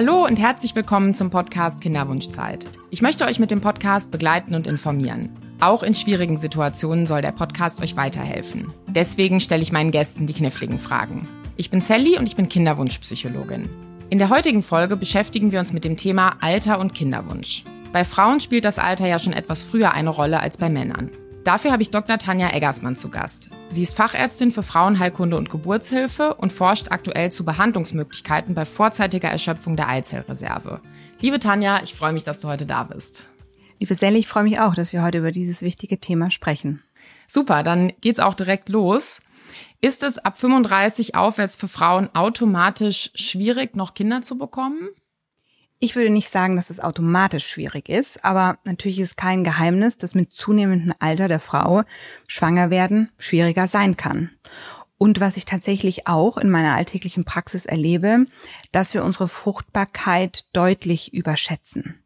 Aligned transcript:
Hallo 0.00 0.24
und 0.24 0.38
herzlich 0.38 0.74
willkommen 0.74 1.12
zum 1.12 1.28
Podcast 1.28 1.82
Kinderwunschzeit. 1.82 2.64
Ich 2.88 3.02
möchte 3.02 3.26
euch 3.26 3.38
mit 3.38 3.50
dem 3.50 3.60
Podcast 3.60 4.10
begleiten 4.10 4.54
und 4.54 4.66
informieren. 4.66 5.28
Auch 5.60 5.82
in 5.82 5.94
schwierigen 5.94 6.38
Situationen 6.38 7.04
soll 7.04 7.20
der 7.20 7.32
Podcast 7.32 7.82
euch 7.82 7.96
weiterhelfen. 7.96 8.72
Deswegen 8.86 9.40
stelle 9.40 9.62
ich 9.62 9.72
meinen 9.72 9.90
Gästen 9.90 10.26
die 10.26 10.32
kniffligen 10.32 10.78
Fragen. 10.78 11.28
Ich 11.58 11.68
bin 11.68 11.82
Sally 11.82 12.16
und 12.16 12.26
ich 12.26 12.34
bin 12.34 12.48
Kinderwunschpsychologin. 12.48 13.68
In 14.08 14.16
der 14.16 14.30
heutigen 14.30 14.62
Folge 14.62 14.96
beschäftigen 14.96 15.52
wir 15.52 15.60
uns 15.60 15.74
mit 15.74 15.84
dem 15.84 15.98
Thema 15.98 16.36
Alter 16.40 16.78
und 16.78 16.94
Kinderwunsch. 16.94 17.62
Bei 17.92 18.06
Frauen 18.06 18.40
spielt 18.40 18.64
das 18.64 18.78
Alter 18.78 19.06
ja 19.06 19.18
schon 19.18 19.34
etwas 19.34 19.62
früher 19.62 19.92
eine 19.92 20.08
Rolle 20.08 20.40
als 20.40 20.56
bei 20.56 20.70
Männern. 20.70 21.10
Dafür 21.44 21.72
habe 21.72 21.82
ich 21.82 21.90
Dr. 21.90 22.18
Tanja 22.18 22.52
Eggersmann 22.52 22.96
zu 22.96 23.08
Gast. 23.08 23.48
Sie 23.70 23.82
ist 23.82 23.96
Fachärztin 23.96 24.52
für 24.52 24.62
Frauenheilkunde 24.62 25.38
und 25.38 25.48
Geburtshilfe 25.48 26.34
und 26.34 26.52
forscht 26.52 26.90
aktuell 26.90 27.32
zu 27.32 27.46
Behandlungsmöglichkeiten 27.46 28.54
bei 28.54 28.66
vorzeitiger 28.66 29.30
Erschöpfung 29.30 29.74
der 29.74 29.88
Eizellreserve. 29.88 30.82
Liebe 31.20 31.38
Tanja, 31.38 31.80
ich 31.82 31.94
freue 31.94 32.12
mich, 32.12 32.24
dass 32.24 32.40
du 32.40 32.48
heute 32.48 32.66
da 32.66 32.84
bist. 32.84 33.26
Liebe 33.78 33.94
Sally, 33.94 34.18
ich 34.18 34.28
freue 34.28 34.44
mich 34.44 34.60
auch, 34.60 34.74
dass 34.74 34.92
wir 34.92 35.02
heute 35.02 35.18
über 35.18 35.32
dieses 35.32 35.62
wichtige 35.62 35.98
Thema 35.98 36.30
sprechen. 36.30 36.82
Super, 37.26 37.62
dann 37.62 37.92
geht's 38.02 38.20
auch 38.20 38.34
direkt 38.34 38.68
los. 38.68 39.22
Ist 39.80 40.02
es 40.02 40.18
ab 40.18 40.38
35 40.38 41.14
aufwärts 41.14 41.56
für 41.56 41.68
Frauen 41.68 42.10
automatisch 42.14 43.10
schwierig, 43.14 43.76
noch 43.76 43.94
Kinder 43.94 44.20
zu 44.20 44.36
bekommen? 44.36 44.90
Ich 45.82 45.96
würde 45.96 46.10
nicht 46.10 46.30
sagen, 46.30 46.56
dass 46.56 46.68
es 46.68 46.78
automatisch 46.78 47.46
schwierig 47.46 47.88
ist, 47.88 48.22
aber 48.22 48.58
natürlich 48.64 49.00
ist 49.00 49.16
kein 49.16 49.44
Geheimnis, 49.44 49.96
dass 49.96 50.14
mit 50.14 50.30
zunehmendem 50.30 50.92
Alter 50.98 51.26
der 51.26 51.40
Frau 51.40 51.84
schwanger 52.26 52.68
werden 52.68 53.08
schwieriger 53.16 53.66
sein 53.66 53.96
kann. 53.96 54.28
Und 54.98 55.20
was 55.20 55.38
ich 55.38 55.46
tatsächlich 55.46 56.06
auch 56.06 56.36
in 56.36 56.50
meiner 56.50 56.74
alltäglichen 56.74 57.24
Praxis 57.24 57.64
erlebe, 57.64 58.26
dass 58.72 58.92
wir 58.92 59.02
unsere 59.02 59.26
Fruchtbarkeit 59.26 60.44
deutlich 60.52 61.14
überschätzen. 61.14 61.98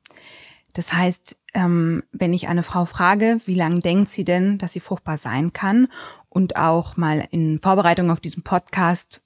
Das 0.73 0.93
heißt, 0.93 1.37
ähm, 1.55 2.05
wenn 2.13 2.33
ich 2.33 2.47
eine 2.47 2.63
Frau 2.63 2.85
frage, 2.85 3.41
wie 3.45 3.57
lange 3.57 3.81
denkt 3.81 4.09
sie 4.09 4.25
denn, 4.25 4.59
dass 4.59 4.75
sie 4.75 4.81
fruchtbar 4.81 5.19
sein 5.19 5.53
kann 5.53 5.89
und 6.29 6.55
auch 6.55 6.97
mal 6.97 7.27
in 7.33 7.61
Vorbereitung 7.61 8.13
auf 8.13 8.21
diesen 8.21 8.45
Podcast 8.45 9.24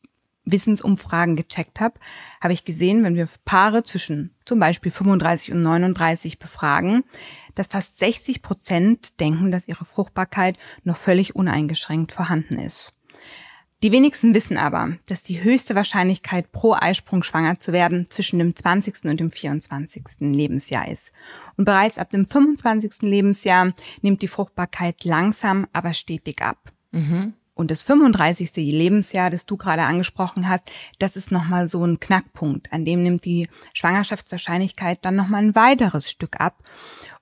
Wissensumfragen 0.50 1.36
gecheckt 1.36 1.80
habe, 1.80 1.98
habe 2.40 2.52
ich 2.52 2.64
gesehen, 2.64 3.04
wenn 3.04 3.14
wir 3.14 3.28
Paare 3.44 3.82
zwischen 3.82 4.34
zum 4.44 4.58
Beispiel 4.58 4.90
35 4.92 5.52
und 5.52 5.62
39 5.62 6.38
befragen, 6.38 7.04
dass 7.54 7.68
fast 7.68 7.98
60 7.98 8.42
Prozent 8.42 9.20
denken, 9.20 9.50
dass 9.50 9.68
ihre 9.68 9.84
Fruchtbarkeit 9.84 10.56
noch 10.84 10.96
völlig 10.96 11.36
uneingeschränkt 11.36 12.12
vorhanden 12.12 12.58
ist. 12.58 12.94
Die 13.84 13.92
wenigsten 13.92 14.34
wissen 14.34 14.56
aber, 14.56 14.96
dass 15.06 15.22
die 15.22 15.44
höchste 15.44 15.76
Wahrscheinlichkeit 15.76 16.50
pro 16.50 16.74
Eisprung 16.74 17.22
schwanger 17.22 17.60
zu 17.60 17.72
werden 17.72 18.10
zwischen 18.10 18.40
dem 18.40 18.56
20. 18.56 19.04
und 19.04 19.20
dem 19.20 19.30
24. 19.30 20.02
Lebensjahr 20.18 20.88
ist. 20.88 21.12
Und 21.56 21.64
bereits 21.64 21.96
ab 21.96 22.10
dem 22.10 22.26
25. 22.26 23.02
Lebensjahr 23.02 23.72
nimmt 24.02 24.20
die 24.20 24.26
Fruchtbarkeit 24.26 25.04
langsam, 25.04 25.68
aber 25.72 25.94
stetig 25.94 26.42
ab. 26.42 26.72
Mhm. 26.90 27.34
Und 27.58 27.72
das 27.72 27.82
35. 27.82 28.54
Lebensjahr, 28.54 29.30
das 29.30 29.44
du 29.44 29.56
gerade 29.56 29.82
angesprochen 29.82 30.48
hast, 30.48 30.62
das 31.00 31.16
ist 31.16 31.32
nochmal 31.32 31.68
so 31.68 31.84
ein 31.84 31.98
Knackpunkt. 31.98 32.72
An 32.72 32.84
dem 32.84 33.02
nimmt 33.02 33.24
die 33.24 33.48
Schwangerschaftswahrscheinlichkeit 33.74 35.00
dann 35.02 35.16
nochmal 35.16 35.42
ein 35.42 35.56
weiteres 35.56 36.08
Stück 36.08 36.40
ab. 36.40 36.62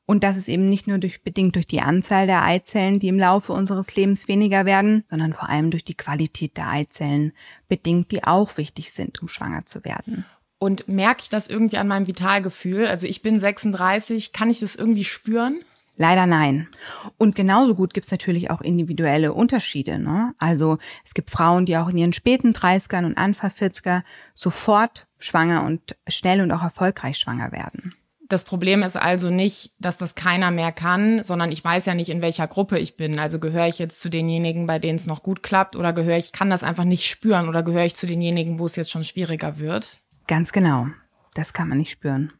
Und 0.04 0.24
das 0.24 0.36
ist 0.36 0.48
eben 0.48 0.68
nicht 0.68 0.86
nur 0.86 0.98
durch, 0.98 1.22
bedingt 1.22 1.54
durch 1.54 1.66
die 1.66 1.80
Anzahl 1.80 2.26
der 2.26 2.44
Eizellen, 2.44 2.98
die 2.98 3.08
im 3.08 3.18
Laufe 3.18 3.54
unseres 3.54 3.96
Lebens 3.96 4.28
weniger 4.28 4.66
werden, 4.66 5.04
sondern 5.06 5.32
vor 5.32 5.48
allem 5.48 5.70
durch 5.70 5.84
die 5.84 5.96
Qualität 5.96 6.58
der 6.58 6.68
Eizellen 6.68 7.32
bedingt, 7.66 8.12
die 8.12 8.22
auch 8.22 8.58
wichtig 8.58 8.92
sind, 8.92 9.22
um 9.22 9.28
schwanger 9.28 9.64
zu 9.64 9.86
werden. 9.86 10.26
Und 10.58 10.86
merke 10.86 11.22
ich 11.22 11.30
das 11.30 11.48
irgendwie 11.48 11.78
an 11.78 11.88
meinem 11.88 12.08
Vitalgefühl? 12.08 12.86
Also 12.88 13.06
ich 13.06 13.22
bin 13.22 13.40
36, 13.40 14.34
kann 14.34 14.50
ich 14.50 14.60
das 14.60 14.76
irgendwie 14.76 15.04
spüren? 15.04 15.60
Leider 15.96 16.26
nein. 16.26 16.68
Und 17.16 17.34
genauso 17.34 17.74
gut 17.74 17.94
gibt's 17.94 18.10
natürlich 18.10 18.50
auch 18.50 18.60
individuelle 18.60 19.32
Unterschiede. 19.32 19.98
Ne? 19.98 20.34
Also 20.38 20.78
es 21.04 21.14
gibt 21.14 21.30
Frauen, 21.30 21.64
die 21.64 21.76
auch 21.78 21.88
in 21.88 21.96
ihren 21.96 22.12
späten 22.12 22.52
30ern 22.52 23.06
und 23.06 23.16
Anfang 23.16 23.50
40er 23.50 24.02
sofort 24.34 25.06
schwanger 25.18 25.64
und 25.64 25.96
schnell 26.06 26.42
und 26.42 26.52
auch 26.52 26.62
erfolgreich 26.62 27.18
schwanger 27.18 27.50
werden. 27.52 27.94
Das 28.28 28.44
Problem 28.44 28.82
ist 28.82 28.96
also 28.96 29.30
nicht, 29.30 29.70
dass 29.78 29.98
das 29.98 30.16
keiner 30.16 30.50
mehr 30.50 30.72
kann, 30.72 31.22
sondern 31.22 31.52
ich 31.52 31.62
weiß 31.62 31.86
ja 31.86 31.94
nicht, 31.94 32.08
in 32.08 32.22
welcher 32.22 32.48
Gruppe 32.48 32.78
ich 32.78 32.96
bin. 32.96 33.20
Also 33.20 33.38
gehöre 33.38 33.68
ich 33.68 33.78
jetzt 33.78 34.00
zu 34.00 34.10
denjenigen, 34.10 34.66
bei 34.66 34.80
denen 34.80 34.96
es 34.96 35.06
noch 35.06 35.22
gut 35.22 35.44
klappt 35.44 35.76
oder 35.76 35.92
gehöre 35.92 36.18
ich, 36.18 36.32
kann 36.32 36.50
das 36.50 36.64
einfach 36.64 36.84
nicht 36.84 37.06
spüren 37.06 37.48
oder 37.48 37.62
gehöre 37.62 37.84
ich 37.84 37.94
zu 37.94 38.06
denjenigen, 38.06 38.58
wo 38.58 38.66
es 38.66 38.74
jetzt 38.74 38.90
schon 38.90 39.04
schwieriger 39.04 39.58
wird? 39.58 40.00
Ganz 40.26 40.50
genau. 40.50 40.88
Das 41.34 41.52
kann 41.52 41.68
man 41.68 41.78
nicht 41.78 41.92
spüren. 41.92 42.32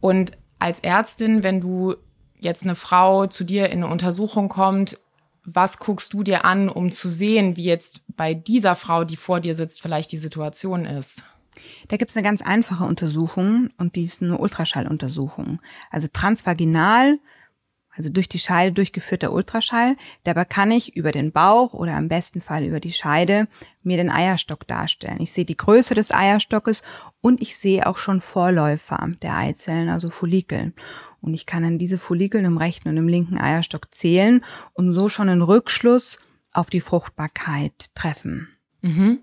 Und 0.00 0.32
als 0.58 0.80
Ärztin, 0.80 1.42
wenn 1.42 1.60
du 1.60 1.96
jetzt 2.40 2.64
eine 2.64 2.74
Frau 2.74 3.26
zu 3.26 3.44
dir 3.44 3.66
in 3.66 3.82
eine 3.82 3.92
Untersuchung 3.92 4.48
kommt, 4.48 4.98
was 5.44 5.78
guckst 5.78 6.12
du 6.12 6.22
dir 6.22 6.44
an, 6.44 6.68
um 6.68 6.92
zu 6.92 7.08
sehen, 7.08 7.56
wie 7.56 7.64
jetzt 7.64 8.02
bei 8.08 8.34
dieser 8.34 8.76
Frau, 8.76 9.04
die 9.04 9.16
vor 9.16 9.40
dir 9.40 9.54
sitzt, 9.54 9.80
vielleicht 9.80 10.12
die 10.12 10.18
Situation 10.18 10.84
ist? 10.84 11.24
Da 11.88 11.96
gibt's 11.96 12.16
eine 12.16 12.24
ganz 12.24 12.42
einfache 12.42 12.84
Untersuchung 12.84 13.68
und 13.78 13.96
die 13.96 14.04
ist 14.04 14.22
eine 14.22 14.38
Ultraschalluntersuchung. 14.38 15.60
Also 15.90 16.08
transvaginal 16.12 17.18
also 18.00 18.08
durch 18.08 18.28
die 18.28 18.38
Scheide 18.38 18.72
durchgeführter 18.72 19.32
Ultraschall. 19.32 19.96
Dabei 20.24 20.44
kann 20.44 20.70
ich 20.70 20.96
über 20.96 21.12
den 21.12 21.32
Bauch 21.32 21.74
oder 21.74 21.96
am 21.96 22.08
besten 22.08 22.40
Fall 22.40 22.64
über 22.64 22.80
die 22.80 22.92
Scheide 22.92 23.48
mir 23.82 23.96
den 23.96 24.10
Eierstock 24.10 24.66
darstellen. 24.66 25.20
Ich 25.20 25.32
sehe 25.32 25.44
die 25.44 25.56
Größe 25.56 25.94
des 25.94 26.10
Eierstockes 26.10 26.82
und 27.20 27.42
ich 27.42 27.58
sehe 27.58 27.86
auch 27.86 27.98
schon 27.98 28.20
Vorläufer 28.20 29.06
der 29.22 29.36
Eizellen, 29.36 29.88
also 29.88 30.08
Follikel. 30.08 30.72
Und 31.20 31.34
ich 31.34 31.46
kann 31.46 31.62
dann 31.62 31.78
diese 31.78 31.98
Follikel 31.98 32.44
im 32.44 32.56
rechten 32.56 32.88
und 32.88 32.96
im 32.96 33.08
linken 33.08 33.38
Eierstock 33.38 33.92
zählen 33.92 34.42
und 34.72 34.92
so 34.92 35.08
schon 35.08 35.28
einen 35.28 35.42
Rückschluss 35.42 36.18
auf 36.52 36.70
die 36.70 36.80
Fruchtbarkeit 36.80 37.94
treffen. 37.94 38.48
Mhm. 38.82 39.20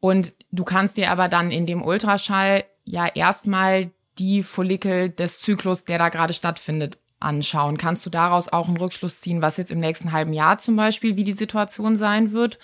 Und 0.00 0.34
du 0.50 0.64
kannst 0.64 0.96
dir 0.96 1.10
aber 1.10 1.28
dann 1.28 1.50
in 1.50 1.66
dem 1.66 1.82
Ultraschall 1.82 2.64
ja 2.84 3.06
erstmal 3.06 3.90
die 4.18 4.42
Follikel 4.42 5.10
des 5.10 5.40
Zyklus, 5.40 5.84
der 5.84 5.98
da 5.98 6.08
gerade 6.08 6.32
stattfindet, 6.32 6.98
anschauen. 7.20 7.78
Kannst 7.78 8.04
du 8.06 8.10
daraus 8.10 8.48
auch 8.48 8.68
einen 8.68 8.76
Rückschluss 8.76 9.20
ziehen, 9.20 9.42
was 9.42 9.56
jetzt 9.56 9.70
im 9.70 9.80
nächsten 9.80 10.12
halben 10.12 10.32
Jahr 10.32 10.58
zum 10.58 10.76
Beispiel, 10.76 11.16
wie 11.16 11.24
die 11.24 11.32
Situation 11.32 11.96
sein 11.96 12.32
wird? 12.32 12.58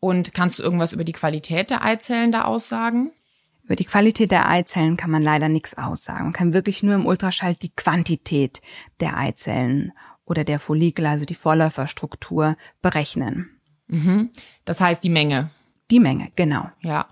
Und 0.00 0.34
kannst 0.34 0.58
du 0.58 0.62
irgendwas 0.62 0.92
über 0.92 1.04
die 1.04 1.12
Qualität 1.12 1.70
der 1.70 1.82
Eizellen 1.82 2.32
da 2.32 2.42
aussagen? 2.42 3.12
Über 3.64 3.76
die 3.76 3.86
Qualität 3.86 4.30
der 4.30 4.48
Eizellen 4.48 4.96
kann 4.96 5.10
man 5.10 5.22
leider 5.22 5.48
nichts 5.48 5.76
aussagen. 5.78 6.24
Man 6.24 6.32
kann 6.32 6.52
wirklich 6.52 6.82
nur 6.82 6.94
im 6.94 7.06
Ultraschall 7.06 7.54
die 7.54 7.74
Quantität 7.74 8.60
der 9.00 9.16
Eizellen 9.16 9.92
oder 10.26 10.44
der 10.44 10.58
Follikel, 10.58 11.06
also 11.06 11.24
die 11.24 11.34
Vorläuferstruktur, 11.34 12.56
berechnen. 12.82 13.50
Mhm. 13.86 14.30
Das 14.64 14.80
heißt 14.80 15.02
die 15.02 15.08
Menge. 15.08 15.50
Die 15.90 16.00
Menge, 16.00 16.30
genau. 16.36 16.70
Ja. 16.82 17.08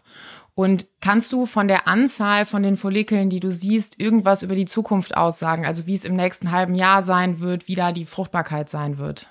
Und 0.55 0.87
kannst 1.01 1.33
du 1.33 1.47
von 1.47 1.69
der 1.69 1.89
Anzahl 1.89 2.45
von 2.45 2.63
den 2.63 2.77
Follikeln, 2.77 3.31
die 3.31 3.41
du 3.41 3.51
siehst, 3.51 3.99
irgendwas 3.99 4.43
über 4.43 4.55
die 4.55 4.67
Zukunft 4.67 5.17
aussagen? 5.17 5.65
Also 5.65 5.87
wie 5.87 5.95
es 5.95 6.05
im 6.05 6.15
nächsten 6.15 6.51
halben 6.53 6.75
Jahr 6.75 7.03
sein 7.03 7.41
wird, 7.41 7.69
wie 7.69 7.75
da 7.75 7.93
die 7.93 8.05
Fruchtbarkeit 8.05 8.69
sein 8.69 8.99
wird? 8.99 9.29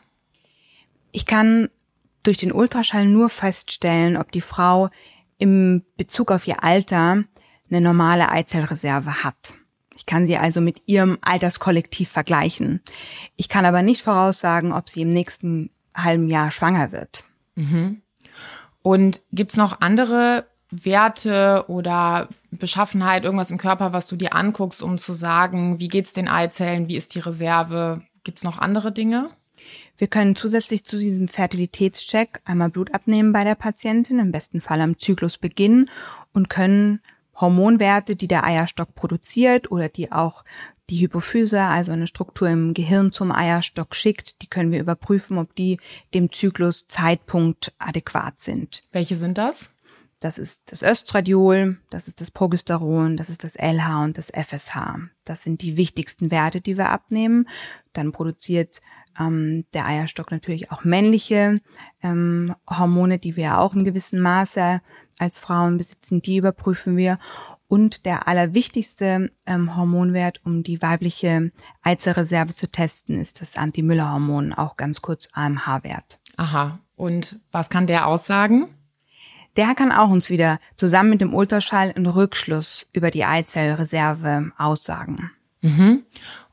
Ich 1.11 1.27
kann 1.27 1.69
durch 2.23 2.37
den 2.37 2.51
Ultraschall 2.51 3.05
nur 3.05 3.29
feststellen, 3.29 4.17
ob 4.17 4.31
die 4.31 4.41
Frau 4.41 4.89
im 5.41 5.83
Bezug 5.97 6.31
auf 6.31 6.47
ihr 6.47 6.63
Alter 6.63 7.23
eine 7.69 7.81
normale 7.81 8.29
Eizellreserve 8.29 9.23
hat. 9.23 9.55
Ich 9.95 10.05
kann 10.05 10.27
sie 10.27 10.37
also 10.37 10.61
mit 10.61 10.83
ihrem 10.85 11.17
Alterskollektiv 11.21 12.09
vergleichen. 12.09 12.81
Ich 13.37 13.49
kann 13.49 13.65
aber 13.65 13.81
nicht 13.81 14.03
voraussagen, 14.03 14.71
ob 14.71 14.87
sie 14.87 15.01
im 15.01 15.09
nächsten 15.09 15.71
halben 15.95 16.29
Jahr 16.29 16.51
schwanger 16.51 16.91
wird. 16.91 17.23
Mhm. 17.55 18.01
Und 18.83 19.21
gibt's 19.31 19.57
noch 19.57 19.81
andere 19.81 20.45
Werte 20.69 21.65
oder 21.67 22.29
Beschaffenheit, 22.51 23.25
irgendwas 23.25 23.51
im 23.51 23.57
Körper, 23.57 23.93
was 23.93 24.07
du 24.07 24.15
dir 24.15 24.35
anguckst, 24.35 24.83
um 24.83 24.99
zu 24.99 25.11
sagen, 25.11 25.79
wie 25.79 25.87
geht's 25.87 26.13
den 26.13 26.27
Eizellen, 26.27 26.87
wie 26.87 26.97
ist 26.97 27.15
die 27.15 27.19
Reserve? 27.19 28.01
Gibt's 28.23 28.43
noch 28.43 28.59
andere 28.59 28.91
Dinge? 28.91 29.31
Wir 30.01 30.07
können 30.07 30.35
zusätzlich 30.35 30.83
zu 30.83 30.97
diesem 30.97 31.27
Fertilitätscheck 31.27 32.41
einmal 32.45 32.69
Blut 32.71 32.91
abnehmen 32.91 33.33
bei 33.33 33.43
der 33.43 33.53
Patientin, 33.53 34.17
im 34.17 34.31
besten 34.31 34.59
Fall 34.59 34.81
am 34.81 34.97
Zyklusbeginn 34.97 35.91
und 36.33 36.49
können 36.49 37.01
Hormonwerte, 37.35 38.15
die 38.15 38.27
der 38.27 38.43
Eierstock 38.43 38.95
produziert 38.95 39.69
oder 39.69 39.89
die 39.89 40.11
auch 40.11 40.43
die 40.89 41.01
Hypophyse, 41.01 41.61
also 41.61 41.91
eine 41.91 42.07
Struktur 42.07 42.49
im 42.49 42.73
Gehirn 42.73 43.11
zum 43.11 43.31
Eierstock 43.31 43.93
schickt, 43.93 44.41
die 44.41 44.47
können 44.47 44.71
wir 44.71 44.79
überprüfen, 44.79 45.37
ob 45.37 45.53
die 45.53 45.77
dem 46.15 46.31
Zykluszeitpunkt 46.31 47.71
adäquat 47.77 48.39
sind. 48.39 48.81
Welche 48.91 49.15
sind 49.15 49.37
das? 49.37 49.69
Das 50.21 50.37
ist 50.37 50.71
das 50.71 50.83
Östradiol, 50.83 51.77
das 51.89 52.07
ist 52.07 52.21
das 52.21 52.29
Progesteron, 52.29 53.17
das 53.17 53.31
ist 53.31 53.43
das 53.43 53.55
LH 53.55 54.03
und 54.03 54.17
das 54.19 54.29
FSH. 54.29 54.99
Das 55.25 55.41
sind 55.41 55.63
die 55.63 55.77
wichtigsten 55.77 56.29
Werte, 56.29 56.61
die 56.61 56.77
wir 56.77 56.91
abnehmen. 56.91 57.49
Dann 57.93 58.11
produziert 58.11 58.81
ähm, 59.19 59.65
der 59.73 59.87
Eierstock 59.87 60.29
natürlich 60.29 60.71
auch 60.71 60.83
männliche 60.83 61.59
ähm, 62.03 62.55
Hormone, 62.69 63.17
die 63.17 63.35
wir 63.35 63.57
auch 63.57 63.73
in 63.73 63.83
gewissem 63.83 64.19
Maße 64.19 64.81
als 65.17 65.39
Frauen 65.39 65.77
besitzen. 65.77 66.21
Die 66.21 66.37
überprüfen 66.37 66.97
wir. 66.97 67.17
Und 67.67 68.05
der 68.05 68.27
allerwichtigste 68.27 69.31
ähm, 69.47 69.75
Hormonwert, 69.75 70.45
um 70.45 70.61
die 70.61 70.83
weibliche 70.83 71.51
Eizellreserve 71.81 72.53
zu 72.53 72.69
testen, 72.69 73.19
ist 73.19 73.41
das 73.41 73.57
Anti-Müller-Hormon, 73.57 74.53
auch 74.53 74.77
ganz 74.77 75.01
kurz 75.01 75.29
AMH-Wert. 75.33 76.19
Aha. 76.37 76.77
Und 76.95 77.39
was 77.51 77.71
kann 77.71 77.87
der 77.87 78.05
aussagen? 78.05 78.67
Der 79.57 79.75
kann 79.75 79.91
auch 79.91 80.09
uns 80.09 80.29
wieder 80.29 80.59
zusammen 80.75 81.11
mit 81.11 81.21
dem 81.21 81.33
Ultraschall 81.33 81.91
einen 81.95 82.07
Rückschluss 82.07 82.87
über 82.93 83.11
die 83.11 83.25
Eizellreserve 83.25 84.51
aussagen. 84.57 85.31
Mhm. 85.61 86.03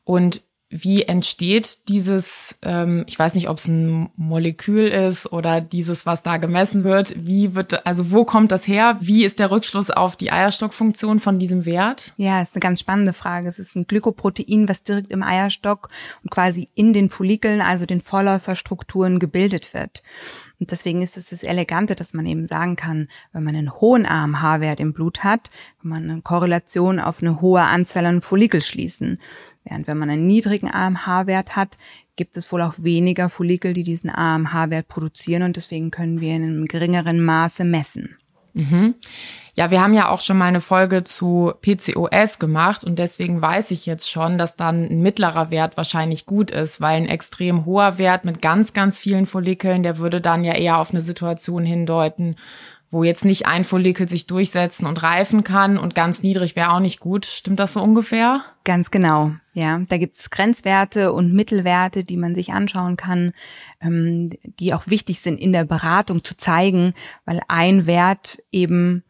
Und 0.05 0.43
wie 0.71 1.05
entsteht 1.05 1.89
dieses, 1.89 2.59
ähm, 2.61 3.05
ich 3.07 3.19
weiß 3.19 3.35
nicht, 3.35 3.49
ob 3.49 3.57
es 3.57 3.69
ein 3.69 4.11
Molekül 4.17 4.89
ist 4.89 5.33
oder 5.33 5.63
dieses, 5.63 6.05
was 6.05 6.23
da 6.23 6.37
gemessen 6.37 6.85
wird, 6.85 7.15
wie 7.27 7.55
wird, 7.55 7.87
also 7.87 8.11
wo 8.11 8.27
kommt 8.27 8.53
das 8.53 8.69
her? 8.69 8.99
Wie 9.01 9.25
ist 9.25 9.39
der 9.39 9.51
Rückschluss 9.51 9.91
auf 9.91 10.17
die 10.17 10.31
Eierstockfunktion 10.31 11.21
von 11.21 11.39
diesem 11.39 11.65
Wert? 11.65 12.13
Ja, 12.19 12.43
ist 12.43 12.55
eine 12.55 12.61
ganz 12.61 12.81
spannende 12.81 13.15
Frage. 13.15 13.49
Es 13.49 13.59
ist 13.59 13.77
ein 13.77 13.87
Glykoprotein, 13.87 14.69
was 14.69 14.83
direkt 14.83 15.11
im 15.11 15.23
Eierstock 15.23 15.89
und 16.23 16.31
quasi 16.31 16.69
in 16.75 16.93
den 16.93 17.09
Follikeln, 17.09 17.63
also 17.63 17.87
den 17.87 18.03
Vorläuferstrukturen 18.03 19.19
gebildet 19.19 19.73
wird. 19.73 20.03
Und 20.61 20.71
deswegen 20.73 21.03
ist 21.03 21.17
es 21.17 21.31
das 21.31 21.43
Elegante, 21.43 21.95
dass 21.95 22.15
man 22.15 22.27
eben 22.27 22.47
sagen 22.47 22.77
kann, 22.77 23.09
wenn 23.33 23.45
man 23.45 23.55
einen 23.55 23.73
hohen 23.73 24.07
AMH-Wert 24.07 24.81
im 24.81 24.93
Blut 24.93 25.23
hat, 25.23 25.51
kann 25.81 25.91
man 25.91 26.11
eine 26.11 26.23
Korrelation 26.23 26.99
auf 26.99 27.23
eine 27.23 27.41
hohe 27.41 27.63
Anzahl 27.63 28.07
an 28.07 28.21
Follikel 28.21 28.61
schließen. 28.61 29.19
Während 29.65 29.87
wenn 29.87 29.99
man 29.99 30.11
einen 30.11 30.27
niedrigen 30.27 30.71
AMH-Wert 30.73 31.55
hat, 31.55 31.79
gibt 32.17 32.37
es 32.37 32.51
wohl 32.51 32.63
auch 32.63 32.75
weniger 32.79 33.29
Follikel, 33.29 33.73
die 33.73 33.85
diesen 33.85 34.11
AMH-Wert 34.11 34.89
produzieren 34.89 35.45
und 35.45 35.57
deswegen 35.57 35.91
können 35.91 36.21
wir 36.21 36.35
in 36.35 36.43
einem 36.43 36.65
geringeren 36.65 37.25
Maße 37.25 37.65
messen. 37.65 38.17
Mhm. 38.59 38.95
Ja, 39.55 39.71
wir 39.71 39.81
haben 39.81 39.95
ja 39.95 40.09
auch 40.09 40.21
schon 40.21 40.39
mal 40.39 40.47
eine 40.47 40.61
Folge 40.61 41.03
zu 41.03 41.53
PCOS 41.63 42.39
gemacht 42.39 42.85
und 42.85 42.99
deswegen 42.99 43.43
weiß 43.43 43.71
ich 43.73 43.87
jetzt 43.87 44.11
schon, 44.11 44.39
dass 44.39 44.57
dann 44.57 44.85
ein 44.85 45.01
mittlerer 45.01 45.51
Wert 45.51 45.77
wahrscheinlich 45.77 46.27
gut 46.27 46.51
ist, 46.51 46.81
weil 46.81 46.97
ein 46.97 47.09
extrem 47.09 47.65
hoher 47.65 47.99
Wert 47.99 48.25
mit 48.25 48.41
ganz, 48.43 48.73
ganz 48.73 48.99
vielen 48.99 49.27
Follikeln, 49.27 49.83
der 49.83 49.99
würde 49.99 50.21
dann 50.21 50.45
ja 50.45 50.55
eher 50.55 50.79
auf 50.79 50.91
eine 50.91 51.01
Situation 51.01 51.65
hindeuten, 51.65 52.37
wo 52.91 53.05
jetzt 53.05 53.25
nicht 53.25 53.47
ein 53.47 53.65
Follikel 53.65 54.09
sich 54.09 54.27
durchsetzen 54.27 54.87
und 54.87 55.03
reifen 55.03 55.45
kann 55.45 55.77
und 55.77 55.95
ganz 55.95 56.23
niedrig 56.23 56.57
wäre 56.57 56.71
auch 56.71 56.81
nicht 56.81 57.01
gut. 57.01 57.27
Stimmt 57.27 57.61
das 57.61 57.75
so 57.75 57.83
ungefähr? 57.83 58.43
Ganz 58.65 58.91
genau. 58.91 59.33
Ja, 59.53 59.81
da 59.89 59.99
gibt 59.99 60.15
es 60.15 60.31
Grenzwerte 60.31 61.13
und 61.13 61.35
Mittelwerte, 61.35 62.05
die 62.05 62.17
man 62.17 62.35
sich 62.35 62.53
anschauen 62.53 62.97
kann, 62.97 63.33
ähm, 63.81 64.31
die 64.43 64.73
auch 64.73 64.87
wichtig 64.87 65.21
sind 65.21 65.39
in 65.39 65.53
der 65.53 65.65
Beratung 65.65 66.25
zu 66.25 66.37
zeigen, 66.37 66.95
weil 67.25 67.41
ein 67.49 67.87
Wert 67.87 68.39
eben 68.53 69.05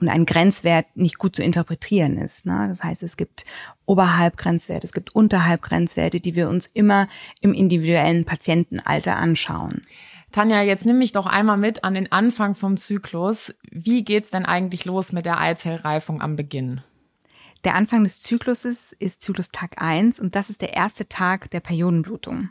und 0.00 0.08
ein 0.08 0.24
Grenzwert 0.24 0.86
nicht 0.94 1.18
gut 1.18 1.36
zu 1.36 1.42
interpretieren 1.42 2.16
ist. 2.16 2.46
Ne? 2.46 2.66
Das 2.68 2.82
heißt, 2.82 3.02
es 3.02 3.18
gibt 3.18 3.44
oberhalb 3.84 4.36
Grenzwerte, 4.36 4.86
es 4.86 4.92
gibt 4.92 5.14
unterhalb 5.14 5.60
Grenzwerte, 5.62 6.20
die 6.20 6.34
wir 6.34 6.48
uns 6.48 6.66
immer 6.66 7.06
im 7.40 7.52
individuellen 7.52 8.24
Patientenalter 8.24 9.16
anschauen. 9.16 9.82
Tanja, 10.32 10.62
jetzt 10.62 10.86
nimm 10.86 10.98
mich 10.98 11.12
doch 11.12 11.26
einmal 11.26 11.56
mit 11.56 11.82
an 11.82 11.94
den 11.94 12.12
Anfang 12.12 12.54
vom 12.54 12.76
Zyklus. 12.76 13.52
Wie 13.70 14.04
geht's 14.04 14.30
denn 14.30 14.46
eigentlich 14.46 14.84
los 14.84 15.12
mit 15.12 15.26
der 15.26 15.40
Eizellreifung 15.40 16.22
am 16.22 16.36
Beginn? 16.36 16.82
Der 17.64 17.74
Anfang 17.74 18.04
des 18.04 18.20
Zykluses 18.20 18.92
ist 18.98 19.20
Zyklustag 19.20 19.82
1 19.82 20.20
und 20.20 20.34
das 20.34 20.48
ist 20.48 20.62
der 20.62 20.74
erste 20.74 21.08
Tag 21.08 21.50
der 21.50 21.60
Periodenblutung. 21.60 22.50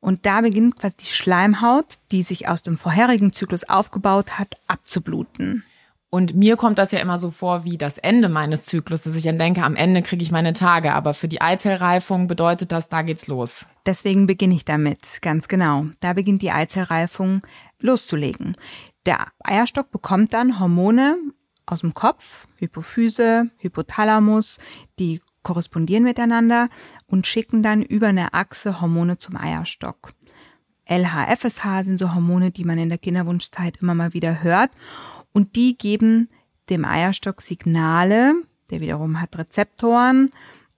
Und 0.00 0.26
da 0.26 0.40
beginnt 0.40 0.76
quasi 0.76 0.96
die 0.96 1.06
Schleimhaut, 1.06 1.98
die 2.10 2.22
sich 2.22 2.48
aus 2.48 2.62
dem 2.62 2.76
vorherigen 2.76 3.32
Zyklus 3.32 3.68
aufgebaut 3.68 4.38
hat, 4.38 4.54
abzubluten. 4.66 5.64
Und 6.10 6.34
mir 6.34 6.56
kommt 6.56 6.78
das 6.78 6.92
ja 6.92 7.00
immer 7.00 7.18
so 7.18 7.30
vor 7.30 7.64
wie 7.64 7.76
das 7.76 7.98
Ende 7.98 8.30
meines 8.30 8.64
Zyklus, 8.64 9.02
dass 9.02 9.14
ich 9.14 9.24
dann 9.24 9.38
denke, 9.38 9.62
am 9.62 9.76
Ende 9.76 10.00
kriege 10.00 10.22
ich 10.22 10.30
meine 10.30 10.54
Tage. 10.54 10.94
Aber 10.94 11.12
für 11.12 11.28
die 11.28 11.42
Eizellreifung 11.42 12.28
bedeutet 12.28 12.72
das, 12.72 12.88
da 12.88 13.02
geht's 13.02 13.26
los. 13.26 13.66
Deswegen 13.84 14.26
beginne 14.26 14.54
ich 14.54 14.64
damit, 14.64 15.18
ganz 15.20 15.48
genau. 15.48 15.86
Da 16.00 16.14
beginnt 16.14 16.40
die 16.40 16.50
Eizellreifung 16.50 17.42
loszulegen. 17.80 18.56
Der 19.04 19.26
Eierstock 19.44 19.90
bekommt 19.90 20.32
dann 20.32 20.58
Hormone 20.58 21.18
aus 21.66 21.80
dem 21.80 21.92
Kopf, 21.92 22.48
Hypophyse, 22.56 23.50
Hypothalamus, 23.58 24.58
die 24.98 25.20
korrespondieren 25.42 26.04
miteinander 26.04 26.70
und 27.06 27.26
schicken 27.26 27.62
dann 27.62 27.82
über 27.82 28.08
eine 28.08 28.32
Achse 28.32 28.80
Hormone 28.80 29.18
zum 29.18 29.36
Eierstock. 29.36 30.12
LH, 30.86 31.36
FSH 31.36 31.84
sind 31.84 31.98
so 31.98 32.14
Hormone, 32.14 32.50
die 32.50 32.64
man 32.64 32.78
in 32.78 32.88
der 32.88 32.96
Kinderwunschzeit 32.96 33.76
immer 33.82 33.94
mal 33.94 34.14
wieder 34.14 34.42
hört 34.42 34.70
und 35.32 35.56
die 35.56 35.76
geben 35.76 36.28
dem 36.70 36.84
Eierstock 36.84 37.40
Signale, 37.40 38.34
der 38.70 38.80
wiederum 38.80 39.20
hat 39.20 39.38
Rezeptoren 39.38 40.32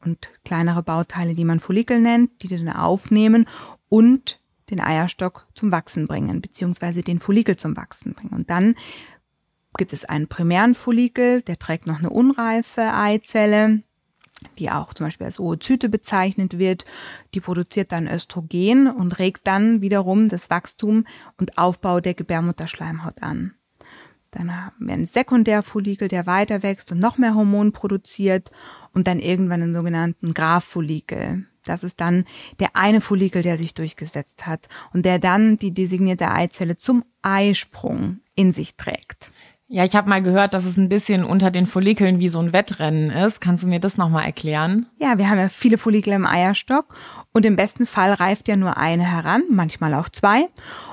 und 0.05 0.31
kleinere 0.45 0.83
Bauteile, 0.83 1.35
die 1.35 1.45
man 1.45 1.61
Follikel 1.61 2.01
nennt, 2.01 2.43
die 2.43 2.49
dann 2.49 2.69
aufnehmen 2.69 3.47
und 3.89 4.41
den 4.71 4.81
Eierstock 4.81 5.49
zum 5.55 5.73
Wachsen 5.73 6.07
bringen, 6.07 6.41
beziehungsweise 6.41 7.03
den 7.03 7.19
Follikel 7.19 7.57
zum 7.57 7.77
Wachsen 7.77 8.15
bringen. 8.15 8.33
Und 8.33 8.51
dann 8.51 8.77
gibt 9.77 9.93
es 9.93 10.05
einen 10.05 10.29
primären 10.29 10.75
Follikel, 10.75 11.43
der 11.43 11.59
trägt 11.59 11.87
noch 11.87 11.99
eine 11.99 12.11
unreife 12.11 12.95
Eizelle, 12.95 13.83
die 14.59 14.71
auch 14.71 14.95
zum 14.95 15.07
Beispiel 15.07 15.27
als 15.27 15.39
Oozyte 15.39 15.89
bezeichnet 15.89 16.59
wird. 16.59 16.85
Die 17.35 17.41
produziert 17.41 17.93
dann 17.93 18.09
Östrogen 18.09 18.87
und 18.89 19.19
regt 19.19 19.47
dann 19.47 19.81
wiederum 19.81 20.29
das 20.29 20.51
Wachstum 20.51 21.05
und 21.37 21.59
Aufbau 21.59 22.01
der 22.01 22.15
Gebärmutterschleimhaut 22.15 23.23
an. 23.23 23.55
Dann 24.31 24.55
haben 24.55 24.87
wir 24.87 24.95
einen 24.95 25.07
Sekundärfollikel, 25.07 26.09
der 26.09 26.27
weiter 26.27 26.63
wächst 26.63 26.93
und 26.93 26.99
noch 26.99 27.19
mehr 27.19 27.35
Hormon 27.35 27.73
produziert 27.73 28.51
und 28.93 29.07
dann 29.07 29.19
irgendwann 29.19 29.63
einen 29.63 29.75
sogenannten 29.75 30.33
Graph-Follikel. 30.35 31.47
Das 31.65 31.83
ist 31.83 32.01
dann 32.01 32.25
der 32.59 32.71
eine 32.75 33.01
Follikel, 33.01 33.43
der 33.43 33.59
sich 33.59 33.75
durchgesetzt 33.75 34.47
hat 34.47 34.69
und 34.93 35.05
der 35.05 35.19
dann 35.19 35.57
die 35.57 35.73
designierte 35.73 36.31
Eizelle 36.31 36.77
zum 36.77 37.03
Eisprung 37.23 38.21
in 38.35 38.53
sich 38.53 38.77
trägt. 38.77 39.33
Ja, 39.73 39.85
ich 39.85 39.95
habe 39.95 40.09
mal 40.09 40.21
gehört, 40.21 40.53
dass 40.53 40.65
es 40.65 40.77
ein 40.77 40.89
bisschen 40.89 41.23
unter 41.23 41.53
den 41.53 41.65
Follikeln 41.65 42.19
wie 42.19 42.29
so 42.29 42.41
ein 42.41 42.53
Wettrennen 42.53 43.11
ist. 43.11 43.41
Kannst 43.41 43.63
du 43.63 43.69
mir 43.69 43.79
das 43.79 43.97
nochmal 43.97 44.25
erklären? 44.25 44.87
Ja, 44.99 45.17
wir 45.17 45.31
haben 45.31 45.39
ja 45.39 45.49
viele 45.49 45.79
Follikel 45.79 46.13
im 46.13 46.27
Eierstock 46.27 46.93
und 47.33 47.47
im 47.47 47.55
besten 47.55 47.87
Fall 47.87 48.13
reift 48.13 48.49
ja 48.49 48.57
nur 48.57 48.79
eine 48.79 49.05
heran, 49.05 49.45
manchmal 49.49 49.95
auch 49.95 50.09
zwei. 50.09 50.49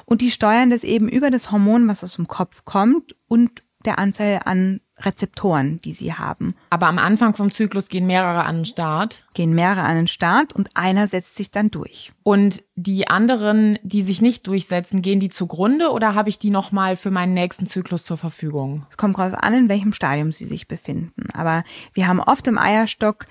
Und 0.05 0.21
die 0.21 0.29
steuern 0.29 0.69
das 0.69 0.83
eben 0.83 1.09
über 1.09 1.31
das 1.31 1.51
Hormon, 1.51 1.87
was 1.87 2.03
aus 2.03 2.17
dem 2.17 2.27
Kopf 2.27 2.65
kommt 2.65 3.15
und 3.27 3.63
der 3.83 3.97
Anzahl 3.97 4.41
an 4.45 4.79
Rezeptoren, 4.99 5.79
die 5.81 5.93
sie 5.93 6.13
haben. 6.13 6.55
Aber 6.69 6.87
am 6.87 6.97
Anfang 6.97 7.33
vom 7.33 7.51
Zyklus 7.51 7.89
gehen 7.89 8.07
mehrere 8.07 8.45
an 8.45 8.57
den 8.57 8.65
Start. 8.65 9.25
Gehen 9.33 9.53
mehrere 9.53 9.83
an 9.83 9.95
den 9.95 10.07
Start 10.07 10.53
und 10.53 10.69
einer 10.75 11.07
setzt 11.07 11.35
sich 11.35 11.51
dann 11.51 11.69
durch. 11.69 12.11
Und 12.23 12.63
die 12.75 13.07
anderen, 13.07 13.77
die 13.83 14.01
sich 14.01 14.21
nicht 14.21 14.47
durchsetzen, 14.47 15.01
gehen 15.01 15.19
die 15.19 15.29
zugrunde 15.29 15.91
oder 15.91 16.15
habe 16.15 16.29
ich 16.29 16.39
die 16.39 16.49
nochmal 16.49 16.95
für 16.95 17.11
meinen 17.11 17.33
nächsten 17.33 17.67
Zyklus 17.67 18.03
zur 18.03 18.17
Verfügung? 18.17 18.85
Es 18.89 18.97
kommt 18.97 19.17
darauf 19.17 19.35
an, 19.35 19.53
in 19.53 19.69
welchem 19.69 19.93
Stadium 19.93 20.31
sie 20.31 20.45
sich 20.45 20.67
befinden. 20.67 21.29
Aber 21.33 21.63
wir 21.93 22.07
haben 22.07 22.19
oft 22.19 22.47
im 22.47 22.57
Eierstock 22.57 23.27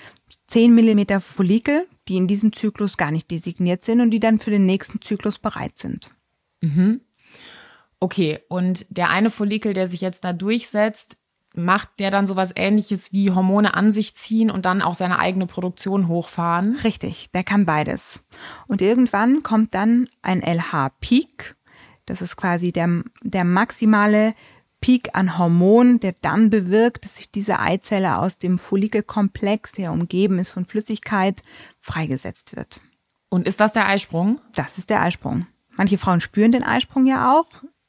10 0.47 0.75
Millimeter 0.75 1.21
Follikel, 1.21 1.87
die 2.09 2.17
in 2.17 2.29
diesem 2.29 2.53
Zyklus 2.53 2.97
gar 2.97 3.11
nicht 3.11 3.31
designiert 3.31 3.83
sind 3.83 4.01
und 4.01 4.11
die 4.11 4.21
dann 4.21 4.39
für 4.39 4.51
den 4.51 4.67
nächsten 4.67 5.03
Zyklus 5.03 5.39
bereit 5.39 5.77
sind. 5.77 6.11
Mhm. 6.61 7.01
Okay, 7.99 8.41
und 8.49 8.87
der 8.91 9.11
eine 9.11 9.31
Follikel, 9.31 9.73
der 9.73 9.89
sich 9.89 10.01
jetzt 10.01 10.25
da 10.25 10.33
durchsetzt, 10.33 11.17
macht 11.57 11.99
der 11.99 12.11
dann 12.11 12.27
sowas 12.27 12.53
ähnliches 12.55 13.13
wie 13.13 13.33
Hormone 13.33 13.75
an 13.75 13.93
sich 13.93 14.15
ziehen 14.15 14.51
und 14.51 14.65
dann 14.65 14.83
auch 14.83 14.95
seine 14.95 15.19
eigene 15.19 15.47
Produktion 15.47 16.09
hochfahren? 16.09 16.77
Richtig, 16.77 17.31
der 17.33 17.45
kann 17.45 17.67
beides. 17.67 18.23
Und 18.67 18.83
irgendwann 18.83 19.43
kommt 19.43 19.75
dann 19.75 20.09
ein 20.23 20.43
LH-Peak. 20.43 21.57
Das 22.05 22.23
ist 22.23 22.37
quasi 22.37 22.73
der, 22.73 23.03
der 23.23 23.45
maximale 23.45 24.35
Peak 24.81 25.11
an 25.15 25.39
Hormon, 25.39 25.99
der 26.01 26.15
dann 26.21 26.51
bewirkt, 26.51 27.05
dass 27.05 27.17
sich 27.17 27.33
diese 27.33 27.59
Eizelle 27.59 28.19
aus 28.19 28.39
dem 28.39 28.59
Follikelkomplex, 28.59 29.73
der 29.73 29.93
umgeben 29.93 30.39
ist 30.39 30.51
von 30.51 30.65
Flüssigkeit, 30.65 31.43
freigesetzt 31.81 32.55
wird. 32.55 32.83
Und 33.29 33.49
ist 33.49 33.61
das 33.61 33.73
der 33.73 33.89
Eisprung? 33.89 34.41
Das 34.55 34.79
ist 34.79 34.91
der 34.91 35.03
Eisprung. 35.03 35.47
Manche 35.71 35.99
Frauen 35.99 36.21
spüren 36.21 36.53
den 36.53 36.63
Eisprung 36.63 37.07
ja 37.07 37.33
auch 37.33 37.47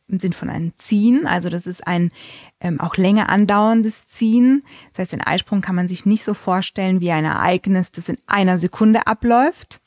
im 0.08 0.20
Sinn 0.20 0.34
von 0.34 0.50
einem 0.50 0.76
Ziehen. 0.76 1.28
Also 1.28 1.50
das 1.50 1.68
ist 1.68 1.86
ein 1.86 2.12
ähm, 2.60 2.80
auch 2.80 2.98
länger 2.98 3.30
andauerndes 3.30 4.08
Ziehen. 4.08 4.64
Das 4.92 5.00
heißt, 5.00 5.12
den 5.14 5.22
Eisprung 5.22 5.62
kann 5.62 5.76
man 5.76 5.88
sich 5.88 6.06
nicht 6.06 6.24
so 6.24 6.34
vorstellen 6.34 7.02
wie 7.02 7.12
ein 7.12 7.26
Ereignis, 7.26 7.92
das 7.92 8.10
in 8.10 8.18
einer 8.26 8.58
Sekunde 8.58 9.06
abläuft, 9.06 9.82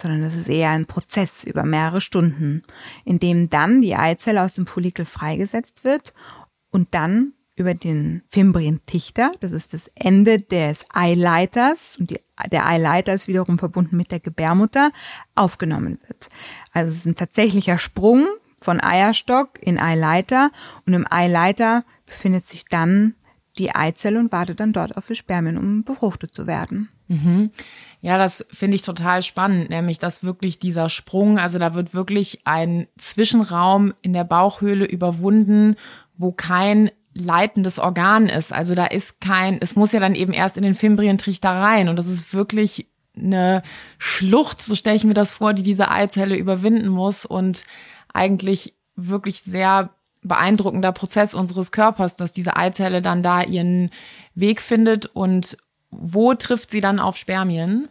sondern 0.00 0.22
das 0.22 0.34
ist 0.34 0.48
eher 0.48 0.70
ein 0.70 0.86
Prozess 0.86 1.44
über 1.44 1.64
mehrere 1.64 2.00
Stunden, 2.00 2.62
in 3.04 3.18
dem 3.18 3.50
dann 3.50 3.82
die 3.82 3.94
Eizelle 3.94 4.42
aus 4.42 4.54
dem 4.54 4.66
Follikel 4.66 5.04
freigesetzt 5.04 5.84
wird 5.84 6.14
und 6.70 6.94
dann 6.94 7.34
über 7.54 7.74
den 7.74 8.22
Fimbrientichter, 8.30 9.32
das 9.40 9.52
ist 9.52 9.74
das 9.74 9.90
Ende 9.94 10.40
des 10.40 10.86
Eileiters 10.92 11.96
und 11.98 12.10
die, 12.10 12.18
der 12.50 12.66
Eileiter 12.66 13.12
ist 13.12 13.28
wiederum 13.28 13.58
verbunden 13.58 13.98
mit 13.98 14.10
der 14.10 14.20
Gebärmutter, 14.20 14.90
aufgenommen 15.34 15.98
wird. 16.08 16.30
Also 16.72 16.90
es 16.90 16.98
ist 16.98 17.06
ein 17.06 17.14
tatsächlicher 17.14 17.76
Sprung 17.76 18.26
von 18.62 18.80
Eierstock 18.80 19.60
in 19.60 19.78
Eileiter 19.78 20.50
und 20.86 20.94
im 20.94 21.06
Eileiter 21.10 21.84
befindet 22.06 22.46
sich 22.46 22.64
dann 22.64 23.14
die 23.58 23.74
Eizelle 23.74 24.18
und 24.18 24.32
wartet 24.32 24.60
dann 24.60 24.72
dort 24.72 24.96
auf 24.96 25.06
die 25.06 25.14
Spermien, 25.14 25.58
um 25.58 25.84
befruchtet 25.84 26.34
zu 26.34 26.46
werden. 26.46 26.88
Mhm. 27.08 27.50
Ja, 28.00 28.16
das 28.16 28.44
finde 28.50 28.74
ich 28.74 28.82
total 28.82 29.22
spannend, 29.22 29.70
nämlich 29.70 29.98
dass 29.98 30.24
wirklich 30.24 30.58
dieser 30.58 30.88
Sprung, 30.88 31.38
also 31.38 31.58
da 31.58 31.74
wird 31.74 31.94
wirklich 31.94 32.40
ein 32.44 32.86
Zwischenraum 32.96 33.92
in 34.00 34.12
der 34.12 34.24
Bauchhöhle 34.24 34.86
überwunden, 34.86 35.76
wo 36.16 36.32
kein 36.32 36.90
leitendes 37.14 37.78
Organ 37.78 38.28
ist. 38.28 38.52
Also 38.52 38.74
da 38.74 38.86
ist 38.86 39.20
kein, 39.20 39.58
es 39.60 39.76
muss 39.76 39.92
ja 39.92 40.00
dann 40.00 40.14
eben 40.14 40.32
erst 40.32 40.56
in 40.56 40.62
den 40.62 40.74
Fimbrientrichter 40.74 41.50
rein 41.50 41.88
und 41.88 41.96
das 41.96 42.08
ist 42.08 42.32
wirklich 42.32 42.86
eine 43.14 43.62
Schlucht, 43.98 44.62
so 44.62 44.74
stelle 44.74 44.96
ich 44.96 45.04
mir 45.04 45.14
das 45.14 45.30
vor, 45.30 45.52
die 45.52 45.62
diese 45.62 45.90
Eizelle 45.90 46.34
überwinden 46.36 46.88
muss 46.88 47.26
und 47.26 47.64
eigentlich 48.12 48.74
wirklich 48.96 49.42
sehr 49.42 49.90
beeindruckender 50.22 50.92
Prozess 50.92 51.34
unseres 51.34 51.72
Körpers, 51.72 52.16
dass 52.16 52.32
diese 52.32 52.56
Eizelle 52.56 53.02
dann 53.02 53.22
da 53.22 53.42
ihren 53.42 53.90
Weg 54.34 54.60
findet 54.60 55.06
und 55.06 55.56
wo 55.90 56.34
trifft 56.34 56.70
sie 56.70 56.80
dann 56.80 56.98
auf 56.98 57.16
Spermien? 57.16 57.88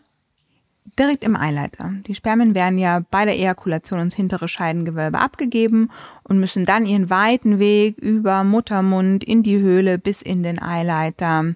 Direkt 0.98 1.24
im 1.24 1.36
Eileiter. 1.36 1.94
Die 2.08 2.16
Spermien 2.16 2.56
werden 2.56 2.80
ja 2.80 3.04
bei 3.12 3.25
der 3.25 3.36
Ejakulation 3.36 4.00
ins 4.00 4.16
hintere 4.16 4.48
Scheidengewölbe 4.48 5.20
abgegeben 5.20 5.92
und 6.24 6.40
müssen 6.40 6.66
dann 6.66 6.88
ihren 6.88 7.10
weiten 7.12 7.60
Weg 7.60 7.98
über 8.00 8.44
Muttermund 8.44 9.24
in 9.24 9.44
die 9.44 9.60
Höhle 9.60 10.00
bis 10.00 10.24
in 10.24 10.42
den 10.42 10.60
Eileiter 10.60 11.54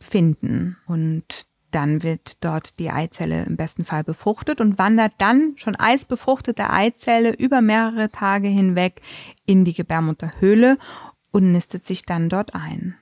finden. 0.00 0.76
Und 0.86 1.46
dann 1.74 2.02
wird 2.02 2.44
dort 2.44 2.78
die 2.78 2.90
Eizelle 2.90 3.44
im 3.44 3.56
besten 3.56 3.84
Fall 3.84 4.04
befruchtet 4.04 4.60
und 4.60 4.78
wandert 4.78 5.12
dann 5.18 5.54
schon 5.56 5.76
eisbefruchtete 5.76 6.70
Eizelle 6.70 7.34
über 7.34 7.60
mehrere 7.60 8.08
Tage 8.08 8.48
hinweg 8.48 9.02
in 9.46 9.64
die 9.64 9.74
Gebärmutterhöhle 9.74 10.78
und 11.30 11.52
nistet 11.52 11.82
sich 11.82 12.04
dann 12.04 12.28
dort 12.28 12.54
ein. 12.54 12.96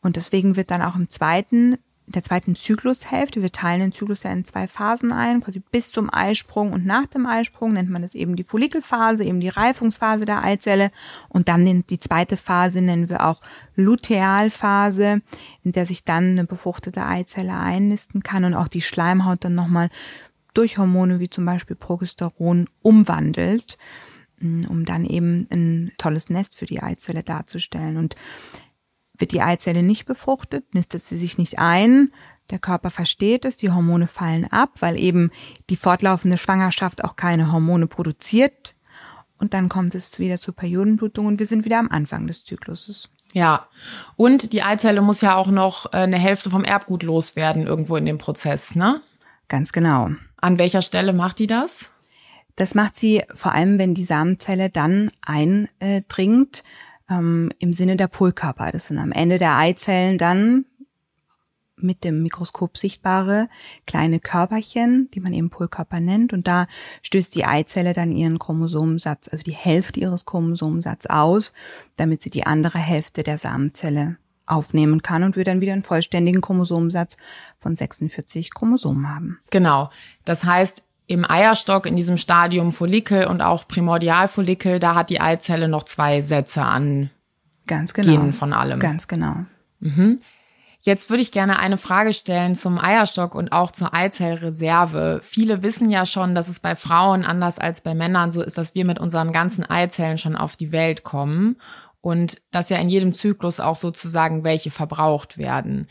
Und 0.00 0.16
deswegen 0.16 0.56
wird 0.56 0.70
dann 0.70 0.82
auch 0.82 0.96
im 0.96 1.08
zweiten 1.08 1.78
der 2.06 2.22
zweiten 2.22 2.54
Zyklushälfte. 2.54 3.40
Wir 3.40 3.50
teilen 3.50 3.80
den 3.80 3.92
Zyklus 3.92 4.24
ja 4.24 4.32
in 4.32 4.44
zwei 4.44 4.68
Phasen 4.68 5.12
ein, 5.12 5.40
quasi 5.42 5.60
bis 5.60 5.90
zum 5.90 6.12
Eisprung 6.12 6.72
und 6.72 6.84
nach 6.84 7.06
dem 7.06 7.26
Eisprung 7.26 7.72
nennt 7.72 7.90
man 7.90 8.02
das 8.02 8.14
eben 8.14 8.36
die 8.36 8.44
Follikelphase, 8.44 9.24
eben 9.24 9.40
die 9.40 9.48
Reifungsphase 9.48 10.24
der 10.24 10.42
Eizelle 10.42 10.90
und 11.28 11.48
dann 11.48 11.84
die 11.88 11.98
zweite 11.98 12.36
Phase 12.36 12.82
nennen 12.82 13.08
wir 13.08 13.26
auch 13.26 13.40
Lutealphase, 13.76 15.22
in 15.62 15.72
der 15.72 15.86
sich 15.86 16.04
dann 16.04 16.32
eine 16.32 16.44
befruchtete 16.44 17.04
Eizelle 17.04 17.58
einnisten 17.58 18.22
kann 18.22 18.44
und 18.44 18.54
auch 18.54 18.68
die 18.68 18.82
Schleimhaut 18.82 19.44
dann 19.44 19.54
nochmal 19.54 19.88
durch 20.52 20.78
Hormone 20.78 21.20
wie 21.20 21.28
zum 21.28 21.44
Beispiel 21.44 21.76
Progesteron 21.76 22.68
umwandelt, 22.82 23.76
mm, 24.40 24.66
um 24.66 24.84
dann 24.84 25.04
eben 25.04 25.48
ein 25.50 25.92
tolles 25.98 26.30
Nest 26.30 26.56
für 26.56 26.66
die 26.66 26.82
Eizelle 26.82 27.22
darzustellen. 27.22 27.96
Und 27.96 28.14
wird 29.16 29.32
die 29.32 29.42
Eizelle 29.42 29.82
nicht 29.82 30.06
befruchtet, 30.06 30.74
nistet 30.74 31.02
sie 31.02 31.18
sich 31.18 31.38
nicht 31.38 31.58
ein, 31.58 32.10
der 32.50 32.58
Körper 32.58 32.90
versteht 32.90 33.44
es, 33.44 33.56
die 33.56 33.70
Hormone 33.70 34.06
fallen 34.06 34.44
ab, 34.50 34.70
weil 34.80 34.98
eben 34.98 35.30
die 35.70 35.76
fortlaufende 35.76 36.36
Schwangerschaft 36.36 37.02
auch 37.02 37.16
keine 37.16 37.52
Hormone 37.52 37.86
produziert. 37.86 38.74
Und 39.38 39.54
dann 39.54 39.68
kommt 39.68 39.94
es 39.94 40.18
wieder 40.18 40.36
zur 40.36 40.54
Periodenblutung 40.54 41.26
und 41.26 41.38
wir 41.38 41.46
sind 41.46 41.64
wieder 41.64 41.78
am 41.78 41.88
Anfang 41.90 42.26
des 42.26 42.44
Zykluses. 42.44 43.08
Ja, 43.32 43.66
und 44.16 44.52
die 44.52 44.62
Eizelle 44.62 45.00
muss 45.00 45.20
ja 45.20 45.34
auch 45.34 45.48
noch 45.48 45.86
äh, 45.86 45.98
eine 45.98 46.18
Hälfte 46.18 46.50
vom 46.50 46.64
Erbgut 46.64 47.02
loswerden 47.02 47.66
irgendwo 47.66 47.96
in 47.96 48.06
dem 48.06 48.18
Prozess, 48.18 48.76
ne? 48.76 49.00
Ganz 49.48 49.72
genau. 49.72 50.10
An 50.36 50.58
welcher 50.58 50.82
Stelle 50.82 51.12
macht 51.12 51.40
die 51.40 51.46
das? 51.46 51.90
Das 52.54 52.74
macht 52.74 52.96
sie 52.96 53.22
vor 53.34 53.52
allem, 53.52 53.78
wenn 53.78 53.94
die 53.94 54.04
Samenzelle 54.04 54.70
dann 54.70 55.10
eindringt 55.26 56.62
ähm, 57.10 57.50
im 57.58 57.72
Sinne 57.72 57.96
der 57.96 58.08
Polkörper. 58.08 58.70
Das 58.72 58.86
sind 58.86 58.98
am 58.98 59.12
Ende 59.12 59.38
der 59.38 59.56
Eizellen 59.56 60.18
dann 60.18 60.66
mit 61.76 62.04
dem 62.04 62.22
Mikroskop 62.22 62.78
sichtbare 62.78 63.48
kleine 63.86 64.20
Körperchen, 64.20 65.08
die 65.12 65.20
man 65.20 65.32
eben 65.32 65.50
Polkörper 65.50 66.00
nennt. 66.00 66.32
Und 66.32 66.46
da 66.46 66.66
stößt 67.02 67.34
die 67.34 67.44
Eizelle 67.44 67.92
dann 67.92 68.12
ihren 68.12 68.38
Chromosomensatz, 68.38 69.28
also 69.28 69.42
die 69.42 69.52
Hälfte 69.52 70.00
ihres 70.00 70.24
Chromosomensatzes 70.24 71.10
aus, 71.10 71.52
damit 71.96 72.22
sie 72.22 72.30
die 72.30 72.46
andere 72.46 72.78
Hälfte 72.78 73.22
der 73.22 73.38
Samenzelle 73.38 74.16
aufnehmen 74.46 75.02
kann 75.02 75.22
und 75.22 75.36
wir 75.36 75.44
dann 75.44 75.60
wieder 75.60 75.72
einen 75.72 75.82
vollständigen 75.82 76.42
Chromosomensatz 76.42 77.16
von 77.58 77.74
46 77.74 78.52
Chromosomen 78.52 79.08
haben. 79.08 79.38
Genau. 79.50 79.90
Das 80.24 80.44
heißt, 80.44 80.82
im 81.06 81.28
Eierstock 81.28 81.86
in 81.86 81.96
diesem 81.96 82.16
Stadium 82.16 82.72
Follikel 82.72 83.26
und 83.26 83.42
auch 83.42 83.68
Primordialfollikel, 83.68 84.78
da 84.78 84.94
hat 84.94 85.10
die 85.10 85.20
Eizelle 85.20 85.68
noch 85.68 85.84
zwei 85.84 86.20
Sätze 86.20 86.62
an 86.62 87.10
Ganz 87.66 87.94
genau. 87.94 88.12
Genen 88.12 88.32
von 88.32 88.52
allem. 88.52 88.78
Ganz 88.78 89.08
genau. 89.08 89.36
Mhm. 89.80 90.18
Jetzt 90.80 91.08
würde 91.08 91.22
ich 91.22 91.32
gerne 91.32 91.58
eine 91.58 91.78
Frage 91.78 92.12
stellen 92.12 92.54
zum 92.54 92.78
Eierstock 92.78 93.34
und 93.34 93.52
auch 93.52 93.70
zur 93.70 93.94
Eizellreserve. 93.94 95.20
Viele 95.22 95.62
wissen 95.62 95.88
ja 95.88 96.04
schon, 96.04 96.34
dass 96.34 96.48
es 96.48 96.60
bei 96.60 96.76
Frauen 96.76 97.24
anders 97.24 97.58
als 97.58 97.80
bei 97.80 97.94
Männern 97.94 98.30
so 98.30 98.42
ist, 98.42 98.58
dass 98.58 98.74
wir 98.74 98.84
mit 98.84 98.98
unseren 98.98 99.32
ganzen 99.32 99.64
Eizellen 99.64 100.18
schon 100.18 100.36
auf 100.36 100.56
die 100.56 100.72
Welt 100.72 101.02
kommen 101.02 101.56
und 102.02 102.42
dass 102.50 102.68
ja 102.68 102.76
in 102.76 102.90
jedem 102.90 103.14
Zyklus 103.14 103.60
auch 103.60 103.76
sozusagen 103.76 104.44
welche 104.44 104.70
verbraucht 104.70 105.38
werden. 105.38 105.88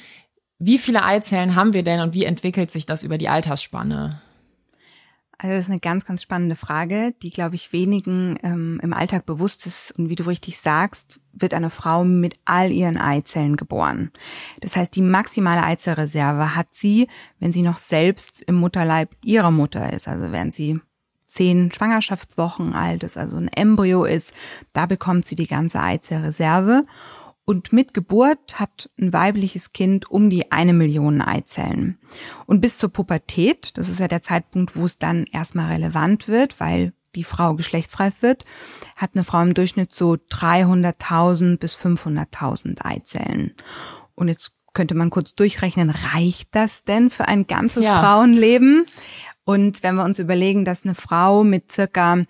Wie 0.60 0.77
viele 0.77 1.03
Eizellen 1.03 1.55
haben 1.55 1.74
wir 1.74 1.84
denn 1.84 2.00
und 2.00 2.13
wie 2.13 2.25
entwickelt 2.25 2.70
sich 2.70 2.86
das 2.86 3.01
über 3.01 3.17
die 3.17 3.29
Altersspanne? 3.29 4.22
Also 5.38 5.56
das 5.56 5.66
ist 5.66 5.72
eine 5.72 5.80
ganz, 5.80 6.06
ganz 6.06 6.22
spannende 6.22 6.56
Frage, 6.56 7.13
die, 7.22 7.32
glaube 7.32 7.56
ich, 7.56 7.74
wenigen 7.74 8.38
ähm, 8.44 8.80
im 8.82 8.94
Alltag 8.94 9.25
bewusst 9.25 9.66
ist. 9.66 9.92
Und 9.98 10.10
wie 10.10 10.16
du 10.16 10.24
richtig 10.24 10.58
sagst, 10.60 11.20
wird 11.34 11.54
eine 11.54 11.70
Frau 11.70 12.06
mit 12.06 12.36
all 12.46 12.72
ihren 12.72 12.98
Eizellen 12.98 13.56
geboren. 13.56 14.12
Das 14.62 14.75
heißt, 14.75 14.96
die 14.96 15.02
maximale 15.02 15.63
Eizellreserve 15.63 16.56
hat 16.56 16.68
sie, 16.72 17.08
wenn 17.40 17.52
sie 17.52 17.63
noch 17.63 17.78
selbst 17.78 18.42
im 18.44 18.56
Mutterleib 18.56 19.10
ihrer 19.24 19.52
Mutter 19.52 19.92
ist. 19.92 20.08
Also 20.08 20.32
während 20.32 20.54
sie 20.54 20.80
zehn 21.25 21.72
Schwangerschaftswochen 21.72 22.74
alt 22.74 23.04
ist, 23.04 23.18
also 23.18 23.38
ein 23.38 23.48
Embryo 23.48 24.06
ist, 24.06 24.34
da 24.74 24.86
bekommt 24.86 25.25
sie 25.25 25.36
die 25.36 25.48
ganze 25.48 25.82
Eizellreserve. 25.82 26.86
Und 27.45 27.73
mit 27.73 27.93
Geburt 27.93 28.59
hat 28.59 28.89
ein 29.00 29.12
weibliches 29.12 29.71
Kind 29.71 30.09
um 30.09 30.29
die 30.29 30.51
eine 30.51 30.73
Million 30.73 31.21
Eizellen. 31.21 32.00
Und 32.45 32.62
bis 32.62 32.77
zur 32.77 32.89
Pubertät, 32.89 33.77
das 33.77 33.89
ist 33.89 34.00
ja 34.00 34.07
der 34.07 34.21
Zeitpunkt, 34.21 34.77
wo 34.77 34.85
es 34.85 34.97
dann 34.97 35.25
erstmal 35.25 35.71
relevant 35.71 36.29
wird, 36.29 36.59
weil 36.62 36.93
die 37.15 37.25
Frau 37.25 37.53
geschlechtsreif 37.55 38.21
wird, 38.21 38.45
hat 38.97 39.12
eine 39.13 39.23
Frau 39.23 39.41
im 39.41 39.53
Durchschnitt 39.53 39.91
so 39.91 40.13
300.000 40.13 41.57
bis 41.57 41.75
500.000 41.75 42.83
Eizellen. 42.83 43.53
Und 44.15 44.29
jetzt 44.29 44.53
könnte 44.73 44.95
man 44.95 45.09
kurz 45.09 45.35
durchrechnen, 45.35 45.89
reicht 45.89 46.50
das 46.51 46.83
denn 46.83 47.09
für 47.09 47.27
ein 47.27 47.45
ganzes 47.45 47.83
ja. 47.83 48.01
Frauenleben? 48.01 48.85
Und 49.45 49.83
wenn 49.83 49.95
wir 49.95 50.05
uns 50.05 50.19
überlegen, 50.19 50.65
dass 50.65 50.85
eine 50.85 50.95
Frau 50.95 51.43
mit 51.43 51.71
circa 51.71 52.23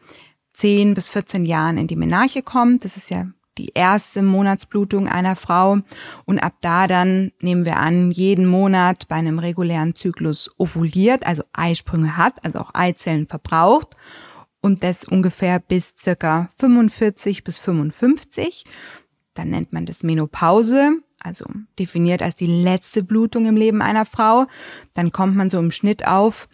10 0.53 0.95
bis 0.95 1.09
14 1.09 1.45
Jahren 1.45 1.77
in 1.77 1.87
die 1.87 1.95
Menarche 1.95 2.41
kommt, 2.41 2.83
das 2.83 2.97
ist 2.97 3.09
ja 3.09 3.27
die 3.57 3.71
erste 3.73 4.23
Monatsblutung 4.23 5.07
einer 5.07 5.35
Frau 5.35 5.79
und 6.25 6.39
ab 6.39 6.53
da 6.61 6.87
dann 6.87 7.31
nehmen 7.41 7.65
wir 7.65 7.77
an, 7.77 8.11
jeden 8.11 8.45
Monat 8.45 9.07
bei 9.07 9.15
einem 9.15 9.39
regulären 9.39 9.95
Zyklus 9.95 10.49
ovuliert, 10.57 11.25
also 11.25 11.43
Eisprünge 11.53 12.17
hat, 12.17 12.43
also 12.43 12.59
auch 12.59 12.71
Eizellen 12.73 13.27
verbraucht 13.27 13.95
und 14.61 14.81
das 14.81 15.03
ungefähr 15.03 15.59
bis 15.59 15.93
circa 15.97 16.49
45 16.57 17.43
bis 17.43 17.59
55. 17.59 18.63
Dann 19.33 19.49
nennt 19.49 19.73
man 19.73 19.85
das 19.85 20.03
Menopause, 20.03 20.91
also 21.19 21.45
definiert 21.77 22.21
als 22.21 22.35
die 22.35 22.47
letzte 22.47 23.03
Blutung 23.03 23.45
im 23.45 23.57
Leben 23.57 23.81
einer 23.81 24.05
Frau. 24.05 24.45
Dann 24.93 25.11
kommt 25.11 25.35
man 25.35 25.49
so 25.49 25.59
im 25.59 25.71
Schnitt 25.71 26.07
auf 26.07 26.47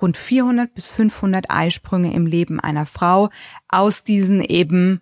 rund 0.00 0.16
400 0.16 0.74
bis 0.74 0.88
500 0.88 1.50
Eisprünge 1.50 2.12
im 2.12 2.26
Leben 2.26 2.58
einer 2.58 2.86
Frau 2.86 3.30
aus 3.68 4.02
diesen 4.02 4.42
eben 4.42 5.00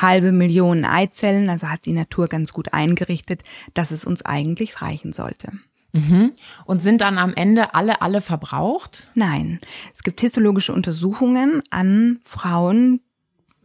halbe 0.00 0.32
Million 0.32 0.84
Eizellen, 0.84 1.48
also 1.48 1.68
hat 1.68 1.86
die 1.86 1.92
Natur 1.92 2.28
ganz 2.28 2.52
gut 2.52 2.72
eingerichtet, 2.72 3.42
dass 3.74 3.90
es 3.90 4.04
uns 4.04 4.24
eigentlich 4.24 4.82
reichen 4.82 5.12
sollte. 5.12 5.52
Mhm. 5.92 6.32
Und 6.64 6.80
sind 6.82 7.00
dann 7.00 7.18
am 7.18 7.34
Ende 7.34 7.74
alle, 7.74 8.00
alle 8.00 8.20
verbraucht? 8.20 9.08
Nein. 9.14 9.60
Es 9.92 10.02
gibt 10.02 10.20
histologische 10.20 10.72
Untersuchungen 10.72 11.62
an 11.70 12.20
Frauen, 12.22 13.00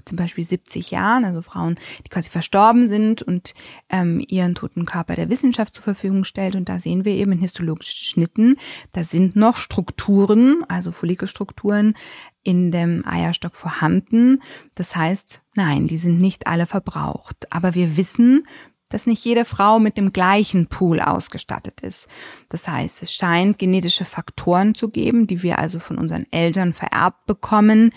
zum 0.05 0.17
Beispiel 0.17 0.43
70 0.43 0.91
Jahren, 0.91 1.25
also 1.25 1.41
Frauen, 1.41 1.75
die 2.05 2.09
quasi 2.09 2.29
verstorben 2.29 2.87
sind 2.87 3.21
und 3.21 3.53
ähm, 3.89 4.23
ihren 4.27 4.55
toten 4.55 4.85
Körper 4.85 5.15
der 5.15 5.29
Wissenschaft 5.29 5.75
zur 5.75 5.83
Verfügung 5.83 6.23
stellt. 6.23 6.55
Und 6.55 6.69
da 6.69 6.79
sehen 6.79 7.05
wir 7.05 7.13
eben 7.13 7.31
in 7.33 7.39
histologischen 7.39 8.05
Schnitten, 8.05 8.57
da 8.93 9.03
sind 9.03 9.35
noch 9.35 9.57
Strukturen, 9.57 10.63
also 10.67 10.91
Follikelstrukturen 10.91 11.95
in 12.43 12.71
dem 12.71 13.05
Eierstock 13.05 13.55
vorhanden. 13.55 14.41
Das 14.75 14.95
heißt, 14.95 15.41
nein, 15.55 15.87
die 15.87 15.97
sind 15.97 16.21
nicht 16.21 16.47
alle 16.47 16.67
verbraucht. 16.67 17.51
Aber 17.51 17.73
wir 17.73 17.97
wissen, 17.97 18.43
dass 18.89 19.07
nicht 19.07 19.23
jede 19.25 19.45
Frau 19.45 19.79
mit 19.79 19.97
dem 19.97 20.13
gleichen 20.13 20.67
Pool 20.67 20.99
ausgestattet 20.99 21.81
ist. 21.81 22.07
Das 22.49 22.67
heißt, 22.67 23.01
es 23.01 23.13
scheint 23.13 23.57
genetische 23.57 24.05
Faktoren 24.05 24.75
zu 24.75 24.89
geben, 24.89 25.27
die 25.27 25.41
wir 25.43 25.59
also 25.59 25.79
von 25.79 25.97
unseren 25.97 26.25
Eltern 26.31 26.73
vererbt 26.73 27.25
bekommen, 27.25 27.91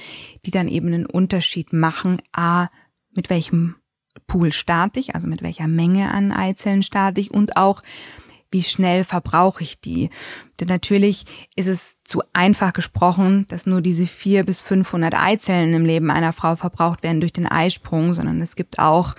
die 0.47 0.50
dann 0.50 0.68
eben 0.68 0.88
einen 0.88 1.07
Unterschied 1.07 1.73
machen, 1.73 2.23
a, 2.33 2.68
mit 3.12 3.30
welchem 3.30 3.76
Pool 4.26 4.52
starte 4.52 5.00
ich, 5.00 5.14
also 5.14 5.26
mit 5.26 5.42
welcher 5.42 5.68
Menge 5.68 6.11
an 6.12 6.33
Eizellen 6.33 6.83
starte 6.83 7.21
ich 7.21 7.33
und 7.33 7.57
auch 7.57 7.83
wie 8.50 8.62
schnell 8.62 9.04
verbrauche 9.04 9.62
ich 9.62 9.80
die. 9.80 10.11
Denn 10.59 10.68
natürlich 10.68 11.25
ist 11.54 11.66
es 11.66 11.97
zu 12.04 12.23
einfach 12.33 12.73
gesprochen, 12.73 13.47
dass 13.49 13.66
nur 13.66 13.83
diese 13.83 14.07
vier 14.07 14.45
bis 14.45 14.62
500 14.62 15.14
Eizellen 15.14 15.75
im 15.75 15.85
Leben 15.85 16.11
einer 16.11 16.33
Frau 16.33 16.57
verbraucht 16.57 17.02
werden 17.02 17.21
durch 17.21 17.33
den 17.33 17.47
Eisprung, 17.47 18.14
sondern 18.14 18.40
es 18.40 18.57
gibt 18.57 18.78
auch 18.78 19.14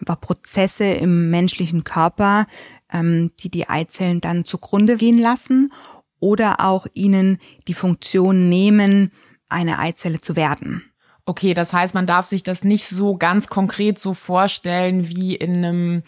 einfach 0.00 0.20
Prozesse 0.20 0.84
im 0.84 1.30
menschlichen 1.30 1.84
Körper, 1.84 2.46
ähm, 2.92 3.30
die 3.40 3.50
die 3.50 3.68
Eizellen 3.68 4.20
dann 4.20 4.44
zugrunde 4.44 4.96
gehen 4.96 5.18
lassen 5.18 5.72
oder 6.18 6.60
auch 6.60 6.86
ihnen 6.94 7.38
die 7.68 7.74
Funktion 7.74 8.48
nehmen, 8.48 9.12
eine 9.48 9.78
Eizelle 9.78 10.20
zu 10.20 10.36
werden. 10.36 10.84
Okay, 11.26 11.54
das 11.54 11.72
heißt, 11.72 11.94
man 11.94 12.06
darf 12.06 12.26
sich 12.26 12.42
das 12.42 12.64
nicht 12.64 12.86
so 12.86 13.16
ganz 13.16 13.48
konkret 13.48 13.98
so 13.98 14.14
vorstellen 14.14 15.08
wie 15.08 15.34
in 15.34 15.56
einem 15.56 16.02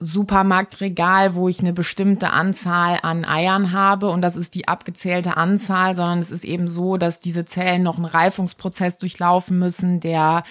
Supermarktregal, 0.00 1.34
wo 1.34 1.48
ich 1.48 1.58
eine 1.58 1.72
bestimmte 1.72 2.30
Anzahl 2.30 3.00
an 3.02 3.24
Eiern 3.24 3.72
habe 3.72 4.10
und 4.10 4.22
das 4.22 4.36
ist 4.36 4.54
die 4.54 4.68
abgezählte 4.68 5.36
Anzahl, 5.36 5.96
sondern 5.96 6.20
es 6.20 6.30
ist 6.30 6.44
eben 6.44 6.68
so, 6.68 6.96
dass 6.96 7.18
diese 7.18 7.44
Zellen 7.44 7.82
noch 7.82 7.96
einen 7.96 8.04
Reifungsprozess 8.04 8.98
durchlaufen 8.98 9.58
müssen, 9.58 9.98
der 9.98 10.44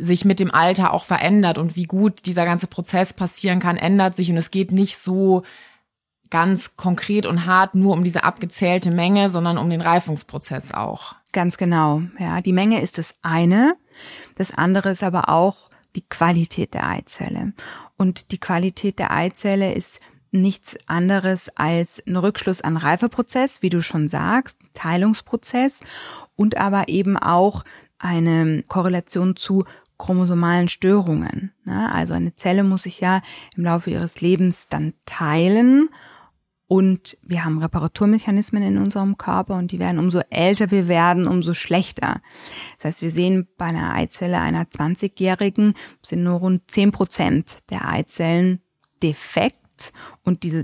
sich 0.00 0.24
mit 0.24 0.40
dem 0.40 0.52
Alter 0.52 0.92
auch 0.92 1.04
verändert 1.04 1.58
und 1.58 1.76
wie 1.76 1.84
gut 1.84 2.26
dieser 2.26 2.44
ganze 2.44 2.66
Prozess 2.66 3.12
passieren 3.12 3.60
kann, 3.60 3.76
ändert 3.76 4.14
sich 4.14 4.30
und 4.30 4.36
es 4.36 4.50
geht 4.50 4.72
nicht 4.72 4.98
so 4.98 5.42
ganz 6.30 6.76
konkret 6.76 7.26
und 7.26 7.46
hart 7.46 7.74
nur 7.74 7.92
um 7.92 8.04
diese 8.04 8.24
abgezählte 8.24 8.90
Menge, 8.90 9.28
sondern 9.28 9.58
um 9.58 9.68
den 9.68 9.80
Reifungsprozess 9.80 10.72
auch. 10.72 11.14
Ganz 11.32 11.56
genau. 11.56 12.02
Ja, 12.18 12.40
die 12.40 12.52
Menge 12.52 12.80
ist 12.80 12.98
das 12.98 13.14
eine. 13.22 13.74
Das 14.36 14.56
andere 14.56 14.90
ist 14.90 15.02
aber 15.02 15.28
auch 15.28 15.70
die 15.96 16.08
Qualität 16.08 16.74
der 16.74 16.88
Eizelle. 16.88 17.52
Und 17.96 18.30
die 18.30 18.38
Qualität 18.38 18.98
der 18.98 19.10
Eizelle 19.10 19.72
ist 19.74 19.98
nichts 20.32 20.76
anderes 20.86 21.50
als 21.56 22.00
ein 22.06 22.16
Rückschluss 22.16 22.60
an 22.60 22.76
Reifeprozess, 22.76 23.62
wie 23.62 23.70
du 23.70 23.82
schon 23.82 24.06
sagst, 24.06 24.56
Teilungsprozess 24.74 25.80
und 26.36 26.56
aber 26.56 26.88
eben 26.88 27.16
auch 27.16 27.64
eine 27.98 28.62
Korrelation 28.68 29.36
zu 29.36 29.64
chromosomalen 30.00 30.68
Störungen. 30.68 31.52
Also 31.66 32.14
eine 32.14 32.34
Zelle 32.34 32.64
muss 32.64 32.82
sich 32.82 33.00
ja 33.00 33.20
im 33.56 33.64
Laufe 33.64 33.90
ihres 33.90 34.20
Lebens 34.20 34.66
dann 34.68 34.94
teilen 35.06 35.90
und 36.66 37.18
wir 37.22 37.44
haben 37.44 37.58
Reparaturmechanismen 37.58 38.62
in 38.62 38.78
unserem 38.78 39.18
Körper 39.18 39.56
und 39.56 39.72
die 39.72 39.80
werden 39.80 39.98
umso 39.98 40.20
älter 40.30 40.70
wir 40.70 40.86
werden, 40.86 41.26
umso 41.26 41.52
schlechter. 41.52 42.20
Das 42.76 42.84
heißt, 42.84 43.02
wir 43.02 43.10
sehen 43.10 43.48
bei 43.58 43.66
einer 43.66 43.92
Eizelle 43.92 44.38
einer 44.38 44.62
20-Jährigen 44.62 45.74
sind 46.00 46.22
nur 46.22 46.38
rund 46.38 46.70
10 46.70 46.92
Prozent 46.92 47.48
der 47.70 47.88
Eizellen 47.88 48.60
defekt 49.02 49.92
und 50.22 50.44
diese 50.44 50.62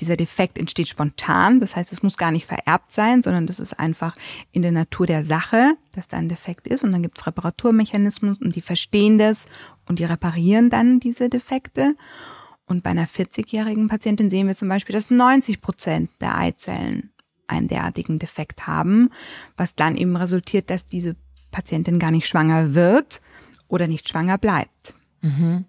dieser 0.00 0.16
Defekt 0.16 0.58
entsteht 0.58 0.88
spontan, 0.88 1.60
das 1.60 1.76
heißt, 1.76 1.92
es 1.92 2.02
muss 2.02 2.16
gar 2.16 2.30
nicht 2.30 2.46
vererbt 2.46 2.90
sein, 2.90 3.22
sondern 3.22 3.46
das 3.46 3.60
ist 3.60 3.78
einfach 3.78 4.16
in 4.52 4.62
der 4.62 4.72
Natur 4.72 5.06
der 5.06 5.24
Sache, 5.24 5.74
dass 5.92 6.08
da 6.08 6.16
ein 6.16 6.28
Defekt 6.28 6.66
ist. 6.66 6.82
Und 6.82 6.92
dann 6.92 7.02
gibt 7.02 7.18
es 7.18 7.26
Reparaturmechanismen 7.26 8.36
und 8.36 8.56
die 8.56 8.60
verstehen 8.60 9.18
das 9.18 9.46
und 9.86 9.98
die 9.98 10.04
reparieren 10.04 10.70
dann 10.70 11.00
diese 11.00 11.28
Defekte. 11.28 11.96
Und 12.66 12.82
bei 12.82 12.90
einer 12.90 13.06
40-jährigen 13.06 13.88
Patientin 13.88 14.30
sehen 14.30 14.46
wir 14.46 14.54
zum 14.54 14.68
Beispiel, 14.68 14.94
dass 14.94 15.10
90 15.10 15.60
Prozent 15.60 16.10
der 16.20 16.36
Eizellen 16.36 17.10
einen 17.46 17.68
derartigen 17.68 18.18
Defekt 18.18 18.66
haben, 18.66 19.10
was 19.56 19.74
dann 19.74 19.96
eben 19.96 20.16
resultiert, 20.16 20.68
dass 20.68 20.86
diese 20.86 21.16
Patientin 21.50 21.98
gar 21.98 22.10
nicht 22.10 22.28
schwanger 22.28 22.74
wird 22.74 23.22
oder 23.68 23.86
nicht 23.86 24.08
schwanger 24.08 24.36
bleibt. 24.36 24.94
Mhm. 25.20 25.64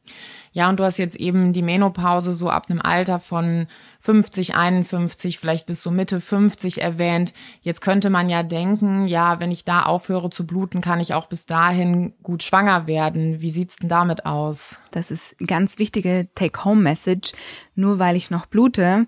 Ja, 0.52 0.70
und 0.70 0.80
du 0.80 0.84
hast 0.84 0.98
jetzt 0.98 1.16
eben 1.16 1.54
die 1.54 1.62
Menopause 1.62 2.34
so 2.34 2.50
ab 2.50 2.68
einem 2.70 2.82
Alter 2.82 3.20
von 3.20 3.68
50, 4.00 4.56
51, 4.56 5.40
vielleicht 5.40 5.66
bis 5.66 5.82
so 5.82 5.92
Mitte 5.92 6.22
50 6.22 6.82
erwähnt. 6.82 7.34
Jetzt 7.62 7.82
könnte 7.82 8.10
man 8.10 8.30
ja 8.30 8.44
denken, 8.44 9.08
ja, 9.08 9.40
wenn 9.40 9.52
ich 9.52 9.66
da 9.66 9.84
aufhöre 9.84 10.30
zu 10.30 10.46
bluten, 10.46 10.82
kann 10.82 11.00
ich 11.00 11.14
auch 11.14 11.28
bis 11.28 11.46
dahin 11.46 12.14
gut 12.22 12.44
schwanger 12.44 12.88
werden. 12.88 13.42
Wie 13.42 13.50
sieht's 13.50 13.78
denn 13.78 13.90
damit 13.90 14.26
aus? 14.26 14.80
Das 14.92 15.12
ist 15.12 15.36
ganz 15.40 15.80
wichtige 15.80 16.28
Take-Home-Message. 16.36 17.32
Nur 17.76 18.00
weil 18.00 18.16
ich 18.16 18.30
noch 18.30 18.46
blute, 18.46 19.08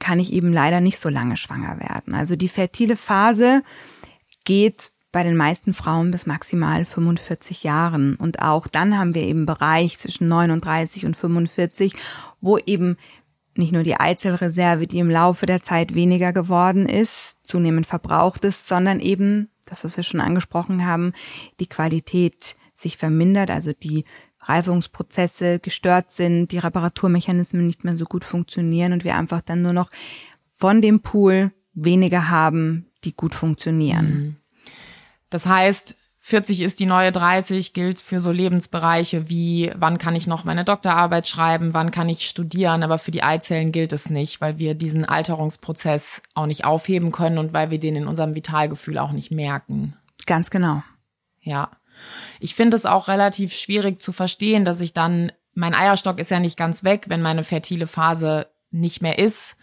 kann 0.00 0.18
ich 0.18 0.32
eben 0.32 0.52
leider 0.52 0.80
nicht 0.80 0.98
so 0.98 1.08
lange 1.08 1.36
schwanger 1.36 1.78
werden. 1.78 2.14
Also 2.14 2.36
die 2.36 2.48
fertile 2.48 2.96
Phase 2.96 3.62
geht 4.44 4.93
bei 5.14 5.22
den 5.22 5.36
meisten 5.36 5.74
Frauen 5.74 6.10
bis 6.10 6.26
maximal 6.26 6.84
45 6.84 7.62
Jahren. 7.62 8.16
Und 8.16 8.42
auch 8.42 8.66
dann 8.66 8.98
haben 8.98 9.14
wir 9.14 9.22
eben 9.22 9.46
Bereich 9.46 9.96
zwischen 9.96 10.26
39 10.26 11.06
und 11.06 11.16
45, 11.16 11.94
wo 12.40 12.58
eben 12.58 12.96
nicht 13.56 13.70
nur 13.70 13.84
die 13.84 13.94
Eizellreserve, 13.94 14.88
die 14.88 14.98
im 14.98 15.08
Laufe 15.08 15.46
der 15.46 15.62
Zeit 15.62 15.94
weniger 15.94 16.32
geworden 16.32 16.88
ist, 16.88 17.36
zunehmend 17.44 17.86
verbraucht 17.86 18.42
ist, 18.42 18.66
sondern 18.66 18.98
eben, 18.98 19.50
das, 19.66 19.84
was 19.84 19.96
wir 19.96 20.02
schon 20.02 20.20
angesprochen 20.20 20.84
haben, 20.84 21.12
die 21.60 21.68
Qualität 21.68 22.56
sich 22.74 22.96
vermindert, 22.96 23.50
also 23.50 23.72
die 23.72 24.04
Reifungsprozesse 24.40 25.60
gestört 25.60 26.10
sind, 26.10 26.48
die 26.48 26.58
Reparaturmechanismen 26.58 27.64
nicht 27.64 27.84
mehr 27.84 27.94
so 27.94 28.04
gut 28.04 28.24
funktionieren 28.24 28.92
und 28.92 29.04
wir 29.04 29.16
einfach 29.16 29.42
dann 29.42 29.62
nur 29.62 29.74
noch 29.74 29.90
von 30.50 30.82
dem 30.82 31.02
Pool 31.02 31.52
weniger 31.72 32.30
haben, 32.30 32.86
die 33.04 33.14
gut 33.14 33.36
funktionieren. 33.36 34.06
Mhm. 34.06 34.36
Das 35.34 35.46
heißt, 35.46 35.96
40 36.20 36.60
ist 36.60 36.78
die 36.78 36.86
neue 36.86 37.10
30, 37.10 37.72
gilt 37.72 38.00
für 38.00 38.20
so 38.20 38.30
Lebensbereiche 38.30 39.28
wie, 39.28 39.72
wann 39.74 39.98
kann 39.98 40.14
ich 40.14 40.28
noch 40.28 40.44
meine 40.44 40.64
Doktorarbeit 40.64 41.26
schreiben, 41.26 41.74
wann 41.74 41.90
kann 41.90 42.08
ich 42.08 42.28
studieren, 42.28 42.84
aber 42.84 42.98
für 42.98 43.10
die 43.10 43.24
Eizellen 43.24 43.72
gilt 43.72 43.92
es 43.92 44.10
nicht, 44.10 44.40
weil 44.40 44.58
wir 44.58 44.76
diesen 44.76 45.04
Alterungsprozess 45.04 46.22
auch 46.36 46.46
nicht 46.46 46.64
aufheben 46.64 47.10
können 47.10 47.38
und 47.38 47.52
weil 47.52 47.72
wir 47.72 47.80
den 47.80 47.96
in 47.96 48.06
unserem 48.06 48.36
Vitalgefühl 48.36 48.96
auch 48.96 49.10
nicht 49.10 49.32
merken. 49.32 49.96
Ganz 50.24 50.50
genau. 50.50 50.84
Ja. 51.40 51.72
Ich 52.38 52.54
finde 52.54 52.76
es 52.76 52.86
auch 52.86 53.08
relativ 53.08 53.52
schwierig 53.52 54.00
zu 54.00 54.12
verstehen, 54.12 54.64
dass 54.64 54.80
ich 54.80 54.92
dann, 54.92 55.32
mein 55.52 55.74
Eierstock 55.74 56.20
ist 56.20 56.30
ja 56.30 56.38
nicht 56.38 56.56
ganz 56.56 56.84
weg, 56.84 57.06
wenn 57.08 57.22
meine 57.22 57.42
fertile 57.42 57.88
Phase 57.88 58.46
nicht 58.70 59.02
mehr 59.02 59.18
ist. 59.18 59.56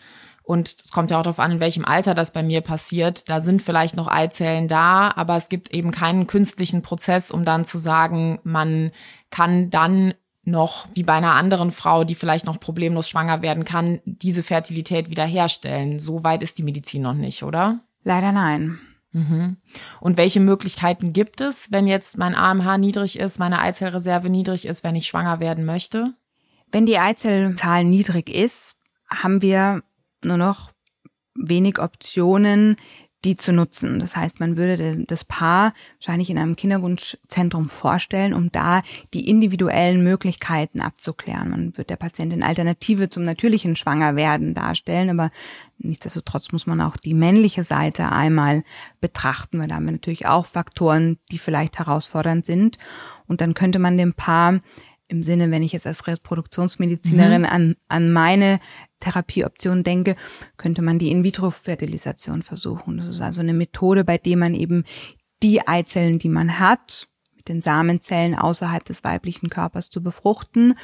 Und 0.52 0.76
es 0.84 0.92
kommt 0.92 1.12
ja 1.12 1.18
auch 1.18 1.24
darauf 1.24 1.40
an, 1.40 1.54
in 1.54 1.60
welchem 1.62 1.86
Alter 1.86 2.14
das 2.14 2.34
bei 2.34 2.44
mir 2.44 2.60
passiert. 2.60 3.30
Da 3.30 3.40
sind 3.40 3.62
vielleicht 3.62 3.96
noch 3.96 4.10
Eizellen 4.10 4.68
da, 4.68 5.14
aber 5.16 5.38
es 5.38 5.48
gibt 5.48 5.74
eben 5.74 5.92
keinen 5.92 6.28
künstlichen 6.28 6.82
Prozess, 6.82 7.32
um 7.32 7.46
dann 7.46 7.64
zu 7.64 7.78
sagen, 7.78 8.38
man 8.44 8.92
kann 9.30 9.70
dann 9.70 10.14
noch, 10.44 10.88
wie 10.94 11.04
bei 11.04 11.14
einer 11.14 11.36
anderen 11.36 11.72
Frau, 11.72 12.04
die 12.04 12.16
vielleicht 12.16 12.46
noch 12.46 12.60
problemlos 12.60 13.08
schwanger 13.08 13.42
werden 13.42 13.64
kann, 13.64 14.02
diese 14.04 14.44
Fertilität 14.44 15.10
wiederherstellen. 15.10 16.00
So 16.00 16.26
weit 16.26 16.44
ist 16.44 16.58
die 16.58 16.64
Medizin 16.64 17.04
noch 17.04 17.14
nicht, 17.14 17.44
oder? 17.44 17.80
Leider 18.04 18.34
nein. 18.34 18.78
Mhm. 19.14 19.56
Und 20.02 20.18
welche 20.18 20.42
Möglichkeiten 20.42 21.14
gibt 21.14 21.40
es, 21.40 21.72
wenn 21.72 21.88
jetzt 21.88 22.18
mein 22.18 22.36
AMH 22.36 22.78
niedrig 22.78 23.18
ist, 23.18 23.40
meine 23.40 23.62
Eizellreserve 23.62 24.30
niedrig 24.30 24.66
ist, 24.66 24.84
wenn 24.84 24.96
ich 24.96 25.08
schwanger 25.08 25.40
werden 25.40 25.64
möchte? 25.64 26.14
Wenn 26.74 26.86
die 26.86 27.00
Eizellzahl 27.00 27.86
niedrig 27.86 28.30
ist, 28.30 28.76
haben 29.10 29.42
wir 29.42 29.82
nur 30.26 30.38
noch 30.38 30.72
wenig 31.36 31.80
Optionen, 31.80 32.76
die 33.24 33.36
zu 33.36 33.54
nutzen. 33.54 34.00
Das 34.00 34.16
heißt, 34.16 34.40
man 34.40 34.58
würde 34.58 35.04
das 35.06 35.24
Paar 35.24 35.74
wahrscheinlich 36.00 36.30
in 36.30 36.40
einem 36.40 36.56
Kinderwunschzentrum 36.56 37.70
vorstellen, 37.70 38.34
um 38.34 38.52
da 38.52 38.82
die 39.14 39.30
individuellen 39.30 40.04
Möglichkeiten 40.04 40.82
abzuklären. 40.82 41.52
Man 41.52 41.78
wird 41.78 41.92
der 41.92 41.98
Patientin 41.98 42.42
Alternative 42.42 43.10
zum 43.10 43.24
natürlichen 43.24 43.76
Schwangerwerden 43.76 44.56
darstellen, 44.56 45.12
aber 45.12 45.30
nichtsdestotrotz 45.78 46.52
muss 46.52 46.66
man 46.66 46.82
auch 46.82 46.98
die 46.98 47.14
männliche 47.14 47.64
Seite 47.64 48.12
einmal 48.12 48.64
betrachten, 49.02 49.60
weil 49.60 49.68
da 49.68 49.76
haben 49.76 49.86
wir 49.86 49.92
natürlich 49.92 50.26
auch 50.26 50.48
Faktoren, 50.48 51.20
die 51.32 51.38
vielleicht 51.38 51.78
herausfordernd 51.78 52.46
sind. 52.46 52.80
Und 53.28 53.40
dann 53.42 53.54
könnte 53.54 53.78
man 53.78 53.98
dem 53.98 54.14
Paar 54.14 54.62
im 55.12 55.24
Sinne, 55.24 55.52
wenn 55.52 55.62
ich 55.62 55.74
jetzt 55.74 55.86
als 55.86 56.08
Reproduktionsmedizinerin 56.08 57.42
mhm. 57.42 57.48
an, 57.48 57.76
an 57.90 58.12
meine 58.12 58.60
Therapieoption 59.02 59.84
denke, 59.84 60.16
könnte 60.58 60.82
man 60.82 61.00
die 61.00 61.12
In-vitro-Fertilisation 61.12 62.42
versuchen. 62.42 62.98
Das 62.98 63.08
ist 63.08 63.22
also 63.22 63.42
eine 63.42 63.54
Methode, 63.54 64.06
bei 64.06 64.18
der 64.18 64.38
man 64.38 64.56
eben 64.56 64.86
die 65.44 65.68
Eizellen, 65.68 66.18
die 66.18 66.30
man 66.30 66.60
hat, 66.60 67.10
mit 67.36 67.50
den 67.50 67.60
Samenzellen 67.60 68.36
außerhalb 68.36 68.86
des 68.86 69.04
weiblichen 69.04 69.50
Körpers 69.50 69.90
zu 69.90 70.02
befruchten, 70.02 70.76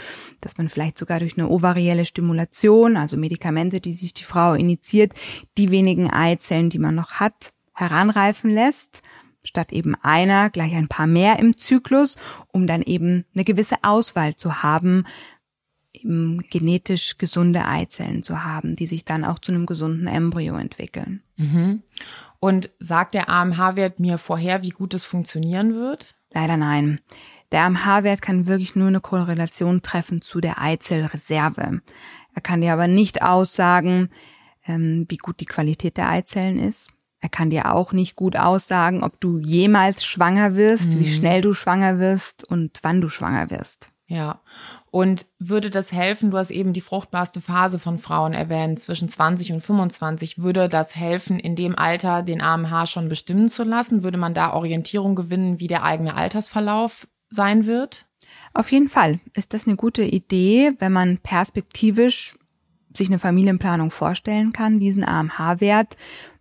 dass 0.41 0.57
man 0.57 0.67
vielleicht 0.67 0.97
sogar 0.97 1.19
durch 1.19 1.37
eine 1.37 1.49
ovarielle 1.49 2.03
Stimulation, 2.03 2.97
also 2.97 3.15
Medikamente, 3.15 3.79
die 3.79 3.93
sich 3.93 4.13
die 4.13 4.23
Frau 4.23 4.55
initiiert, 4.55 5.13
die 5.57 5.71
wenigen 5.71 6.09
Eizellen, 6.11 6.69
die 6.69 6.79
man 6.79 6.95
noch 6.95 7.13
hat, 7.13 7.53
heranreifen 7.75 8.51
lässt 8.51 9.03
statt 9.47 9.71
eben 9.71 9.95
einer 10.01 10.49
gleich 10.49 10.75
ein 10.75 10.88
paar 10.88 11.07
mehr 11.07 11.39
im 11.39 11.57
Zyklus, 11.57 12.17
um 12.51 12.67
dann 12.67 12.81
eben 12.81 13.25
eine 13.33 13.43
gewisse 13.43 13.77
Auswahl 13.81 14.36
zu 14.36 14.62
haben, 14.62 15.05
eben 15.93 16.43
genetisch 16.49 17.17
gesunde 17.17 17.65
Eizellen 17.65 18.21
zu 18.21 18.43
haben, 18.43 18.75
die 18.75 18.88
sich 18.88 19.05
dann 19.05 19.25
auch 19.25 19.39
zu 19.39 19.51
einem 19.51 19.65
gesunden 19.65 20.07
Embryo 20.07 20.55
entwickeln. 20.55 21.23
Mhm. 21.38 21.81
Und 22.39 22.69
sagt 22.79 23.13
der 23.13 23.29
AMH-Wert 23.29 23.99
mir 23.99 24.17
vorher, 24.17 24.62
wie 24.62 24.69
gut 24.69 24.93
es 24.93 25.05
funktionieren 25.05 25.73
wird? 25.73 26.13
Leider 26.31 26.57
nein. 26.57 26.99
Der 27.51 27.63
AMH-Wert 27.63 28.21
kann 28.21 28.47
wirklich 28.47 28.75
nur 28.75 28.89
eine 28.89 28.99
Korrelation 28.99 29.81
treffen 29.81 30.21
zu 30.21 30.41
der 30.41 30.62
Eizellreserve. 30.62 31.81
Er 32.36 32.41
kann 32.41 32.62
dir 32.62 32.73
aber 32.73 32.88
nicht 32.88 33.23
aussagen, 33.23 34.10
ähm, 34.67 35.05
wie 35.10 35.17
gut 35.17 35.39
die 35.39 35.45
Qualität 35.45 35.97
der 35.97 36.10
Eizellen 36.10 36.60
ist. 36.60 36.89
Er 37.19 37.30
kann 37.30 37.49
dir 37.49 37.73
auch 37.73 37.93
nicht 37.93 38.15
gut 38.15 38.38
aussagen, 38.38 39.03
ob 39.03 39.19
du 39.19 39.39
jemals 39.39 40.06
schwanger 40.06 40.56
wirst, 40.56 40.91
mhm. 40.91 40.99
wie 40.99 41.08
schnell 41.08 41.41
du 41.41 41.53
schwanger 41.53 41.99
wirst 41.99 42.43
und 42.43 42.80
wann 42.84 43.01
du 43.01 43.10
schwanger 43.10 43.49
wirst. 43.49 43.91
Ja. 44.08 44.41
Und 44.89 45.25
würde 45.38 45.69
das 45.69 45.91
helfen? 45.91 46.32
Du 46.32 46.38
hast 46.38 46.49
eben 46.49 46.71
die 46.71 46.82
fruchtbarste 46.82 47.41
Phase 47.41 47.77
von 47.77 47.97
Frauen 47.97 48.34
erwähnt, 48.34 48.80
zwischen 48.80 49.10
20 49.10 49.51
und 49.51 49.62
25. 49.62 50.38
Würde 50.38 50.69
das 50.69 50.95
helfen, 50.95 51.39
in 51.39 51.56
dem 51.56 51.77
Alter 51.77 52.23
den 52.23 52.41
AMH 52.41 52.86
schon 52.86 53.10
bestimmen 53.10 53.49
zu 53.49 53.63
lassen? 53.63 54.03
Würde 54.03 54.17
man 54.17 54.34
da 54.34 54.53
Orientierung 54.53 55.15
gewinnen, 55.15 55.60
wie 55.60 55.67
der 55.67 55.84
eigene 55.84 56.15
Altersverlauf 56.15 57.08
sein 57.30 57.65
wird? 57.65 58.06
Auf 58.53 58.71
jeden 58.71 58.88
Fall 58.88 59.19
ist 59.34 59.53
das 59.53 59.67
eine 59.67 59.75
gute 59.75 60.03
Idee, 60.03 60.73
wenn 60.80 60.93
man 60.93 61.17
perspektivisch 61.17 62.38
sich 62.95 63.10
eine 63.10 63.19
Familienplanung 63.19 63.91
vorstellen 63.91 64.53
kann, 64.53 64.80
diesen 64.80 65.03
AMH-Wert 65.03 65.97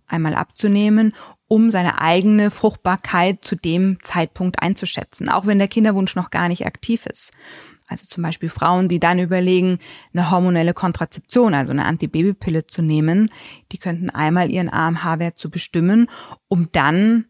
einmal 0.09 0.35
abzunehmen, 0.35 1.13
um 1.49 1.71
seine 1.71 2.01
eigene 2.01 2.51
Fruchtbarkeit 2.51 3.45
zu 3.45 3.57
dem 3.57 3.99
Zeitpunkt 4.03 4.63
einzuschätzen, 4.63 5.29
auch 5.29 5.47
wenn 5.47 5.59
der 5.59 5.69
Kinderwunsch 5.69 6.17
noch 6.17 6.31
gar 6.31 6.49
nicht 6.49 6.67
aktiv 6.67 7.07
ist. 7.07 7.33
Also 7.89 8.07
zum 8.07 8.23
Beispiel 8.23 8.49
Frauen, 8.49 8.89
die 8.89 8.99
dann 8.99 9.21
überlegen, 9.21 9.79
eine 10.13 10.31
hormonelle 10.31 10.75
Kontrazeption, 10.75 11.55
also 11.55 11.71
eine 11.71 11.85
Antibabypille 11.85 12.67
zu 12.67 12.83
nehmen, 12.83 13.31
die 13.71 13.79
könnten 13.79 14.11
einmal 14.11 14.51
ihren 14.51 14.73
AMH-Wert 14.73 15.39
zu 15.39 15.51
bestimmen, 15.51 16.09
um 16.49 16.71
dann 16.73 17.27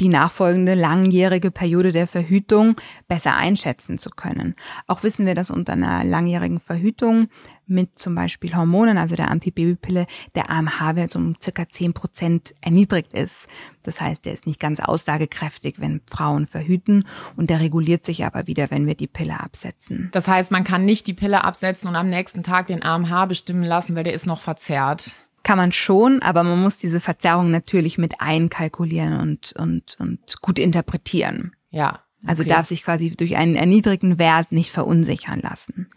die 0.00 0.08
nachfolgende 0.08 0.74
langjährige 0.74 1.50
Periode 1.50 1.92
der 1.92 2.06
Verhütung 2.06 2.76
besser 3.06 3.36
einschätzen 3.36 3.98
zu 3.98 4.10
können. 4.10 4.56
Auch 4.86 5.02
wissen 5.02 5.26
wir, 5.26 5.34
dass 5.34 5.50
unter 5.50 5.74
einer 5.74 6.04
langjährigen 6.04 6.58
Verhütung 6.58 7.28
mit 7.66 7.98
zum 7.98 8.14
Beispiel 8.14 8.56
Hormonen, 8.56 8.98
also 8.98 9.14
der 9.14 9.30
Antibabypille, 9.30 10.06
der 10.34 10.50
AMH-Wert 10.50 11.14
um 11.14 11.36
circa 11.40 11.68
10 11.68 11.92
Prozent 11.92 12.54
erniedrigt 12.60 13.12
ist. 13.12 13.46
Das 13.82 14.00
heißt, 14.00 14.24
der 14.24 14.32
ist 14.32 14.46
nicht 14.46 14.58
ganz 14.58 14.80
aussagekräftig, 14.80 15.76
wenn 15.78 16.00
Frauen 16.10 16.46
verhüten 16.46 17.06
und 17.36 17.48
der 17.48 17.60
reguliert 17.60 18.04
sich 18.04 18.24
aber 18.24 18.46
wieder, 18.46 18.70
wenn 18.70 18.86
wir 18.86 18.94
die 18.94 19.06
Pille 19.06 19.38
absetzen. 19.38 20.08
Das 20.12 20.26
heißt, 20.26 20.50
man 20.50 20.64
kann 20.64 20.84
nicht 20.84 21.06
die 21.06 21.14
Pille 21.14 21.44
absetzen 21.44 21.88
und 21.88 21.96
am 21.96 22.08
nächsten 22.08 22.42
Tag 22.42 22.66
den 22.66 22.82
AMH 22.82 23.26
bestimmen 23.26 23.62
lassen, 23.62 23.94
weil 23.94 24.04
der 24.04 24.14
ist 24.14 24.26
noch 24.26 24.40
verzerrt. 24.40 25.12
Kann 25.42 25.58
man 25.58 25.72
schon, 25.72 26.20
aber 26.22 26.42
man 26.42 26.60
muss 26.60 26.76
diese 26.76 27.00
Verzerrung 27.00 27.50
natürlich 27.50 27.98
mit 27.98 28.20
einkalkulieren 28.20 29.18
und, 29.18 29.52
und, 29.52 29.96
und 29.98 30.40
gut 30.42 30.58
interpretieren. 30.58 31.52
Ja. 31.70 32.00
Also 32.26 32.42
okay. 32.42 32.42
Also 32.42 32.44
darf 32.44 32.66
sich 32.66 32.82
quasi 32.82 33.10
durch 33.10 33.36
einen 33.36 33.56
erniedrigten 33.56 34.18
Wert 34.18 34.52
nicht 34.52 34.70
verunsichern 34.70 35.40
lassen. 35.40 35.88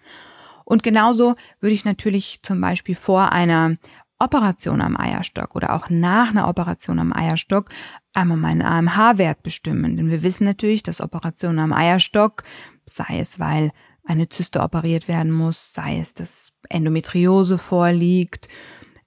Und 0.66 0.82
genauso 0.82 1.36
würde 1.60 1.74
ich 1.74 1.84
natürlich 1.84 2.42
zum 2.42 2.62
Beispiel 2.62 2.96
vor 2.96 3.34
einer 3.34 3.76
Operation 4.20 4.80
am 4.80 4.98
Eierstock 4.98 5.56
oder 5.56 5.74
auch 5.74 5.90
nach 5.90 6.30
einer 6.30 6.48
Operation 6.48 7.00
am 7.00 7.12
Eierstock 7.14 7.70
einmal 8.14 8.38
meinen 8.38 8.62
AMH-Wert 8.62 9.44
bestimmen. 9.44 9.98
Denn 9.98 10.10
wir 10.10 10.24
wissen 10.24 10.46
natürlich, 10.46 10.84
dass 10.84 11.02
Operationen 11.02 11.60
am 11.60 11.74
Eierstock, 11.74 12.44
sei 12.86 13.20
es 13.20 13.40
weil 13.40 13.72
eine 14.06 14.30
Zyste 14.30 14.62
operiert 14.62 15.08
werden 15.08 15.32
muss, 15.32 15.74
sei 15.74 16.00
es, 16.00 16.14
dass 16.14 16.54
Endometriose 16.70 17.58
vorliegt, 17.58 18.48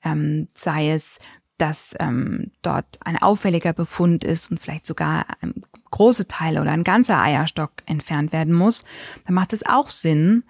ähm, 0.07 0.49
sei 0.55 0.93
es, 0.93 1.19
dass 1.59 1.95
ähm, 2.01 2.53
dort 2.63 2.99
ein 3.01 3.17
auffälliger 3.17 3.73
Befund 3.73 4.25
ist 4.25 4.51
und 4.51 4.61
vielleicht 4.61 4.87
sogar 4.87 5.27
ähm, 5.43 5.55
große 5.91 6.29
Teile 6.29 6.61
oder 6.61 6.73
ein 6.73 6.85
ganzer 6.85 7.21
Eierstock 7.21 7.73
entfernt 7.87 8.33
werden 8.33 8.53
muss, 8.53 8.85
dann 9.25 9.35
macht 9.35 9.53
es 9.53 9.65
auch 9.65 9.91
Sinn, 9.91 10.45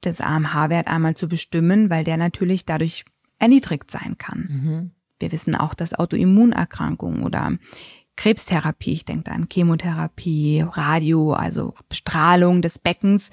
das 0.00 0.20
AMH-Wert 0.20 0.88
einmal 0.88 1.14
zu 1.14 1.28
bestimmen, 1.28 1.90
weil 1.90 2.04
der 2.04 2.16
natürlich 2.16 2.64
dadurch 2.64 3.04
erniedrigt 3.38 3.90
sein 3.90 4.16
kann. 4.18 4.48
Mhm. 4.48 4.90
Wir 5.18 5.32
wissen 5.32 5.54
auch, 5.54 5.74
dass 5.74 5.94
Autoimmunerkrankungen 5.94 7.22
oder 7.22 7.52
Krebstherapie, 8.16 8.92
ich 8.92 9.04
denke 9.04 9.30
an 9.30 9.48
Chemotherapie, 9.50 10.64
Radio, 10.66 11.32
also 11.32 11.74
Bestrahlung 11.88 12.60
des 12.60 12.78
Beckens 12.78 13.30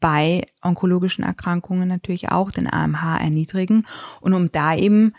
bei 0.00 0.46
onkologischen 0.62 1.24
Erkrankungen 1.24 1.88
natürlich 1.88 2.30
auch 2.30 2.50
den 2.50 2.72
AMH 2.72 3.18
erniedrigen. 3.18 3.86
Und 4.20 4.34
um 4.34 4.52
da 4.52 4.74
eben 4.74 5.14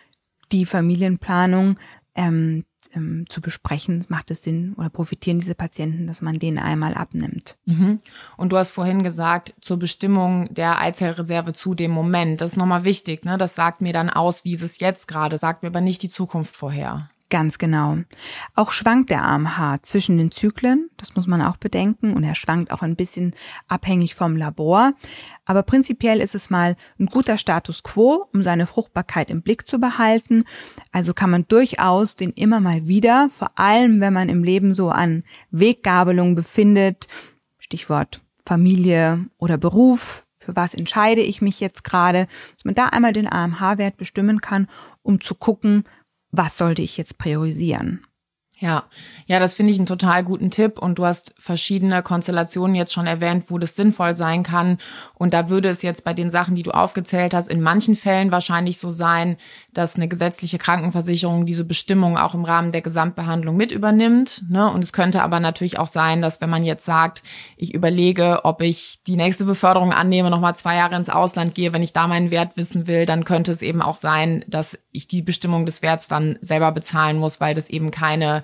die 0.52 0.66
Familienplanung 0.66 1.78
ähm, 2.16 2.64
ähm, 2.94 3.26
zu 3.30 3.42
besprechen, 3.42 4.04
macht 4.10 4.32
es 4.32 4.44
Sinn 4.44 4.74
oder 4.78 4.90
profitieren 4.90 5.40
diese 5.40 5.56
Patienten, 5.56 6.08
dass 6.08 6.22
man 6.22 6.40
den 6.40 6.58
einmal 6.58 6.94
abnimmt. 6.94 7.58
Mhm. 7.66 8.00
Und 8.38 8.52
du 8.52 8.58
hast 8.58 8.72
vorhin 8.72 9.04
gesagt, 9.04 9.54
zur 9.62 9.78
Bestimmung 9.78 10.54
der 10.54 10.80
Eizellreserve 10.80 11.54
zu 11.54 11.74
dem 11.74 11.92
Moment. 11.92 12.42
Das 12.42 12.52
ist 12.52 12.58
nochmal 12.58 12.84
wichtig, 12.84 13.26
ne? 13.26 13.38
Das 13.38 13.56
sagt 13.56 13.82
mir 13.82 13.94
dann 13.94 14.10
aus, 14.10 14.46
wie 14.46 14.54
ist 14.54 14.62
es 14.62 14.80
jetzt 14.80 15.08
gerade, 15.08 15.38
sagt 15.38 15.64
mir 15.64 15.70
aber 15.70 15.82
nicht 15.82 16.02
die 16.04 16.10
Zukunft 16.10 16.56
vorher. 16.56 17.10
Ganz 17.30 17.58
genau. 17.58 17.98
Auch 18.56 18.72
schwankt 18.72 19.10
der 19.10 19.26
AMH 19.26 19.80
zwischen 19.82 20.18
den 20.18 20.32
Zyklen, 20.32 20.90
das 20.96 21.18
muss 21.18 21.28
man 21.28 21.42
auch 21.42 21.58
bedenken, 21.58 22.14
und 22.14 22.24
er 22.24 22.36
schwankt 22.36 22.72
auch 22.72 22.82
ein 22.82 22.96
bisschen 22.96 23.34
abhängig 23.68 24.16
vom 24.16 24.38
Labor. 24.38 24.94
Aber 25.44 25.64
prinzipiell 25.64 26.22
ist 26.22 26.36
es 26.36 26.50
mal 26.50 26.78
ein 26.98 27.08
guter 27.08 27.38
Status 27.38 27.84
quo, 27.84 28.28
um 28.34 28.44
seine 28.44 28.66
Fruchtbarkeit 28.66 29.30
im 29.30 29.42
Blick 29.42 29.68
zu 29.68 29.78
behalten. 29.78 30.46
Also 30.94 31.14
kann 31.14 31.30
man 31.30 31.46
durchaus 31.50 32.16
den 32.16 32.32
immer 32.32 32.62
mal 32.62 32.88
wieder, 32.88 33.30
vor 33.30 33.52
allem 33.60 34.00
wenn 34.00 34.14
man 34.14 34.30
im 34.30 34.46
Leben 34.46 34.74
so 34.74 34.90
an 34.90 35.26
Weggabelung 35.52 36.34
befindet, 36.34 37.08
Stichwort 37.60 38.22
Familie 38.46 39.26
oder 39.38 39.58
Beruf, 39.58 40.26
für 40.48 40.56
was 40.56 40.74
entscheide 40.74 41.20
ich 41.20 41.42
mich 41.42 41.60
jetzt 41.60 41.84
gerade, 41.84 42.28
dass 42.56 42.64
man 42.64 42.74
da 42.74 42.86
einmal 42.86 43.12
den 43.12 43.30
AMH-Wert 43.30 43.98
bestimmen 43.98 44.40
kann, 44.40 44.70
um 45.04 45.20
zu 45.20 45.36
gucken, 45.36 45.84
was 46.32 46.58
sollte 46.58 46.82
ich 46.82 46.98
jetzt 46.98 47.18
priorisieren? 47.18 48.07
Ja, 48.60 48.86
ja, 49.28 49.40
das 49.40 49.54
finde 49.54 49.72
ich 49.72 49.78
einen 49.78 49.86
total 49.86 50.24
guten 50.24 50.50
Tipp 50.50 50.80
und 50.80 50.98
du 50.98 51.06
hast 51.06 51.36
verschiedene 51.38 52.02
Konstellationen 52.02 52.76
jetzt 52.76 52.92
schon 52.92 53.06
erwähnt, 53.06 53.46
wo 53.50 53.60
das 53.60 53.76
sinnvoll 53.76 54.16
sein 54.16 54.42
kann 54.42 54.80
und 55.14 55.36
da 55.36 55.50
würde 55.50 55.70
es 55.70 55.84
jetzt 55.84 56.04
bei 56.04 56.16
den 56.16 56.32
Sachen, 56.32 56.56
die 56.56 56.64
du 56.64 56.72
aufgezählt 56.72 57.36
hast, 57.36 57.50
in 57.50 57.62
manchen 57.62 57.96
Fällen 57.96 58.32
wahrscheinlich 58.32 58.80
so 58.80 58.90
sein, 58.90 59.38
dass 59.74 59.96
eine 59.96 60.08
gesetzliche 60.08 60.58
Krankenversicherung 60.58 61.46
diese 61.46 61.66
Bestimmung 61.66 62.18
auch 62.18 62.34
im 62.34 62.46
Rahmen 62.46 62.72
der 62.72 62.82
Gesamtbehandlung 62.82 63.56
mit 63.56 63.72
übernimmt, 63.72 64.44
ne? 64.50 64.72
Und 64.72 64.84
es 64.84 64.92
könnte 64.92 65.22
aber 65.22 65.40
natürlich 65.40 65.78
auch 65.78 65.86
sein, 65.86 66.24
dass 66.24 66.42
wenn 66.42 66.50
man 66.50 66.64
jetzt 66.64 66.84
sagt, 66.84 67.22
ich 67.58 67.76
überlege, 67.76 68.40
ob 68.44 68.64
ich 68.64 69.04
die 69.06 69.18
nächste 69.18 69.46
Beförderung 69.46 69.94
annehme, 69.94 70.32
nochmal 70.32 70.56
zwei 70.56 70.78
Jahre 70.78 70.96
ins 70.96 71.10
Ausland 71.10 71.54
gehe, 71.54 71.74
wenn 71.74 71.84
ich 71.84 71.94
da 71.94 72.08
meinen 72.08 72.32
Wert 72.32 72.58
wissen 72.58 72.88
will, 72.88 73.06
dann 73.06 73.24
könnte 73.24 73.52
es 73.52 73.62
eben 73.62 73.84
auch 73.84 73.96
sein, 73.96 74.44
dass 74.48 74.80
ich 74.92 75.08
die 75.08 75.22
Bestimmung 75.22 75.68
des 75.68 75.84
Werts 75.84 76.08
dann 76.08 76.40
selber 76.42 76.72
bezahlen 76.72 77.20
muss, 77.20 77.40
weil 77.40 77.54
das 77.54 77.70
eben 77.70 77.92
keine 77.92 78.44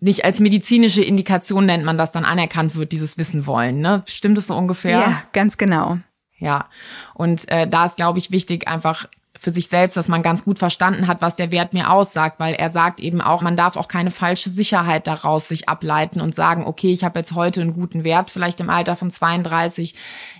nicht 0.00 0.24
als 0.24 0.40
medizinische 0.40 1.02
Indikation 1.02 1.66
nennt 1.66 1.84
man 1.84 1.98
das 1.98 2.12
dann 2.12 2.24
anerkannt 2.24 2.76
wird, 2.76 2.92
dieses 2.92 3.18
Wissen 3.18 3.46
wollen. 3.46 3.80
Ne? 3.80 4.04
Stimmt 4.08 4.38
es 4.38 4.46
so 4.46 4.56
ungefähr? 4.56 5.00
Ja, 5.00 5.22
ganz 5.32 5.56
genau. 5.56 5.98
Ja, 6.38 6.68
und 7.14 7.48
äh, 7.48 7.66
da 7.66 7.84
ist, 7.84 7.96
glaube 7.96 8.20
ich, 8.20 8.30
wichtig, 8.30 8.68
einfach 8.68 9.08
für 9.38 9.50
sich 9.50 9.68
selbst, 9.68 9.96
dass 9.96 10.08
man 10.08 10.22
ganz 10.22 10.44
gut 10.44 10.58
verstanden 10.58 11.06
hat, 11.06 11.22
was 11.22 11.36
der 11.36 11.52
Wert 11.52 11.72
mir 11.72 11.90
aussagt, 11.90 12.40
weil 12.40 12.54
er 12.54 12.70
sagt 12.70 12.98
eben 12.98 13.20
auch, 13.20 13.40
man 13.40 13.56
darf 13.56 13.76
auch 13.76 13.86
keine 13.86 14.10
falsche 14.10 14.50
Sicherheit 14.50 15.06
daraus 15.06 15.46
sich 15.46 15.68
ableiten 15.68 16.20
und 16.20 16.34
sagen, 16.34 16.66
okay, 16.66 16.92
ich 16.92 17.04
habe 17.04 17.20
jetzt 17.20 17.34
heute 17.34 17.60
einen 17.60 17.72
guten 17.72 18.02
Wert, 18.02 18.30
vielleicht 18.30 18.60
im 18.60 18.68
Alter 18.68 18.96
von 18.96 19.10
32. 19.10 19.94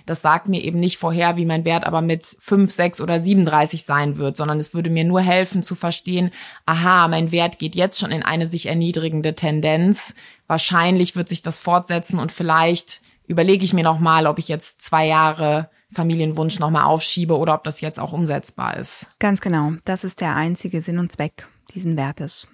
Das 0.05 0.21
sagt 0.21 0.49
mir 0.49 0.61
eben 0.61 0.79
nicht 0.79 0.97
vorher, 0.97 1.37
wie 1.37 1.45
mein 1.45 1.63
Wert 1.63 1.85
aber 1.85 2.01
mit 2.01 2.25
5, 2.39 2.69
6 2.69 2.99
oder 2.99 3.19
37 3.19 3.85
sein 3.85 4.17
wird, 4.17 4.35
sondern 4.35 4.59
es 4.59 4.73
würde 4.73 4.89
mir 4.89 5.05
nur 5.05 5.21
helfen 5.21 5.63
zu 5.63 5.75
verstehen, 5.75 6.31
aha, 6.65 7.07
mein 7.07 7.31
Wert 7.31 7.57
geht 7.57 7.75
jetzt 7.75 7.99
schon 7.99 8.11
in 8.11 8.23
eine 8.23 8.47
sich 8.47 8.65
erniedrigende 8.65 9.33
Tendenz. 9.33 10.13
Wahrscheinlich 10.47 11.15
wird 11.15 11.29
sich 11.29 11.41
das 11.41 11.57
fortsetzen 11.57 12.19
und 12.19 12.33
vielleicht 12.33 13.01
überlege 13.27 13.63
ich 13.63 13.73
mir 13.73 13.83
noch 13.83 13.99
mal, 13.99 14.27
ob 14.27 14.39
ich 14.39 14.49
jetzt 14.49 14.81
zwei 14.81 15.07
Jahre 15.07 15.69
Familienwunsch 15.91 16.59
nochmal 16.59 16.83
aufschiebe 16.83 17.37
oder 17.37 17.55
ob 17.55 17.63
das 17.63 17.81
jetzt 17.81 17.99
auch 17.99 18.13
umsetzbar 18.13 18.77
ist. 18.77 19.07
Ganz 19.19 19.41
genau. 19.41 19.73
Das 19.85 20.03
ist 20.03 20.21
der 20.21 20.35
einzige 20.35 20.81
Sinn 20.81 20.99
und 20.99 21.11
Zweck 21.11 21.47
diesen 21.73 21.97
Wertes. 21.97 22.47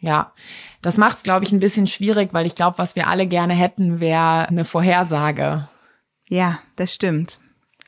Ja, 0.00 0.32
das 0.80 0.96
macht 0.96 1.16
es, 1.16 1.22
glaube 1.22 1.44
ich, 1.44 1.52
ein 1.52 1.58
bisschen 1.58 1.86
schwierig, 1.86 2.32
weil 2.32 2.46
ich 2.46 2.54
glaube, 2.54 2.78
was 2.78 2.94
wir 2.94 3.08
alle 3.08 3.26
gerne 3.26 3.54
hätten, 3.54 4.00
wäre 4.00 4.48
eine 4.48 4.64
Vorhersage. 4.64 5.68
Ja, 6.28 6.60
das 6.76 6.94
stimmt. 6.94 7.40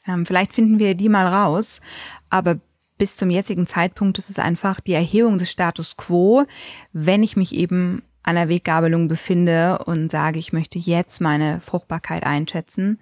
Ähm, 0.07 0.27
vielleicht 0.27 0.53
finden 0.53 0.79
wir 0.79 0.95
die 0.95 1.09
mal 1.09 1.27
raus, 1.27 1.81
aber 2.29 2.57
bis 2.99 3.17
zum 3.17 3.31
jetzigen 3.31 3.67
Zeitpunkt 3.67 4.19
ist 4.19 4.29
es 4.29 4.39
einfach 4.39 4.81
die 4.81 4.93
Erhebung 4.93 5.39
des 5.39 5.51
Status 5.51 5.97
quo, 5.97 6.45
wenn 6.93 7.23
ich 7.23 7.37
mich 7.37 7.55
eben 7.55 8.03
an 8.23 8.35
der 8.35 8.49
Weggabelung 8.49 9.09
befinde 9.09 9.79
und 9.87 10.11
sage, 10.11 10.39
ich 10.39 10.53
möchte 10.53 10.79
jetzt 10.79 11.21
meine 11.21 11.61
Fruchtbarkeit 11.61 12.25
einschätzen. 12.25 13.01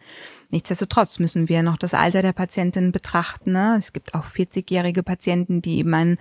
Nichtsdestotrotz 0.50 1.18
müssen 1.18 1.48
wir 1.48 1.62
noch 1.62 1.76
das 1.76 1.94
Alter 1.94 2.22
der 2.22 2.32
Patientin 2.32 2.90
betrachten. 2.92 3.52
Ne? 3.52 3.76
Es 3.78 3.92
gibt 3.92 4.14
auch 4.14 4.24
40-jährige 4.24 5.02
Patienten, 5.02 5.60
die 5.60 5.78
eben 5.78 5.92
einen 5.92 6.18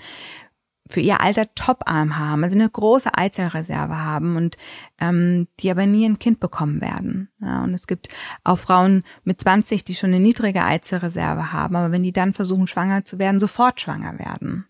für 0.89 1.01
ihr 1.01 1.21
Alter 1.21 1.53
Top-Arm 1.53 2.17
haben, 2.17 2.43
also 2.43 2.55
eine 2.55 2.69
große 2.69 3.09
Eizellreserve 3.13 3.97
haben 3.97 4.35
und 4.35 4.57
ähm, 4.99 5.47
die 5.59 5.69
aber 5.71 5.85
nie 5.85 6.05
ein 6.05 6.19
Kind 6.19 6.39
bekommen 6.39 6.81
werden. 6.81 7.29
Ja, 7.41 7.63
und 7.63 7.73
es 7.73 7.87
gibt 7.87 8.09
auch 8.43 8.57
Frauen 8.57 9.03
mit 9.23 9.41
20, 9.41 9.83
die 9.83 9.95
schon 9.95 10.11
eine 10.11 10.19
niedrige 10.19 10.63
Eizellreserve 10.63 11.51
haben, 11.51 11.75
aber 11.75 11.91
wenn 11.91 12.03
die 12.03 12.13
dann 12.13 12.33
versuchen, 12.33 12.67
schwanger 12.67 13.05
zu 13.05 13.19
werden, 13.19 13.39
sofort 13.39 13.81
schwanger 13.81 14.17
werden. 14.17 14.65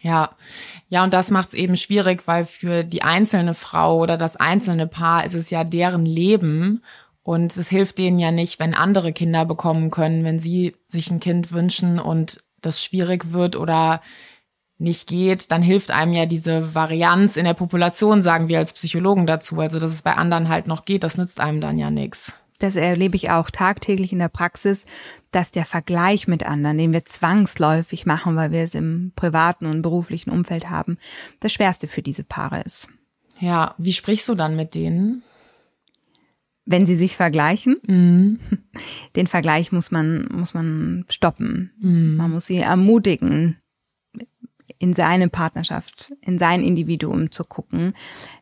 Ja, 0.00 0.36
ja, 0.88 1.02
und 1.02 1.12
das 1.12 1.30
macht 1.30 1.48
es 1.48 1.54
eben 1.54 1.76
schwierig, 1.76 2.26
weil 2.26 2.44
für 2.44 2.84
die 2.84 3.02
einzelne 3.02 3.54
Frau 3.54 3.98
oder 3.98 4.16
das 4.16 4.36
einzelne 4.36 4.86
Paar 4.86 5.24
ist 5.24 5.34
es 5.34 5.50
ja 5.50 5.64
deren 5.64 6.06
Leben 6.06 6.84
und 7.28 7.54
es 7.58 7.68
hilft 7.68 7.98
denen 7.98 8.18
ja 8.18 8.30
nicht, 8.30 8.58
wenn 8.58 8.72
andere 8.72 9.12
Kinder 9.12 9.44
bekommen 9.44 9.90
können, 9.90 10.24
wenn 10.24 10.38
sie 10.38 10.74
sich 10.82 11.10
ein 11.10 11.20
Kind 11.20 11.52
wünschen 11.52 11.98
und 11.98 12.42
das 12.62 12.82
schwierig 12.82 13.32
wird 13.32 13.54
oder 13.54 14.00
nicht 14.78 15.06
geht, 15.08 15.52
dann 15.52 15.60
hilft 15.60 15.90
einem 15.90 16.14
ja 16.14 16.24
diese 16.24 16.74
Varianz 16.74 17.36
in 17.36 17.44
der 17.44 17.52
Population, 17.52 18.22
sagen 18.22 18.48
wir 18.48 18.56
als 18.56 18.72
Psychologen 18.72 19.26
dazu. 19.26 19.60
Also, 19.60 19.78
dass 19.78 19.92
es 19.92 20.00
bei 20.00 20.14
anderen 20.14 20.48
halt 20.48 20.66
noch 20.66 20.86
geht, 20.86 21.02
das 21.02 21.18
nützt 21.18 21.38
einem 21.38 21.60
dann 21.60 21.76
ja 21.76 21.90
nichts. 21.90 22.32
Das 22.60 22.76
erlebe 22.76 23.16
ich 23.16 23.28
auch 23.28 23.50
tagtäglich 23.50 24.10
in 24.10 24.20
der 24.20 24.30
Praxis, 24.30 24.86
dass 25.30 25.50
der 25.50 25.66
Vergleich 25.66 26.28
mit 26.28 26.46
anderen, 26.46 26.78
den 26.78 26.94
wir 26.94 27.04
zwangsläufig 27.04 28.06
machen, 28.06 28.36
weil 28.36 28.52
wir 28.52 28.62
es 28.62 28.74
im 28.74 29.12
privaten 29.16 29.66
und 29.66 29.82
beruflichen 29.82 30.30
Umfeld 30.30 30.70
haben, 30.70 30.96
das 31.40 31.52
Schwerste 31.52 31.88
für 31.88 32.00
diese 32.00 32.24
Paare 32.24 32.62
ist. 32.62 32.88
Ja, 33.38 33.74
wie 33.76 33.92
sprichst 33.92 34.26
du 34.30 34.34
dann 34.34 34.56
mit 34.56 34.74
denen? 34.74 35.24
Wenn 36.70 36.84
sie 36.84 36.96
sich 36.96 37.16
vergleichen, 37.16 37.76
Mhm. 37.86 38.38
den 39.16 39.26
Vergleich 39.26 39.72
muss 39.72 39.90
man, 39.90 40.28
muss 40.30 40.52
man 40.52 41.06
stoppen. 41.08 41.72
Mhm. 41.80 42.16
Man 42.16 42.30
muss 42.30 42.46
sie 42.46 42.58
ermutigen, 42.58 43.56
in 44.78 44.92
seine 44.94 45.28
Partnerschaft, 45.28 46.12
in 46.20 46.38
sein 46.38 46.62
Individuum 46.62 47.30
zu 47.30 47.44
gucken, 47.44 47.94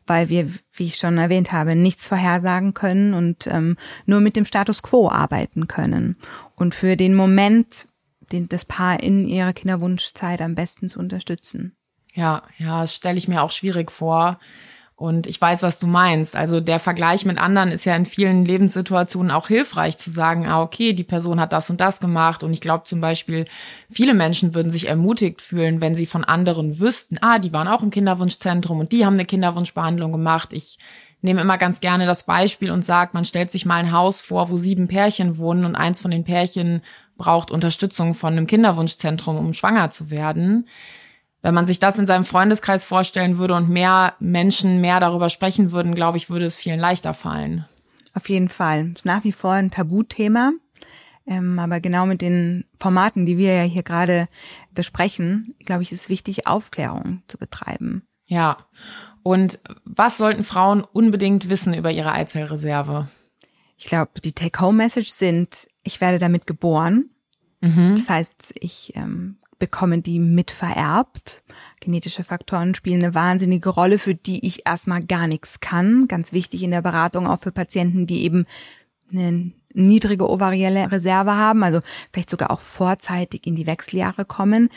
weil 0.05 0.29
wir, 0.29 0.49
wie 0.73 0.85
ich 0.85 0.97
schon 0.97 1.17
erwähnt 1.17 1.51
habe, 1.51 1.75
nichts 1.75 2.05
vorhersagen 2.07 2.73
können 2.73 3.13
und 3.13 3.47
ähm, 3.47 3.77
nur 4.05 4.19
mit 4.19 4.35
dem 4.35 4.45
Status 4.45 4.83
quo 4.83 5.09
arbeiten 5.09 5.67
können. 5.67 6.17
Und 6.55 6.75
für 6.75 6.95
den 6.95 7.15
Moment, 7.15 7.87
den, 8.31 8.49
das 8.49 8.65
Paar 8.65 9.01
in 9.01 9.27
ihrer 9.27 9.53
Kinderwunschzeit 9.53 10.41
am 10.41 10.53
besten 10.53 10.89
zu 10.89 10.99
unterstützen. 10.99 11.75
Ja, 12.13 12.43
ja, 12.57 12.81
das 12.81 12.93
stelle 12.93 13.17
ich 13.17 13.27
mir 13.27 13.41
auch 13.41 13.51
schwierig 13.51 13.91
vor. 13.91 14.39
Und 14.99 15.27
ich 15.27 15.39
weiß, 15.39 15.61
was 15.61 15.77
du 15.77 15.85
meinst. 15.85 16.35
Also 16.35 16.59
der 16.59 16.79
Vergleich 16.79 17.23
mit 17.23 17.37
anderen 17.37 17.69
ist 17.71 17.85
ja 17.85 17.95
in 17.95 18.07
vielen 18.07 18.43
Lebenssituationen 18.45 19.29
auch 19.29 19.47
hilfreich 19.47 19.99
zu 19.99 20.09
sagen, 20.09 20.47
ah, 20.47 20.59
okay, 20.63 20.93
die 20.93 21.03
Person 21.03 21.39
hat 21.39 21.53
das 21.53 21.69
und 21.69 21.79
das 21.79 21.99
gemacht. 21.99 22.41
Und 22.43 22.51
ich 22.51 22.61
glaube 22.61 22.85
zum 22.85 22.99
Beispiel, 22.99 23.45
viele 23.91 24.15
Menschen 24.15 24.55
würden 24.55 24.71
sich 24.71 24.87
ermutigt 24.87 25.43
fühlen, 25.43 25.81
wenn 25.81 25.93
sie 25.93 26.07
von 26.07 26.23
anderen 26.23 26.79
wüssten, 26.79 27.19
ah, 27.21 27.37
die 27.37 27.53
waren 27.53 27.67
auch 27.67 27.83
im 27.83 27.91
Kinderwunschzentrum 27.91 28.79
und 28.79 28.91
die 28.91 29.05
haben 29.05 29.13
eine 29.13 29.25
Kinderwunschbehandlung 29.25 30.11
gemacht. 30.11 30.51
Ich 30.51 30.79
nehme 31.21 31.41
immer 31.41 31.59
ganz 31.59 31.79
gerne 31.79 32.07
das 32.07 32.23
Beispiel 32.23 32.71
und 32.71 32.83
sage, 32.83 33.11
man 33.13 33.23
stellt 33.23 33.51
sich 33.51 33.67
mal 33.67 33.75
ein 33.75 33.91
Haus 33.91 34.21
vor, 34.21 34.49
wo 34.49 34.57
sieben 34.57 34.87
Pärchen 34.87 35.37
wohnen 35.37 35.63
und 35.63 35.75
eins 35.75 35.99
von 35.99 36.09
den 36.09 36.23
Pärchen 36.23 36.81
braucht 37.17 37.51
Unterstützung 37.51 38.15
von 38.15 38.33
einem 38.33 38.47
Kinderwunschzentrum, 38.47 39.37
um 39.37 39.53
schwanger 39.53 39.91
zu 39.91 40.09
werden 40.09 40.65
wenn 41.41 41.53
man 41.53 41.65
sich 41.65 41.79
das 41.79 41.97
in 41.97 42.05
seinem 42.05 42.25
Freundeskreis 42.25 42.83
vorstellen 42.83 43.37
würde 43.37 43.53
und 43.53 43.69
mehr 43.69 44.13
Menschen 44.19 44.81
mehr 44.81 44.99
darüber 44.99 45.29
sprechen 45.29 45.71
würden, 45.71 45.95
glaube 45.95 46.17
ich, 46.17 46.29
würde 46.29 46.45
es 46.45 46.55
vielen 46.55 46.79
leichter 46.79 47.13
fallen. 47.13 47.65
Auf 48.13 48.29
jeden 48.29 48.49
Fall. 48.49 48.93
Ist 48.95 49.05
nach 49.05 49.23
wie 49.23 49.31
vor 49.31 49.51
ein 49.51 49.71
Tabuthema. 49.71 50.51
Ähm, 51.27 51.59
aber 51.59 51.79
genau 51.81 52.05
mit 52.05 52.21
den 52.21 52.65
Formaten, 52.79 53.25
die 53.25 53.37
wir 53.37 53.53
ja 53.53 53.63
hier 53.63 53.83
gerade 53.83 54.27
besprechen, 54.71 55.53
glaube 55.65 55.83
ich, 55.83 55.91
ist 55.91 56.03
es 56.03 56.09
wichtig, 56.09 56.47
Aufklärung 56.47 57.21
zu 57.27 57.37
betreiben. 57.37 58.07
Ja. 58.27 58.57
Und 59.23 59.59
was 59.83 60.17
sollten 60.17 60.43
Frauen 60.43 60.81
unbedingt 60.81 61.49
wissen 61.49 61.73
über 61.73 61.91
ihre 61.91 62.13
Eizellreserve? 62.13 63.09
Ich 63.77 63.85
glaube, 63.85 64.21
die 64.23 64.31
Take-Home-Message 64.31 65.09
sind, 65.09 65.67
ich 65.83 66.01
werde 66.01 66.17
damit 66.17 66.47
geboren. 66.47 67.09
Mhm. 67.61 67.95
Das 67.95 68.09
heißt, 68.09 68.53
ich 68.59 68.93
ähm, 68.95 69.37
bekomme 69.57 70.01
die 70.01 70.19
mitvererbt. 70.19 71.43
Genetische 71.79 72.23
Faktoren 72.23 72.75
spielen 72.75 73.03
eine 73.03 73.15
wahnsinnige 73.15 73.69
Rolle, 73.69 73.97
für 73.97 74.15
die 74.15 74.45
ich 74.45 74.67
erstmal 74.67 75.03
gar 75.03 75.27
nichts 75.27 75.59
kann. 75.59 76.07
Ganz 76.07 76.33
wichtig 76.33 76.63
in 76.63 76.71
der 76.71 76.81
Beratung 76.81 77.27
auch 77.27 77.39
für 77.39 77.51
Patienten, 77.51 78.05
die 78.05 78.23
eben 78.23 78.45
eine 79.11 79.51
niedrige 79.73 80.29
ovarielle 80.29 80.91
Reserve 80.91 81.35
haben, 81.35 81.63
also 81.63 81.79
vielleicht 82.11 82.29
sogar 82.29 82.51
auch 82.51 82.59
vorzeitig 82.59 83.45
in 83.45 83.55
die 83.55 83.67
Wechseljahre 83.67 84.25
kommen, 84.25 84.69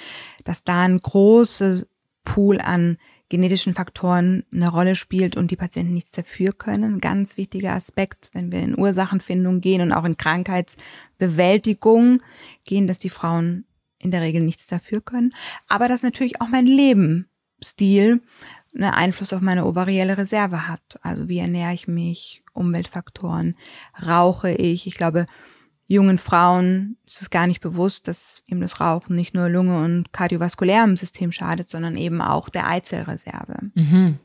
dass 0.44 0.62
da 0.62 0.82
ein 0.82 0.98
großes 0.98 1.86
Pool 2.24 2.60
an 2.60 2.98
genetischen 3.30 3.72
Faktoren 3.72 4.44
eine 4.52 4.68
Rolle 4.68 4.96
spielt 4.96 5.36
und 5.36 5.50
die 5.50 5.56
Patienten 5.56 5.94
nichts 5.94 6.12
dafür 6.12 6.52
können. 6.52 7.00
Ganz 7.00 7.38
wichtiger 7.38 7.72
Aspekt, 7.72 8.28
wenn 8.34 8.52
wir 8.52 8.60
in 8.60 8.78
Ursachenfindung 8.78 9.62
gehen 9.62 9.80
und 9.80 9.92
auch 9.92 10.04
in 10.04 10.18
Krankheitsbewältigung 10.18 12.20
gehen, 12.64 12.86
dass 12.86 12.98
die 12.98 13.08
Frauen 13.08 13.64
in 13.98 14.10
der 14.10 14.20
Regel 14.20 14.42
nichts 14.42 14.66
dafür 14.66 15.00
können. 15.00 15.32
Aber 15.68 15.88
dass 15.88 16.02
natürlich 16.02 16.40
auch 16.40 16.48
mein 16.48 16.66
Lebensstil 16.66 18.20
einen 18.74 18.84
Einfluss 18.84 19.32
auf 19.32 19.40
meine 19.40 19.64
ovarielle 19.64 20.18
Reserve 20.18 20.68
hat. 20.68 20.98
Also 21.02 21.28
wie 21.28 21.38
ernähre 21.38 21.72
ich 21.72 21.86
mich, 21.86 22.42
Umweltfaktoren, 22.52 23.54
rauche 24.04 24.50
ich. 24.50 24.88
Ich 24.88 24.94
glaube, 24.94 25.26
jungen 25.90 26.18
Frauen 26.18 26.96
ist 27.04 27.20
es 27.20 27.30
gar 27.30 27.48
nicht 27.48 27.60
bewusst, 27.60 28.06
dass 28.06 28.42
eben 28.46 28.60
das 28.60 28.80
Rauchen 28.80 29.16
nicht 29.16 29.34
nur 29.34 29.48
Lunge 29.48 29.82
und 29.84 30.12
kardiovaskulärem 30.12 30.96
System 30.96 31.32
schadet, 31.32 31.68
sondern 31.68 31.96
eben 31.96 32.22
auch 32.22 32.48
der 32.48 32.68
Eizellreserve. 32.68 33.56
Mhm. 33.74 34.18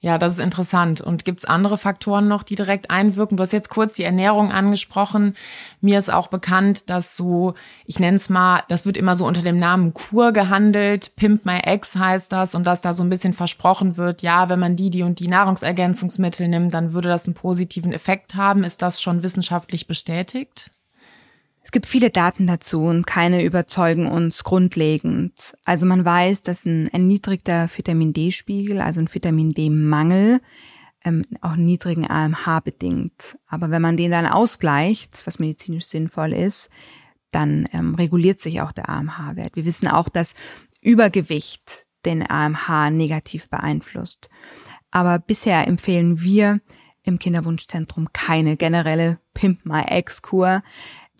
Ja, 0.00 0.18
das 0.18 0.32
ist 0.34 0.38
interessant. 0.40 1.00
Und 1.00 1.24
gibt's 1.24 1.44
andere 1.44 1.78
Faktoren 1.78 2.26
noch, 2.26 2.42
die 2.42 2.56
direkt 2.56 2.90
einwirken? 2.90 3.36
Du 3.36 3.42
hast 3.42 3.52
jetzt 3.52 3.70
kurz 3.70 3.94
die 3.94 4.02
Ernährung 4.02 4.50
angesprochen. 4.50 5.34
Mir 5.80 5.96
ist 5.96 6.12
auch 6.12 6.26
bekannt, 6.26 6.90
dass 6.90 7.16
so, 7.16 7.54
ich 7.86 8.00
nenne 8.00 8.16
es 8.16 8.28
mal, 8.28 8.62
das 8.68 8.84
wird 8.84 8.96
immer 8.96 9.14
so 9.14 9.24
unter 9.24 9.42
dem 9.42 9.60
Namen 9.60 9.94
Kur 9.94 10.32
gehandelt. 10.32 11.14
Pimp 11.14 11.46
My 11.46 11.60
Ex 11.60 11.94
heißt 11.94 12.32
das. 12.32 12.56
Und 12.56 12.66
dass 12.66 12.82
da 12.82 12.92
so 12.92 13.04
ein 13.04 13.10
bisschen 13.10 13.32
versprochen 13.32 13.96
wird, 13.96 14.22
ja, 14.22 14.48
wenn 14.48 14.58
man 14.58 14.74
die, 14.74 14.90
die 14.90 15.04
und 15.04 15.20
die 15.20 15.28
Nahrungsergänzungsmittel 15.28 16.48
nimmt, 16.48 16.74
dann 16.74 16.92
würde 16.92 17.08
das 17.08 17.26
einen 17.26 17.34
positiven 17.34 17.92
Effekt 17.92 18.34
haben. 18.34 18.64
Ist 18.64 18.82
das 18.82 19.00
schon 19.00 19.22
wissenschaftlich 19.22 19.86
bestätigt? 19.86 20.72
Es 21.64 21.70
gibt 21.70 21.86
viele 21.86 22.10
Daten 22.10 22.46
dazu 22.46 22.82
und 22.82 23.06
keine 23.06 23.44
überzeugen 23.44 24.06
uns 24.06 24.42
grundlegend. 24.44 25.54
Also 25.64 25.86
man 25.86 26.04
weiß, 26.04 26.42
dass 26.42 26.64
ein 26.64 26.88
erniedrigter 26.88 27.68
Vitamin 27.74 28.12
D-Spiegel, 28.12 28.80
also 28.80 29.00
ein 29.00 29.12
Vitamin 29.12 29.50
D-Mangel, 29.50 30.40
ähm, 31.04 31.24
auch 31.40 31.52
einen 31.52 31.66
niedrigen 31.66 32.08
AMH 32.08 32.60
bedingt. 32.60 33.38
Aber 33.46 33.70
wenn 33.70 33.82
man 33.82 33.96
den 33.96 34.10
dann 34.10 34.26
ausgleicht, 34.26 35.26
was 35.26 35.38
medizinisch 35.38 35.86
sinnvoll 35.86 36.32
ist, 36.32 36.68
dann 37.30 37.66
ähm, 37.72 37.94
reguliert 37.94 38.38
sich 38.38 38.60
auch 38.60 38.72
der 38.72 38.88
AMH-Wert. 38.88 39.56
Wir 39.56 39.64
wissen 39.64 39.88
auch, 39.88 40.08
dass 40.08 40.34
Übergewicht 40.80 41.86
den 42.04 42.28
AMH 42.28 42.90
negativ 42.90 43.48
beeinflusst. 43.48 44.28
Aber 44.90 45.18
bisher 45.18 45.66
empfehlen 45.66 46.20
wir 46.20 46.60
im 47.04 47.18
Kinderwunschzentrum 47.18 48.12
keine 48.12 48.56
generelle 48.56 49.18
Pimp 49.34 49.64
My 49.64 49.82
Ex 49.82 50.22
Kur 50.22 50.62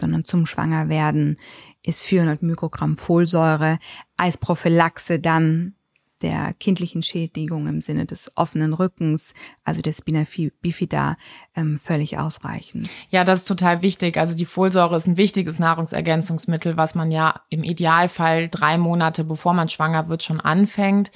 sondern 0.03 0.25
zum 0.25 0.47
Schwangerwerden 0.47 1.39
ist 1.83 2.03
400 2.03 2.43
Mikrogramm 2.43 2.97
Folsäure 2.97 3.79
als 4.17 4.37
Prophylaxe 4.37 5.19
dann 5.19 5.75
der 6.23 6.55
kindlichen 6.59 7.03
Schädigung 7.03 7.67
im 7.67 7.81
Sinne 7.81 8.07
des 8.07 8.31
offenen 8.37 8.73
Rückens, 8.73 9.35
also 9.65 9.83
des 9.83 9.99
Spina 9.99 10.25
bifida, 10.61 11.17
ähm, 11.57 11.79
völlig 11.79 12.19
ausreichend. 12.19 12.89
Ja, 13.11 13.25
das 13.25 13.41
ist 13.41 13.49
total 13.49 13.83
wichtig. 13.83 14.17
Also 14.17 14.35
die 14.35 14.45
Folsäure 14.45 14.97
ist 14.97 15.07
ein 15.07 15.17
wichtiges 15.17 15.59
Nahrungsergänzungsmittel, 15.59 16.77
was 16.77 16.95
man 16.95 17.11
ja 17.11 17.41
im 17.49 17.65
Idealfall 17.65 18.49
drei 18.49 18.79
Monate 18.79 19.25
bevor 19.25 19.53
man 19.53 19.69
schwanger 19.69 20.09
wird 20.09 20.23
schon 20.23 20.41
anfängt. 20.41 21.11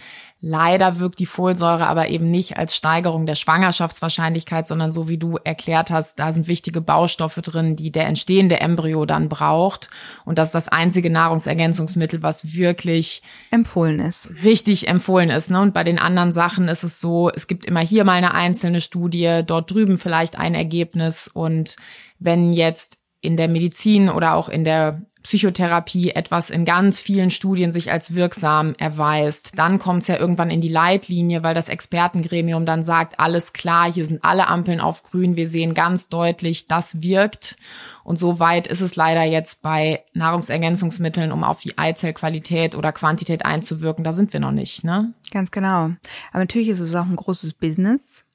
Leider 0.48 1.00
wirkt 1.00 1.18
die 1.18 1.26
Folsäure 1.26 1.88
aber 1.88 2.08
eben 2.08 2.30
nicht 2.30 2.56
als 2.56 2.76
Steigerung 2.76 3.26
der 3.26 3.34
Schwangerschaftswahrscheinlichkeit, 3.34 4.64
sondern 4.64 4.92
so 4.92 5.08
wie 5.08 5.18
du 5.18 5.38
erklärt 5.42 5.90
hast, 5.90 6.20
da 6.20 6.30
sind 6.30 6.46
wichtige 6.46 6.80
Baustoffe 6.80 7.40
drin, 7.42 7.74
die 7.74 7.90
der 7.90 8.06
entstehende 8.06 8.60
Embryo 8.60 9.06
dann 9.06 9.28
braucht. 9.28 9.90
Und 10.24 10.38
das 10.38 10.50
ist 10.50 10.54
das 10.54 10.68
einzige 10.68 11.10
Nahrungsergänzungsmittel, 11.10 12.22
was 12.22 12.54
wirklich 12.54 13.22
empfohlen 13.50 13.98
ist. 13.98 14.30
Richtig 14.44 14.86
empfohlen 14.86 15.30
ist. 15.30 15.50
Ne? 15.50 15.60
Und 15.60 15.74
bei 15.74 15.82
den 15.82 15.98
anderen 15.98 16.30
Sachen 16.30 16.68
ist 16.68 16.84
es 16.84 17.00
so, 17.00 17.28
es 17.28 17.48
gibt 17.48 17.64
immer 17.64 17.80
hier 17.80 18.04
mal 18.04 18.12
eine 18.12 18.32
einzelne 18.32 18.80
Studie, 18.80 19.40
dort 19.44 19.72
drüben 19.72 19.98
vielleicht 19.98 20.38
ein 20.38 20.54
Ergebnis. 20.54 21.26
Und 21.26 21.74
wenn 22.20 22.52
jetzt 22.52 22.98
in 23.26 23.36
der 23.36 23.48
Medizin 23.48 24.08
oder 24.08 24.34
auch 24.34 24.48
in 24.48 24.64
der 24.64 25.02
Psychotherapie 25.26 26.10
etwas 26.10 26.50
in 26.50 26.64
ganz 26.64 27.00
vielen 27.00 27.30
Studien 27.32 27.72
sich 27.72 27.90
als 27.90 28.14
wirksam 28.14 28.74
erweist, 28.78 29.58
dann 29.58 29.80
kommt 29.80 30.02
es 30.02 30.06
ja 30.06 30.18
irgendwann 30.18 30.50
in 30.50 30.60
die 30.60 30.68
Leitlinie, 30.68 31.42
weil 31.42 31.52
das 31.52 31.68
Expertengremium 31.68 32.64
dann 32.64 32.84
sagt, 32.84 33.18
alles 33.18 33.52
klar, 33.52 33.92
hier 33.92 34.06
sind 34.06 34.22
alle 34.22 34.46
Ampeln 34.46 34.80
auf 34.80 35.02
grün, 35.02 35.34
wir 35.34 35.48
sehen 35.48 35.74
ganz 35.74 36.08
deutlich, 36.08 36.68
das 36.68 37.02
wirkt. 37.02 37.56
Und 38.04 38.20
so 38.20 38.38
weit 38.38 38.68
ist 38.68 38.82
es 38.82 38.94
leider 38.94 39.24
jetzt 39.24 39.62
bei 39.62 40.04
Nahrungsergänzungsmitteln, 40.14 41.32
um 41.32 41.42
auf 41.42 41.60
die 41.60 41.76
Eizellqualität 41.76 42.76
oder 42.76 42.92
Quantität 42.92 43.44
einzuwirken, 43.44 44.04
da 44.04 44.12
sind 44.12 44.32
wir 44.32 44.38
noch 44.38 44.52
nicht, 44.52 44.84
ne? 44.84 45.12
Ganz 45.32 45.50
genau. 45.50 45.90
Aber 46.30 46.38
natürlich 46.38 46.68
ist 46.68 46.78
es 46.78 46.94
auch 46.94 47.04
ein 47.04 47.16
großes 47.16 47.54
Business. 47.54 48.25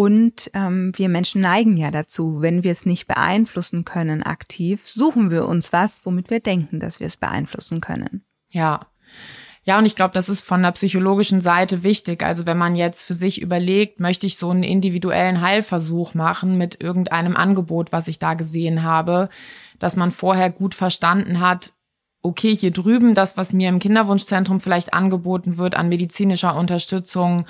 Und 0.00 0.50
ähm, 0.54 0.92
wir 0.96 1.10
Menschen 1.10 1.42
neigen 1.42 1.76
ja 1.76 1.90
dazu, 1.90 2.40
wenn 2.40 2.64
wir 2.64 2.72
es 2.72 2.86
nicht 2.86 3.06
beeinflussen 3.06 3.84
können 3.84 4.22
aktiv, 4.22 4.88
suchen 4.88 5.30
wir 5.30 5.46
uns 5.46 5.74
was, 5.74 6.06
womit 6.06 6.30
wir 6.30 6.40
denken, 6.40 6.80
dass 6.80 7.00
wir 7.00 7.06
es 7.06 7.18
beeinflussen 7.18 7.82
können. 7.82 8.24
Ja. 8.50 8.86
Ja, 9.62 9.76
und 9.76 9.84
ich 9.84 9.96
glaube, 9.96 10.14
das 10.14 10.30
ist 10.30 10.40
von 10.40 10.62
der 10.62 10.72
psychologischen 10.72 11.42
Seite 11.42 11.82
wichtig. 11.82 12.22
Also 12.22 12.46
wenn 12.46 12.56
man 12.56 12.76
jetzt 12.76 13.02
für 13.02 13.12
sich 13.12 13.42
überlegt, 13.42 14.00
möchte 14.00 14.26
ich 14.26 14.38
so 14.38 14.48
einen 14.48 14.62
individuellen 14.62 15.42
Heilversuch 15.42 16.14
machen 16.14 16.56
mit 16.56 16.80
irgendeinem 16.80 17.36
Angebot, 17.36 17.92
was 17.92 18.08
ich 18.08 18.18
da 18.18 18.32
gesehen 18.32 18.82
habe, 18.82 19.28
dass 19.78 19.96
man 19.96 20.12
vorher 20.12 20.48
gut 20.48 20.74
verstanden 20.74 21.40
hat, 21.40 21.74
okay, 22.22 22.54
hier 22.54 22.70
drüben, 22.70 23.14
das, 23.14 23.36
was 23.36 23.52
mir 23.52 23.68
im 23.68 23.78
Kinderwunschzentrum 23.78 24.60
vielleicht 24.60 24.94
angeboten 24.94 25.58
wird 25.58 25.74
an 25.74 25.88
medizinischer 25.88 26.54
Unterstützung, 26.54 27.46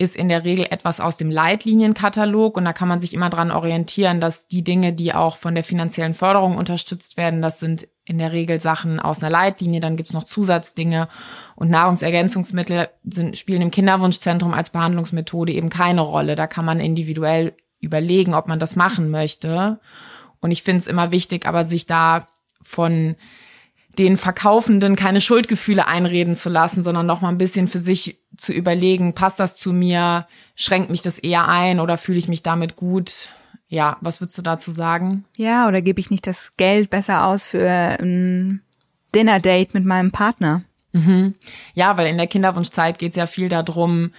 ist 0.00 0.16
in 0.16 0.30
der 0.30 0.44
Regel 0.46 0.66
etwas 0.70 0.98
aus 0.98 1.18
dem 1.18 1.30
Leitlinienkatalog 1.30 2.56
und 2.56 2.64
da 2.64 2.72
kann 2.72 2.88
man 2.88 3.00
sich 3.00 3.12
immer 3.12 3.28
dran 3.28 3.50
orientieren, 3.50 4.18
dass 4.18 4.46
die 4.46 4.64
Dinge, 4.64 4.94
die 4.94 5.12
auch 5.12 5.36
von 5.36 5.54
der 5.54 5.62
finanziellen 5.62 6.14
Förderung 6.14 6.56
unterstützt 6.56 7.18
werden, 7.18 7.42
das 7.42 7.60
sind 7.60 7.86
in 8.06 8.16
der 8.16 8.32
Regel 8.32 8.60
Sachen 8.60 8.98
aus 8.98 9.22
einer 9.22 9.30
Leitlinie, 9.30 9.80
dann 9.80 9.96
gibt's 9.96 10.14
noch 10.14 10.24
Zusatzdinge 10.24 11.08
und 11.54 11.68
Nahrungsergänzungsmittel 11.68 12.88
sind, 13.04 13.36
spielen 13.36 13.60
im 13.60 13.70
Kinderwunschzentrum 13.70 14.54
als 14.54 14.70
Behandlungsmethode 14.70 15.52
eben 15.52 15.68
keine 15.68 16.00
Rolle. 16.00 16.34
Da 16.34 16.46
kann 16.46 16.64
man 16.64 16.80
individuell 16.80 17.52
überlegen, 17.78 18.32
ob 18.32 18.48
man 18.48 18.58
das 18.58 18.76
machen 18.76 19.10
möchte. 19.10 19.80
Und 20.40 20.50
ich 20.50 20.62
finde 20.62 20.78
es 20.78 20.86
immer 20.86 21.10
wichtig, 21.10 21.46
aber 21.46 21.62
sich 21.62 21.84
da 21.84 22.26
von 22.62 23.16
den 23.98 24.16
Verkaufenden 24.16 24.96
keine 24.96 25.20
Schuldgefühle 25.20 25.86
einreden 25.86 26.34
zu 26.34 26.48
lassen, 26.48 26.82
sondern 26.82 27.06
noch 27.06 27.20
mal 27.20 27.28
ein 27.28 27.38
bisschen 27.38 27.68
für 27.68 27.78
sich 27.78 28.18
zu 28.36 28.52
überlegen, 28.52 29.14
passt 29.14 29.40
das 29.40 29.56
zu 29.56 29.72
mir, 29.72 30.26
schränkt 30.54 30.90
mich 30.90 31.02
das 31.02 31.18
eher 31.18 31.48
ein 31.48 31.80
oder 31.80 31.98
fühle 31.98 32.18
ich 32.18 32.28
mich 32.28 32.42
damit 32.42 32.76
gut? 32.76 33.32
Ja, 33.68 33.98
was 34.00 34.20
würdest 34.20 34.38
du 34.38 34.42
dazu 34.42 34.70
sagen? 34.70 35.24
Ja, 35.36 35.68
oder 35.68 35.82
gebe 35.82 36.00
ich 36.00 36.10
nicht 36.10 36.26
das 36.26 36.52
Geld 36.56 36.90
besser 36.90 37.26
aus 37.26 37.46
für 37.46 37.68
ein 37.68 38.62
Dinner-Date 39.14 39.74
mit 39.74 39.84
meinem 39.84 40.10
Partner? 40.10 40.62
Mhm. 40.92 41.34
Ja, 41.74 41.96
weil 41.96 42.08
in 42.08 42.18
der 42.18 42.26
Kinderwunschzeit 42.26 42.98
geht 42.98 43.10
es 43.10 43.16
ja 43.16 43.26
viel 43.26 43.48
darum, 43.48 44.12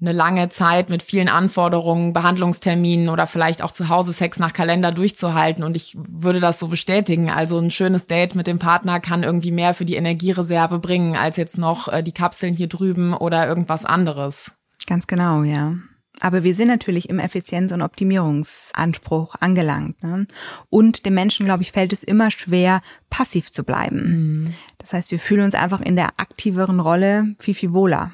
eine 0.00 0.12
lange 0.12 0.50
Zeit 0.50 0.90
mit 0.90 1.02
vielen 1.02 1.28
Anforderungen, 1.28 2.12
Behandlungsterminen 2.12 3.08
oder 3.08 3.26
vielleicht 3.26 3.62
auch 3.62 3.72
zu 3.72 3.88
Hause 3.88 4.12
Sex 4.12 4.38
nach 4.38 4.52
Kalender 4.52 4.92
durchzuhalten. 4.92 5.64
Und 5.64 5.74
ich 5.74 5.96
würde 5.96 6.40
das 6.40 6.58
so 6.58 6.68
bestätigen. 6.68 7.30
Also 7.30 7.58
ein 7.58 7.70
schönes 7.70 8.06
Date 8.06 8.34
mit 8.34 8.46
dem 8.46 8.58
Partner 8.58 9.00
kann 9.00 9.22
irgendwie 9.22 9.52
mehr 9.52 9.72
für 9.72 9.86
die 9.86 9.94
Energiereserve 9.94 10.78
bringen, 10.78 11.16
als 11.16 11.36
jetzt 11.38 11.56
noch 11.56 11.88
äh, 11.88 12.02
die 12.02 12.12
Kapseln 12.12 12.54
hier 12.54 12.68
drüben 12.68 13.14
oder 13.14 13.46
irgendwas 13.46 13.86
anderes. 13.86 14.52
Ganz 14.86 15.06
genau, 15.06 15.42
ja. 15.42 15.74
Aber 16.20 16.44
wir 16.44 16.54
sind 16.54 16.68
natürlich 16.68 17.08
im 17.10 17.18
Effizienz- 17.18 17.72
und 17.72 17.82
Optimierungsanspruch 17.82 19.34
angelangt. 19.40 20.02
Ne? 20.02 20.26
Und 20.70 21.04
dem 21.04 21.14
Menschen, 21.14 21.46
glaube 21.46 21.62
ich, 21.62 21.72
fällt 21.72 21.92
es 21.92 22.02
immer 22.02 22.30
schwer, 22.30 22.80
passiv 23.10 23.50
zu 23.50 23.64
bleiben. 23.64 24.44
Mhm. 24.44 24.54
Das 24.78 24.92
heißt, 24.92 25.10
wir 25.10 25.18
fühlen 25.18 25.44
uns 25.44 25.54
einfach 25.54 25.80
in 25.80 25.96
der 25.96 26.18
aktiveren 26.18 26.80
Rolle 26.80 27.34
viel, 27.38 27.54
viel 27.54 27.72
wohler. 27.72 28.12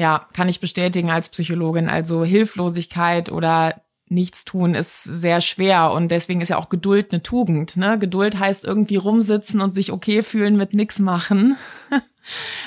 Ja, 0.00 0.26
kann 0.32 0.48
ich 0.48 0.60
bestätigen 0.60 1.10
als 1.10 1.28
Psychologin. 1.28 1.90
Also 1.90 2.24
Hilflosigkeit 2.24 3.30
oder 3.30 3.82
Nichtstun 4.08 4.74
ist 4.74 5.04
sehr 5.04 5.42
schwer 5.42 5.92
und 5.92 6.10
deswegen 6.10 6.40
ist 6.40 6.48
ja 6.48 6.56
auch 6.56 6.70
Geduld 6.70 7.12
eine 7.12 7.22
Tugend. 7.22 7.76
Ne? 7.76 7.98
Geduld 7.98 8.38
heißt 8.38 8.64
irgendwie 8.64 8.96
rumsitzen 8.96 9.60
und 9.60 9.74
sich 9.74 9.92
okay 9.92 10.22
fühlen 10.22 10.56
mit 10.56 10.72
nix 10.72 10.98
machen. 11.00 11.58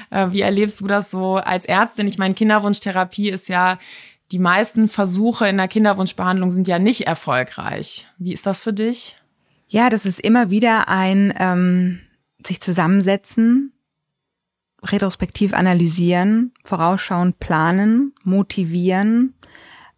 Äh, 0.10 0.32
wie 0.32 0.41
erlebst 0.41 0.82
du 0.82 0.88
das 0.88 1.12
so 1.12 1.36
als 1.36 1.65
Ärztin? 1.65 2.08
Ich 2.08 2.17
meine, 2.17 2.34
Kinderwunschtherapie 2.34 3.30
ist 3.30 3.50
ja, 3.50 3.78
die 4.32 4.39
meisten 4.39 4.88
Versuche 4.88 5.48
in 5.48 5.58
der 5.58 5.67
Kinderwunschbehandlung 5.67 6.50
sind 6.50 6.67
ja 6.67 6.80
nicht 6.80 7.06
erfolgreich. 7.06 8.08
Wie 8.17 8.34
ist 8.34 8.48
das 8.48 8.63
für 8.63 8.74
dich? 8.74 9.22
Ja, 9.67 9.91
das 9.91 10.08
ist 10.08 10.19
immer 10.19 10.50
wieder 10.50 10.89
ein 10.89 11.34
ähm, 11.38 12.02
sich 12.46 12.62
zusammensetzen, 12.62 13.72
retrospektiv 14.84 15.54
analysieren, 15.54 16.54
vorausschauend 16.63 17.39
planen, 17.39 18.13
motivieren 18.24 19.34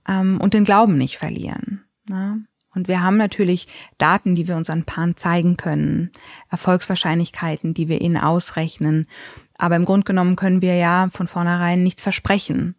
ähm, 0.08 0.39
und 0.39 0.54
den 0.54 0.63
Glauben 0.63 0.98
nicht 0.98 1.17
verlieren. 1.17 1.84
Ne? 2.08 2.45
Und 2.74 2.88
wir 2.88 3.02
haben 3.02 3.17
natürlich 3.17 3.67
Daten, 3.98 4.36
die 4.36 4.48
wir 4.48 4.58
unseren 4.58 4.84
Paaren 4.84 5.15
zeigen 5.15 5.56
können, 5.56 6.12
Erfolgswahrscheinlichkeiten, 6.50 7.74
die 7.74 7.88
wir 7.88 8.02
ihnen 8.02 8.17
ausrechnen. 8.17 9.08
Aber 9.58 9.78
im 9.78 9.86
Grunde 9.86 10.04
genommen 10.04 10.36
können 10.36 10.62
wir 10.62 10.76
ja 10.76 11.08
von 11.12 11.28
vornherein 11.28 11.84
nichts 11.84 12.02
versprechen. 12.02 12.76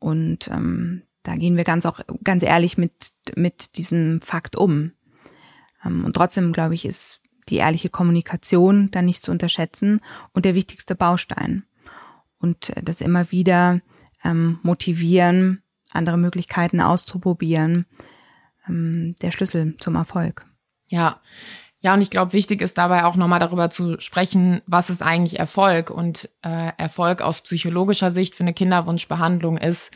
Und 0.00 0.48
ähm, 0.48 1.02
da 1.22 1.36
gehen 1.36 1.56
wir 1.56 1.64
ganz 1.64 1.86
auch 1.86 2.00
ganz 2.24 2.42
ehrlich 2.42 2.78
mit 2.78 3.12
mit 3.36 3.76
diesem 3.76 4.20
Fakt 4.22 4.56
um. 4.56 4.92
Ähm, 5.84 6.04
und 6.04 6.14
trotzdem 6.14 6.52
glaube 6.52 6.74
ich, 6.74 6.84
ist 6.84 7.20
die 7.48 7.56
ehrliche 7.56 7.88
Kommunikation 7.88 8.90
dann 8.90 9.04
nicht 9.04 9.24
zu 9.24 9.30
unterschätzen 9.30 10.00
und 10.32 10.44
der 10.44 10.54
wichtigste 10.54 10.94
Baustein. 10.94 11.64
Und 12.38 12.70
äh, 12.76 12.82
das 12.82 13.00
immer 13.00 13.30
wieder 13.30 13.80
ähm, 14.24 14.58
motivieren, 14.62 15.62
andere 15.92 16.18
Möglichkeiten 16.18 16.80
auszuprobieren, 16.80 17.86
ähm, 18.68 19.14
der 19.22 19.32
Schlüssel 19.32 19.76
zum 19.76 19.94
Erfolg. 19.96 20.46
Ja. 20.88 21.20
Ja, 21.80 21.94
und 21.94 22.00
ich 22.00 22.10
glaube, 22.10 22.32
wichtig 22.32 22.60
ist 22.60 22.76
dabei 22.76 23.04
auch 23.04 23.14
nochmal 23.14 23.38
darüber 23.38 23.70
zu 23.70 24.00
sprechen, 24.00 24.62
was 24.66 24.90
ist 24.90 25.00
eigentlich 25.00 25.38
Erfolg? 25.38 25.90
Und 25.90 26.28
äh, 26.42 26.72
Erfolg 26.76 27.22
aus 27.22 27.40
psychologischer 27.42 28.10
Sicht 28.10 28.34
für 28.34 28.42
eine 28.42 28.52
Kinderwunschbehandlung 28.52 29.58
ist, 29.58 29.92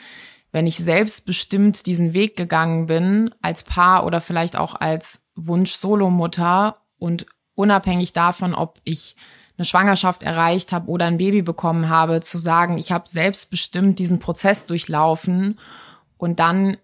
wenn 0.52 0.68
ich 0.68 0.76
selbstbestimmt 0.76 1.86
diesen 1.86 2.12
Weg 2.12 2.36
gegangen 2.36 2.86
bin, 2.86 3.34
als 3.40 3.64
Paar 3.64 4.06
oder 4.06 4.20
vielleicht 4.20 4.54
auch 4.54 4.76
als 4.76 5.24
Wunsch-Solomutter 5.34 6.74
und 6.98 7.26
unabhängig 7.54 8.12
davon, 8.12 8.54
ob 8.54 8.80
ich 8.84 9.16
eine 9.58 9.64
Schwangerschaft 9.64 10.22
erreicht 10.22 10.72
habe 10.72 10.88
oder 10.88 11.06
ein 11.06 11.18
Baby 11.18 11.42
bekommen 11.42 11.88
habe, 11.88 12.20
zu 12.20 12.38
sagen, 12.38 12.78
ich 12.78 12.90
habe 12.90 13.08
selbstbestimmt 13.08 13.98
diesen 13.98 14.18
Prozess 14.18 14.66
durchlaufen 14.66 15.58
und 16.16 16.40
dann 16.40 16.76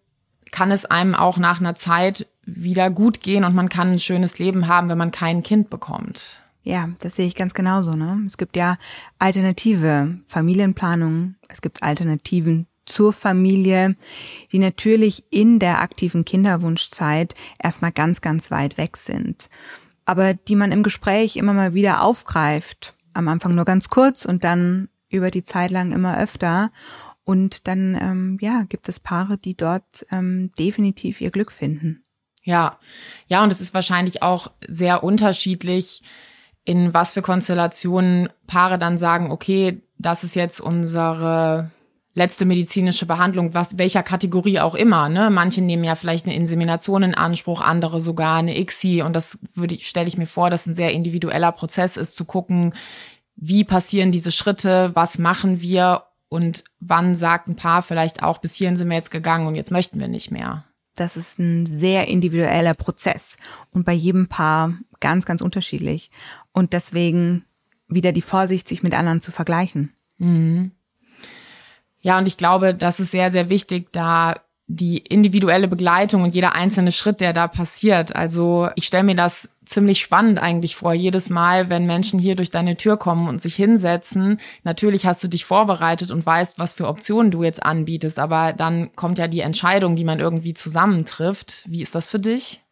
kann 0.51 0.71
es 0.71 0.85
einem 0.85 1.15
auch 1.15 1.39
nach 1.39 1.61
einer 1.61 1.75
Zeit 1.75 2.27
wieder 2.45 2.91
gut 2.91 3.21
gehen 3.21 3.45
und 3.45 3.55
man 3.55 3.69
kann 3.69 3.93
ein 3.93 3.99
schönes 3.99 4.39
Leben 4.39 4.69
haben, 4.69 4.89
wenn 4.89 4.99
man 4.99 5.11
kein 5.11 5.43
Kind 5.43 5.71
bekommt. 5.71 6.43
Ja, 6.63 6.91
das 7.01 7.17
sehe 7.17 7.27
ich 7.27 7.35
ganz 7.35 7.55
genauso. 7.55 7.95
Ne? 7.95 8.23
Es 8.27 8.37
gibt 8.37 8.57
ja 8.57 8.77
alternative 9.19 10.19
Familienplanungen, 10.27 11.37
es 11.49 11.63
gibt 11.63 11.83
Alternativen 11.83 12.67
zur 12.85 13.13
Familie, 13.13 13.97
die 14.53 14.59
natürlich 14.59 15.25
in 15.31 15.59
der 15.59 15.81
aktiven 15.81 16.25
Kinderwunschzeit 16.25 17.35
erstmal 17.63 17.93
ganz, 17.93 18.21
ganz 18.21 18.51
weit 18.51 18.79
weg 18.79 18.97
sind 18.97 19.51
aber 20.09 20.33
die 20.33 20.57
man 20.57 20.73
im 20.73 20.83
Gespräch 20.83 21.37
immer 21.37 21.53
mal 21.53 21.75
wieder 21.75 22.03
aufgreift. 22.03 22.95
Am 23.13 23.29
Anfang 23.29 23.55
nur 23.55 23.67
ganz 23.67 23.91
kurz 23.91 24.25
und 24.25 24.43
dann 24.43 24.89
über 25.11 25.31
die 25.31 25.43
Zeit 25.43 25.71
lang 25.71 25.93
immer 25.93 26.19
öfter. 26.19 26.71
Und 27.25 27.69
dann 27.69 27.95
ähm, 28.01 28.39
ja 28.41 28.65
gibt 28.67 28.89
es 28.89 29.01
Paare, 29.01 29.37
die 29.37 29.55
dort 29.55 30.07
ähm, 30.11 30.51
definitiv 30.59 31.21
ihr 31.21 31.31
Glück 31.31 31.53
finden. 31.53 32.05
Ja, 32.43 32.79
ja, 33.27 33.43
und 33.43 33.53
es 33.53 33.61
ist 33.61 33.75
wahrscheinlich 33.75 34.23
auch 34.23 34.51
sehr 34.67 35.05
unterschiedlich, 35.05 36.03
in 36.65 36.95
was 36.95 37.13
für 37.13 37.21
Konstellationen 37.21 38.31
Paare 38.47 38.79
dann 38.79 38.97
sagen, 38.97 39.31
okay, 39.31 39.83
das 39.99 40.25
ist 40.25 40.37
jetzt 40.37 40.59
unsere 40.59 41.71
letzte 42.19 42.45
medizinische 42.45 43.07
Behandlung, 43.07 43.55
was 43.55 43.79
welcher 43.79 44.03
Kategorie 44.03 44.61
auch 44.61 44.75
immer. 44.75 45.09
Ne? 45.09 45.31
Manche 45.31 45.63
nehmen 45.63 45.85
ja 45.85 45.95
vielleicht 45.95 46.27
eine 46.27 46.35
Insemination 46.35 47.05
in 47.05 47.15
Anspruch, 47.15 47.61
andere 47.61 48.01
sogar 48.01 48.39
eine 48.39 48.59
ICSI. 48.59 49.03
Und 49.03 49.15
das 49.15 49.39
würde 49.55 49.75
ich, 49.75 49.89
stelle 49.89 50.09
ich 50.09 50.19
mir 50.19 50.27
vor, 50.27 50.51
dass 50.51 50.67
ein 50.67 50.75
sehr 50.75 50.93
individueller 50.93 51.53
Prozess 51.53 51.97
ist, 51.97 52.17
zu 52.17 52.25
gucken, 52.25 52.75
wie 53.37 53.65
passieren 53.65 54.11
diese 54.11 54.33
Schritte, 54.33 54.91
was 54.95 55.19
machen 55.19 55.63
wir 55.63 56.03
und 56.29 56.65
wann 56.81 57.15
sagt 57.15 57.49
ein 57.49 57.57
Paar 57.57 57.83
vielleicht 57.83 58.23
auch, 58.23 58.39
bis 58.39 58.55
hierhin 58.55 58.77
sind 58.77 58.89
wir 58.89 58.97
jetzt 58.97 59.13
gegangen 59.13 59.47
und 59.47 59.55
jetzt 59.55 59.71
möchten 59.71 60.01
wir 60.01 60.09
nicht 60.09 60.31
mehr. 60.31 60.65
Das 60.97 61.17
ist 61.17 61.39
ein 61.39 61.65
sehr 61.65 62.09
individueller 62.09 62.75
Prozess 62.75 63.37
und 63.71 63.87
bei 63.87 63.93
jedem 63.93 64.27
Paar 64.27 64.75
ganz, 64.99 65.25
ganz 65.25 65.41
unterschiedlich. 65.41 66.11
Und 66.53 66.73
deswegen 66.73 67.45
wieder 67.87 68.11
die 68.11 68.23
Vorsicht, 68.23 68.67
sich 68.67 68.83
mit 68.83 68.95
anderen 68.95 69.21
zu 69.21 69.31
vergleichen. 69.31 69.93
Mhm. 70.19 70.73
Ja, 72.01 72.19
und 72.19 72.29
ich 72.29 72.37
glaube, 72.37 72.75
das 72.75 73.01
ist 73.01 73.11
sehr, 73.11 73.31
sehr 73.31 73.51
wichtig, 73.51 73.89
da 73.93 74.35
die 74.71 74.99
individuelle 74.99 75.67
Begleitung 75.67 76.23
und 76.23 76.35
jeder 76.35 76.55
einzelne 76.55 76.93
Schritt, 76.93 77.21
der 77.21 77.33
da 77.33 77.49
passiert. 77.49 78.15
Also 78.15 78.69
ich 78.75 78.85
stelle 78.85 79.05
mir 79.05 79.17
das 79.17 79.49
ziemlich 79.65 80.01
spannend 80.01 80.39
eigentlich 80.39 80.77
vor. 80.77 80.93
Jedes 80.93 81.31
Mal, 81.31 81.71
wenn 81.71 81.87
Menschen 81.87 82.19
hier 82.19 82.37
durch 82.37 82.51
deine 82.51 82.77
Tür 82.77 82.99
kommen 82.99 83.29
und 83.29 83.41
sich 83.41 83.55
hinsetzen, 83.55 84.39
natürlich 84.65 85.07
hast 85.07 85.25
du 85.25 85.29
dich 85.29 85.47
vorbereitet 85.47 86.11
und 86.11 86.25
weißt, 86.25 86.59
was 86.59 86.75
für 86.75 86.87
Optionen 86.87 87.31
du 87.31 87.43
jetzt 87.43 87.63
anbietest, 87.63 88.19
aber 88.19 88.53
dann 88.53 88.95
kommt 88.95 89.19
ja 89.19 89.27
die 89.27 89.41
Entscheidung, 89.41 89.97
die 89.97 90.05
man 90.05 90.21
irgendwie 90.21 90.55
zusammentrifft. 90.55 91.65
Wie 91.67 91.83
ist 91.83 91.95
das 91.95 92.07
für 92.07 92.21
dich? 92.21 92.63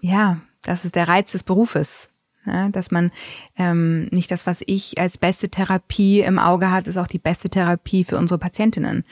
Ja, 0.00 0.38
das 0.62 0.84
ist 0.84 0.94
der 0.94 1.08
Reiz 1.08 1.32
des 1.32 1.42
Berufes. 1.42 2.08
Ja, 2.46 2.68
dass 2.68 2.90
man 2.90 3.10
ähm, 3.56 4.06
nicht 4.10 4.30
das, 4.30 4.46
was 4.46 4.58
ich 4.66 4.98
als 4.98 5.16
beste 5.16 5.48
Therapie 5.48 6.20
im 6.20 6.38
Auge 6.38 6.70
hat, 6.70 6.86
ist 6.86 6.98
auch 6.98 7.06
die 7.06 7.18
beste 7.18 7.48
Therapie 7.48 8.04
für 8.04 8.18
unsere 8.18 8.38
Patientinnen, 8.38 9.04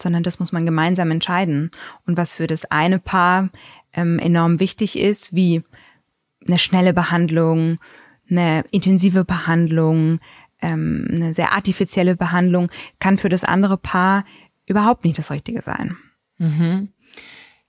sondern 0.00 0.22
das 0.22 0.38
muss 0.38 0.52
man 0.52 0.64
gemeinsam 0.64 1.10
entscheiden. 1.10 1.70
Und 2.06 2.16
was 2.16 2.32
für 2.32 2.46
das 2.46 2.64
eine 2.70 2.98
Paar 2.98 3.50
ähm, 3.92 4.18
enorm 4.18 4.58
wichtig 4.58 4.98
ist, 4.98 5.34
wie 5.34 5.62
eine 6.46 6.58
schnelle 6.58 6.94
Behandlung, 6.94 7.78
eine 8.30 8.64
intensive 8.70 9.24
Behandlung, 9.24 10.20
ähm, 10.62 11.06
eine 11.10 11.34
sehr 11.34 11.52
artifizielle 11.52 12.16
Behandlung, 12.16 12.70
kann 13.00 13.18
für 13.18 13.28
das 13.28 13.44
andere 13.44 13.76
Paar 13.76 14.24
überhaupt 14.66 15.04
nicht 15.04 15.18
das 15.18 15.30
Richtige 15.30 15.62
sein. 15.62 15.96
Mhm. 16.38 16.88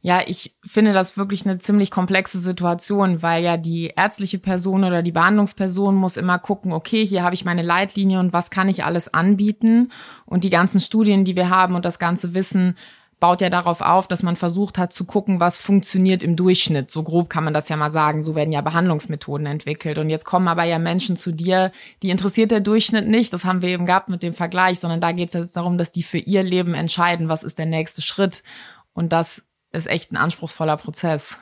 Ja, 0.01 0.21
ich 0.25 0.55
finde 0.65 0.93
das 0.93 1.17
wirklich 1.17 1.45
eine 1.45 1.57
ziemlich 1.57 1.91
komplexe 1.91 2.39
Situation, 2.39 3.21
weil 3.21 3.43
ja 3.43 3.57
die 3.57 3.91
ärztliche 3.97 4.39
Person 4.39 4.85
oder 4.85 5.01
die 5.01 5.11
Behandlungsperson 5.11 5.93
muss 5.93 6.15
immer 6.15 6.39
gucken, 6.39 6.71
okay, 6.71 7.05
hier 7.05 7.23
habe 7.23 7.35
ich 7.35 7.43
meine 7.43 7.63
Leitlinie 7.63 8.19
und 8.19 8.31
was 8.31 8.49
kann 8.49 8.69
ich 8.69 8.85
alles 8.85 9.13
anbieten? 9.13 9.91
Und 10.25 10.45
die 10.45 10.49
ganzen 10.49 10.79
Studien, 10.79 11.25
die 11.25 11.35
wir 11.35 11.49
haben 11.49 11.75
und 11.75 11.83
das 11.83 11.99
ganze 11.99 12.33
Wissen 12.33 12.75
baut 13.19 13.41
ja 13.41 13.49
darauf 13.49 13.81
auf, 13.81 14.07
dass 14.07 14.23
man 14.23 14.37
versucht 14.37 14.77
hat 14.77 14.93
zu 14.93 15.03
gucken, 15.03 15.41
was 15.41 15.57
funktioniert 15.57 16.23
im 16.23 16.37
Durchschnitt. 16.37 16.89
So 16.89 17.03
grob 17.03 17.29
kann 17.29 17.43
man 17.43 17.53
das 17.53 17.67
ja 17.67 17.75
mal 17.75 17.89
sagen. 17.89 18.21
So 18.21 18.35
werden 18.35 18.53
ja 18.53 18.61
Behandlungsmethoden 18.61 19.45
entwickelt. 19.45 19.97
Und 19.97 20.09
jetzt 20.09 20.23
kommen 20.25 20.47
aber 20.47 20.63
ja 20.63 20.79
Menschen 20.79 21.17
zu 21.17 21.33
dir, 21.33 21.71
die 22.01 22.11
interessiert 22.11 22.51
der 22.51 22.61
Durchschnitt 22.61 23.07
nicht. 23.07 23.33
Das 23.33 23.43
haben 23.43 23.61
wir 23.61 23.69
eben 23.69 23.85
gehabt 23.85 24.07
mit 24.07 24.23
dem 24.23 24.33
Vergleich, 24.33 24.79
sondern 24.79 25.01
da 25.01 25.11
geht 25.11 25.29
es 25.29 25.33
jetzt 25.33 25.57
darum, 25.57 25.77
dass 25.77 25.91
die 25.91 26.03
für 26.03 26.17
ihr 26.17 26.43
Leben 26.43 26.73
entscheiden, 26.73 27.27
was 27.27 27.43
ist 27.43 27.57
der 27.57 27.65
nächste 27.65 28.01
Schritt. 28.01 28.41
Und 28.93 29.11
das 29.11 29.43
ist 29.71 29.87
echt 29.87 30.11
ein 30.11 30.17
anspruchsvoller 30.17 30.77
Prozess. 30.77 31.37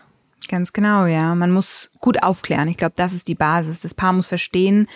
Ganz 0.47 0.73
genau, 0.73 1.05
ja. 1.05 1.35
Man 1.35 1.51
muss 1.51 1.91
gut 1.99 2.23
aufklären. 2.23 2.67
Ich 2.67 2.77
glaube, 2.77 2.93
das 2.95 3.13
ist 3.13 3.27
die 3.27 3.35
Basis. 3.35 3.79
Das 3.79 3.93
Paar 3.93 4.13
muss 4.13 4.27
verstehen, 4.27 4.87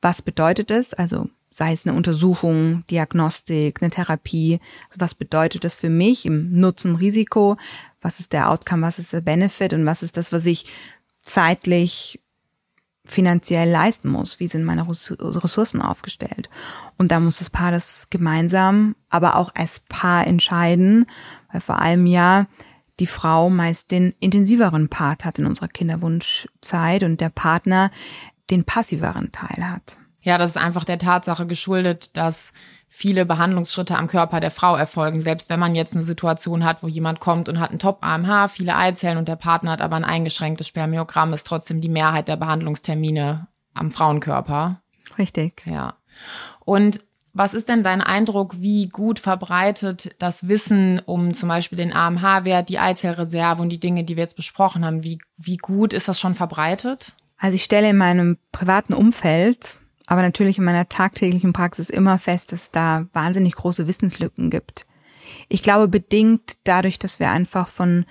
was 0.00 0.22
bedeutet 0.22 0.70
es, 0.70 0.94
also 0.94 1.28
sei 1.50 1.72
es 1.72 1.86
eine 1.86 1.96
Untersuchung, 1.96 2.84
Diagnostik, 2.90 3.82
eine 3.82 3.90
Therapie. 3.90 4.60
Also 4.88 5.00
was 5.00 5.14
bedeutet 5.14 5.64
das 5.64 5.74
für 5.74 5.90
mich 5.90 6.24
im 6.24 6.58
Nutzen-Risiko? 6.58 7.56
Was 8.00 8.20
ist 8.20 8.32
der 8.32 8.50
Outcome? 8.50 8.86
Was 8.86 8.98
ist 8.98 9.12
der 9.12 9.20
Benefit? 9.20 9.72
Und 9.72 9.84
was 9.84 10.02
ist 10.02 10.16
das, 10.16 10.32
was 10.32 10.46
ich 10.46 10.72
zeitlich 11.22 12.20
finanziell 13.04 13.68
leisten 13.68 14.08
muss? 14.08 14.38
Wie 14.38 14.48
sind 14.48 14.64
meine 14.64 14.86
Ressourcen 14.88 15.82
aufgestellt? 15.82 16.48
Und 16.96 17.10
da 17.10 17.18
muss 17.18 17.38
das 17.38 17.50
Paar 17.50 17.72
das 17.72 18.06
gemeinsam, 18.10 18.94
aber 19.08 19.36
auch 19.36 19.52
als 19.54 19.80
Paar 19.80 20.26
entscheiden, 20.26 21.06
weil 21.50 21.60
vor 21.60 21.80
allem 21.80 22.06
ja 22.06 22.46
die 23.00 23.06
Frau 23.06 23.50
meist 23.50 23.90
den 23.90 24.14
intensiveren 24.20 24.88
Part 24.88 25.24
hat 25.24 25.38
in 25.38 25.46
unserer 25.46 25.68
Kinderwunschzeit 25.68 27.02
und 27.02 27.20
der 27.20 27.30
Partner 27.30 27.90
den 28.50 28.64
passiveren 28.64 29.32
Teil 29.32 29.68
hat. 29.68 29.98
Ja, 30.22 30.36
das 30.36 30.50
ist 30.50 30.56
einfach 30.58 30.84
der 30.84 30.98
Tatsache 30.98 31.46
geschuldet, 31.46 32.16
dass 32.16 32.52
viele 32.88 33.24
Behandlungsschritte 33.24 33.96
am 33.96 34.06
Körper 34.06 34.40
der 34.40 34.50
Frau 34.50 34.76
erfolgen. 34.76 35.20
Selbst 35.20 35.48
wenn 35.48 35.60
man 35.60 35.74
jetzt 35.74 35.94
eine 35.94 36.02
Situation 36.02 36.64
hat, 36.64 36.82
wo 36.82 36.88
jemand 36.88 37.20
kommt 37.20 37.48
und 37.48 37.58
hat 37.58 37.70
einen 37.70 37.78
Top-AMH, 37.78 38.48
viele 38.48 38.76
Eizellen 38.76 39.16
und 39.16 39.28
der 39.28 39.36
Partner 39.36 39.70
hat 39.70 39.80
aber 39.80 39.96
ein 39.96 40.04
eingeschränktes 40.04 40.68
Spermiogramm, 40.68 41.32
ist 41.32 41.46
trotzdem 41.46 41.80
die 41.80 41.88
Mehrheit 41.88 42.28
der 42.28 42.36
Behandlungstermine 42.36 43.46
am 43.72 43.90
Frauenkörper. 43.90 44.82
Richtig. 45.16 45.62
Ja. 45.66 45.94
Und 46.60 47.00
was 47.32 47.54
ist 47.54 47.68
denn 47.68 47.82
dein 47.82 48.00
Eindruck, 48.00 48.60
wie 48.60 48.88
gut 48.88 49.18
verbreitet 49.18 50.14
das 50.18 50.48
Wissen 50.48 51.00
um 51.06 51.32
zum 51.32 51.48
Beispiel 51.48 51.78
den 51.78 51.92
AMH-Wert, 51.92 52.68
die 52.68 52.78
Eizellreserve 52.78 53.62
und 53.62 53.68
die 53.68 53.80
Dinge, 53.80 54.04
die 54.04 54.16
wir 54.16 54.24
jetzt 54.24 54.36
besprochen 54.36 54.84
haben, 54.84 55.04
wie, 55.04 55.18
wie 55.36 55.56
gut 55.56 55.92
ist 55.92 56.08
das 56.08 56.18
schon 56.18 56.34
verbreitet? 56.34 57.14
Also 57.38 57.54
ich 57.54 57.64
stelle 57.64 57.90
in 57.90 57.96
meinem 57.96 58.36
privaten 58.52 58.94
Umfeld, 58.94 59.76
aber 60.06 60.22
natürlich 60.22 60.58
in 60.58 60.64
meiner 60.64 60.88
tagtäglichen 60.88 61.52
Praxis 61.52 61.88
immer 61.88 62.18
fest, 62.18 62.52
dass 62.52 62.62
es 62.62 62.70
da 62.70 63.06
wahnsinnig 63.12 63.54
große 63.54 63.86
Wissenslücken 63.86 64.50
gibt. 64.50 64.86
Ich 65.48 65.62
glaube 65.62 65.88
bedingt 65.88 66.58
dadurch, 66.64 66.98
dass 66.98 67.20
wir 67.20 67.30
einfach 67.30 67.68
von 67.68 68.04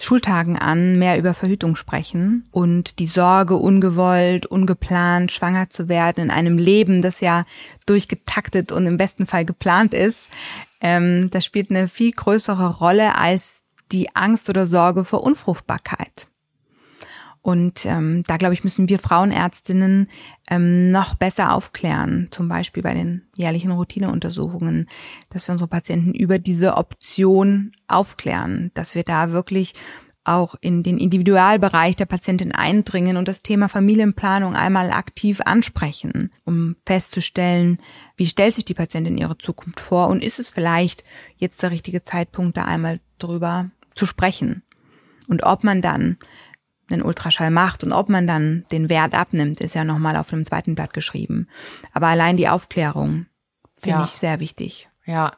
Schultagen 0.00 0.58
an 0.58 0.98
mehr 0.98 1.18
über 1.18 1.34
Verhütung 1.34 1.76
sprechen 1.76 2.48
und 2.50 2.98
die 2.98 3.06
Sorge, 3.06 3.56
ungewollt, 3.56 4.46
ungeplant 4.46 5.30
schwanger 5.30 5.68
zu 5.68 5.88
werden 5.88 6.24
in 6.24 6.30
einem 6.30 6.56
Leben, 6.56 7.02
das 7.02 7.20
ja 7.20 7.44
durchgetaktet 7.84 8.72
und 8.72 8.86
im 8.86 8.96
besten 8.96 9.26
Fall 9.26 9.44
geplant 9.44 9.92
ist, 9.92 10.28
ähm, 10.80 11.28
das 11.30 11.44
spielt 11.44 11.70
eine 11.70 11.86
viel 11.86 12.12
größere 12.12 12.78
Rolle 12.78 13.16
als 13.16 13.62
die 13.92 14.16
Angst 14.16 14.48
oder 14.48 14.66
Sorge 14.66 15.04
vor 15.04 15.22
Unfruchtbarkeit. 15.22 16.29
Und 17.42 17.86
ähm, 17.86 18.22
da, 18.26 18.36
glaube 18.36 18.52
ich, 18.52 18.64
müssen 18.64 18.88
wir 18.88 18.98
Frauenärztinnen 18.98 20.08
ähm, 20.50 20.90
noch 20.90 21.14
besser 21.14 21.54
aufklären, 21.54 22.28
zum 22.30 22.48
Beispiel 22.48 22.82
bei 22.82 22.92
den 22.92 23.22
jährlichen 23.34 23.70
Routineuntersuchungen, 23.70 24.88
dass 25.30 25.48
wir 25.48 25.52
unsere 25.52 25.68
Patienten 25.68 26.12
über 26.12 26.38
diese 26.38 26.76
Option 26.76 27.72
aufklären, 27.88 28.70
dass 28.74 28.94
wir 28.94 29.04
da 29.04 29.32
wirklich 29.32 29.74
auch 30.24 30.54
in 30.60 30.82
den 30.82 30.98
Individualbereich 30.98 31.96
der 31.96 32.04
Patientin 32.04 32.52
eindringen 32.52 33.16
und 33.16 33.26
das 33.26 33.42
Thema 33.42 33.68
Familienplanung 33.68 34.54
einmal 34.54 34.90
aktiv 34.90 35.40
ansprechen, 35.44 36.30
um 36.44 36.76
festzustellen, 36.84 37.78
wie 38.16 38.26
stellt 38.26 38.54
sich 38.54 38.66
die 38.66 38.74
Patientin 38.74 39.16
ihre 39.16 39.38
Zukunft 39.38 39.80
vor 39.80 40.08
und 40.08 40.22
ist 40.22 40.38
es 40.38 40.50
vielleicht 40.50 41.04
jetzt 41.36 41.62
der 41.62 41.70
richtige 41.70 42.02
Zeitpunkt, 42.02 42.58
da 42.58 42.64
einmal 42.64 43.00
drüber 43.18 43.70
zu 43.94 44.04
sprechen. 44.04 44.62
Und 45.26 45.44
ob 45.44 45.64
man 45.64 45.80
dann 45.80 46.18
einen 46.90 47.02
Ultraschall 47.02 47.50
macht 47.50 47.84
und 47.84 47.92
ob 47.92 48.08
man 48.08 48.26
dann 48.26 48.64
den 48.72 48.88
Wert 48.88 49.14
abnimmt, 49.14 49.60
ist 49.60 49.74
ja 49.74 49.84
nochmal 49.84 50.16
auf 50.16 50.32
einem 50.32 50.44
zweiten 50.44 50.74
Blatt 50.74 50.92
geschrieben. 50.92 51.48
Aber 51.92 52.08
allein 52.08 52.36
die 52.36 52.48
Aufklärung 52.48 53.26
finde 53.76 53.98
ja. 53.98 54.04
ich 54.04 54.10
sehr 54.10 54.40
wichtig. 54.40 54.88
Ja. 55.04 55.32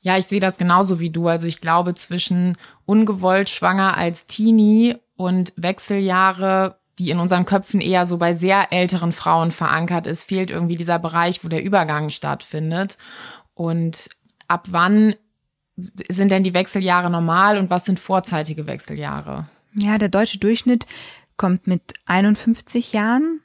Ja, 0.00 0.16
ich 0.16 0.26
sehe 0.26 0.40
das 0.40 0.58
genauso 0.58 1.00
wie 1.00 1.10
du. 1.10 1.28
Also 1.28 1.46
ich 1.46 1.60
glaube, 1.60 1.94
zwischen 1.94 2.56
ungewollt 2.86 3.48
schwanger 3.48 3.96
als 3.96 4.26
Teenie 4.26 4.96
und 5.16 5.52
Wechseljahre, 5.56 6.78
die 6.98 7.10
in 7.10 7.18
unseren 7.18 7.44
Köpfen 7.44 7.80
eher 7.80 8.06
so 8.06 8.16
bei 8.16 8.32
sehr 8.32 8.72
älteren 8.72 9.12
Frauen 9.12 9.50
verankert 9.50 10.06
ist, 10.06 10.24
fehlt 10.24 10.50
irgendwie 10.50 10.76
dieser 10.76 10.98
Bereich, 10.98 11.44
wo 11.44 11.48
der 11.48 11.62
Übergang 11.64 12.10
stattfindet. 12.10 12.96
Und 13.54 14.08
ab 14.46 14.68
wann 14.70 15.14
sind 15.76 16.30
denn 16.30 16.42
die 16.42 16.54
Wechseljahre 16.54 17.10
normal 17.10 17.58
und 17.58 17.70
was 17.70 17.84
sind 17.84 18.00
vorzeitige 18.00 18.66
Wechseljahre? 18.66 19.48
Ja, 19.80 19.98
der 19.98 20.08
deutsche 20.08 20.38
Durchschnitt 20.38 20.86
kommt 21.36 21.66
mit 21.66 21.94
51 22.06 22.92
Jahren, 22.92 23.40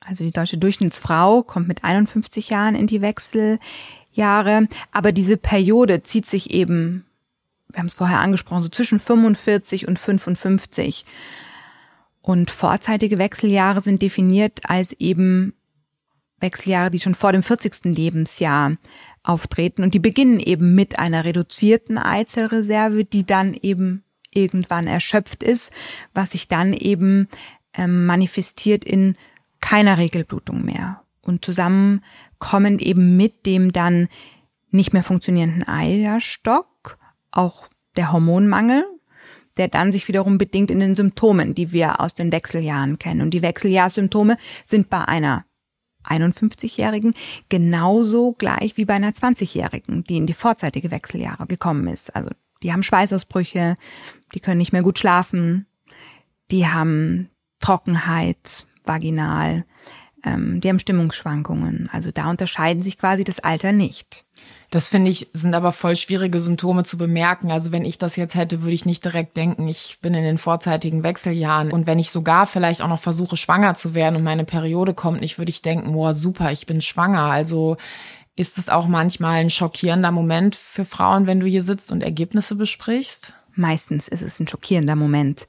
also 0.00 0.24
die 0.24 0.30
deutsche 0.30 0.58
Durchschnittsfrau 0.58 1.42
kommt 1.42 1.68
mit 1.68 1.84
51 1.84 2.50
Jahren 2.50 2.74
in 2.74 2.86
die 2.86 3.00
Wechseljahre, 3.00 4.68
aber 4.92 5.12
diese 5.12 5.36
Periode 5.36 6.02
zieht 6.02 6.26
sich 6.26 6.50
eben, 6.50 7.06
wir 7.68 7.78
haben 7.78 7.86
es 7.86 7.94
vorher 7.94 8.20
angesprochen, 8.20 8.62
so 8.62 8.68
zwischen 8.68 9.00
45 9.00 9.88
und 9.88 9.98
55. 9.98 11.04
Und 12.22 12.50
vorzeitige 12.50 13.16
Wechseljahre 13.16 13.80
sind 13.80 14.02
definiert 14.02 14.60
als 14.64 14.92
eben 14.92 15.54
Wechseljahre, 16.40 16.90
die 16.90 17.00
schon 17.00 17.14
vor 17.14 17.32
dem 17.32 17.42
40. 17.42 17.84
Lebensjahr 17.96 18.74
auftreten 19.22 19.82
und 19.82 19.94
die 19.94 19.98
beginnen 19.98 20.40
eben 20.40 20.74
mit 20.74 20.98
einer 20.98 21.24
reduzierten 21.24 21.96
Eizellreserve, 21.98 23.04
die 23.04 23.24
dann 23.24 23.54
eben 23.54 24.04
irgendwann 24.32 24.86
erschöpft 24.86 25.42
ist, 25.42 25.70
was 26.14 26.30
sich 26.30 26.48
dann 26.48 26.72
eben 26.72 27.28
ähm, 27.74 28.06
manifestiert 28.06 28.84
in 28.84 29.16
keiner 29.60 29.98
Regelblutung 29.98 30.64
mehr. 30.64 31.02
Und 31.22 31.44
zusammenkommend 31.44 32.82
eben 32.82 33.16
mit 33.16 33.46
dem 33.46 33.72
dann 33.72 34.08
nicht 34.70 34.92
mehr 34.92 35.02
funktionierenden 35.02 35.66
Eierstock 35.66 36.98
auch 37.30 37.68
der 37.96 38.12
Hormonmangel, 38.12 38.84
der 39.56 39.68
dann 39.68 39.92
sich 39.92 40.08
wiederum 40.08 40.38
bedingt 40.38 40.70
in 40.70 40.80
den 40.80 40.94
Symptomen, 40.94 41.54
die 41.54 41.72
wir 41.72 42.00
aus 42.00 42.14
den 42.14 42.32
Wechseljahren 42.32 42.98
kennen. 42.98 43.20
Und 43.20 43.30
die 43.30 43.42
Wechseljahrssymptome 43.42 44.36
sind 44.64 44.88
bei 44.88 45.06
einer 45.06 45.44
51-Jährigen 46.04 47.14
genauso 47.48 48.32
gleich 48.32 48.76
wie 48.76 48.86
bei 48.86 48.94
einer 48.94 49.10
20-Jährigen, 49.10 50.04
die 50.04 50.16
in 50.16 50.26
die 50.26 50.32
vorzeitige 50.32 50.90
Wechseljahre 50.90 51.46
gekommen 51.46 51.88
ist. 51.88 52.14
Also 52.16 52.30
die 52.62 52.72
haben 52.72 52.82
Schweißausbrüche, 52.82 53.76
die 54.34 54.40
können 54.40 54.58
nicht 54.58 54.72
mehr 54.72 54.82
gut 54.82 54.98
schlafen, 54.98 55.66
die 56.50 56.66
haben 56.66 57.28
Trockenheit 57.60 58.66
vaginal, 58.84 59.64
ähm, 60.24 60.60
die 60.60 60.68
haben 60.68 60.78
Stimmungsschwankungen. 60.78 61.88
Also 61.92 62.10
da 62.10 62.30
unterscheiden 62.30 62.82
sich 62.82 62.98
quasi 62.98 63.24
das 63.24 63.38
Alter 63.38 63.72
nicht. 63.72 64.24
Das 64.70 64.86
finde 64.86 65.10
ich, 65.10 65.28
sind 65.32 65.54
aber 65.54 65.72
voll 65.72 65.96
schwierige 65.96 66.38
Symptome 66.38 66.84
zu 66.84 66.96
bemerken. 66.96 67.50
Also 67.50 67.72
wenn 67.72 67.84
ich 67.84 67.98
das 67.98 68.16
jetzt 68.16 68.36
hätte, 68.36 68.62
würde 68.62 68.74
ich 68.74 68.86
nicht 68.86 69.04
direkt 69.04 69.36
denken, 69.36 69.66
ich 69.66 69.98
bin 70.00 70.14
in 70.14 70.22
den 70.22 70.38
vorzeitigen 70.38 71.02
Wechseljahren. 71.02 71.72
Und 71.72 71.86
wenn 71.86 71.98
ich 71.98 72.10
sogar 72.10 72.46
vielleicht 72.46 72.80
auch 72.80 72.88
noch 72.88 73.00
versuche, 73.00 73.36
schwanger 73.36 73.74
zu 73.74 73.94
werden 73.94 74.16
und 74.16 74.22
meine 74.22 74.44
Periode 74.44 74.94
kommt 74.94 75.20
nicht, 75.20 75.38
würde 75.38 75.50
ich 75.50 75.62
denken, 75.62 75.92
boah, 75.92 76.14
super, 76.14 76.52
ich 76.52 76.66
bin 76.66 76.80
schwanger. 76.80 77.24
Also 77.24 77.78
ist 78.40 78.56
es 78.56 78.70
auch 78.70 78.86
manchmal 78.86 79.40
ein 79.40 79.50
schockierender 79.50 80.10
Moment 80.10 80.56
für 80.56 80.86
Frauen, 80.86 81.26
wenn 81.26 81.40
du 81.40 81.46
hier 81.46 81.60
sitzt 81.60 81.92
und 81.92 82.02
Ergebnisse 82.02 82.54
besprichst? 82.54 83.34
Meistens 83.54 84.08
ist 84.08 84.22
es 84.22 84.40
ein 84.40 84.48
schockierender 84.48 84.96
Moment. 84.96 85.46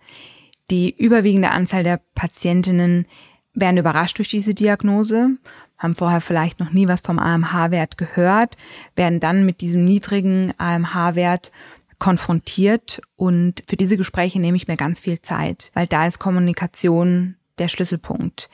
Die 0.69 0.93
überwiegende 0.97 1.51
Anzahl 1.51 1.83
der 1.83 2.01
Patientinnen 2.15 3.05
werden 3.53 3.77
überrascht 3.77 4.17
durch 4.17 4.27
diese 4.27 4.53
Diagnose, 4.53 5.37
haben 5.77 5.95
vorher 5.95 6.19
vielleicht 6.19 6.59
noch 6.59 6.71
nie 6.71 6.89
was 6.89 6.99
vom 6.99 7.17
AMH-Wert 7.17 7.97
gehört, 7.97 8.57
werden 8.97 9.21
dann 9.21 9.45
mit 9.45 9.61
diesem 9.61 9.85
niedrigen 9.85 10.53
AMH-Wert 10.57 11.53
konfrontiert 11.97 13.01
und 13.15 13.63
für 13.69 13.77
diese 13.77 13.95
Gespräche 13.95 14.41
nehme 14.41 14.57
ich 14.57 14.67
mir 14.67 14.75
ganz 14.75 14.99
viel 14.99 15.21
Zeit, 15.21 15.71
weil 15.73 15.87
da 15.87 16.07
ist 16.07 16.19
Kommunikation 16.19 17.35
der 17.57 17.69
Schlüsselpunkt. 17.69 18.49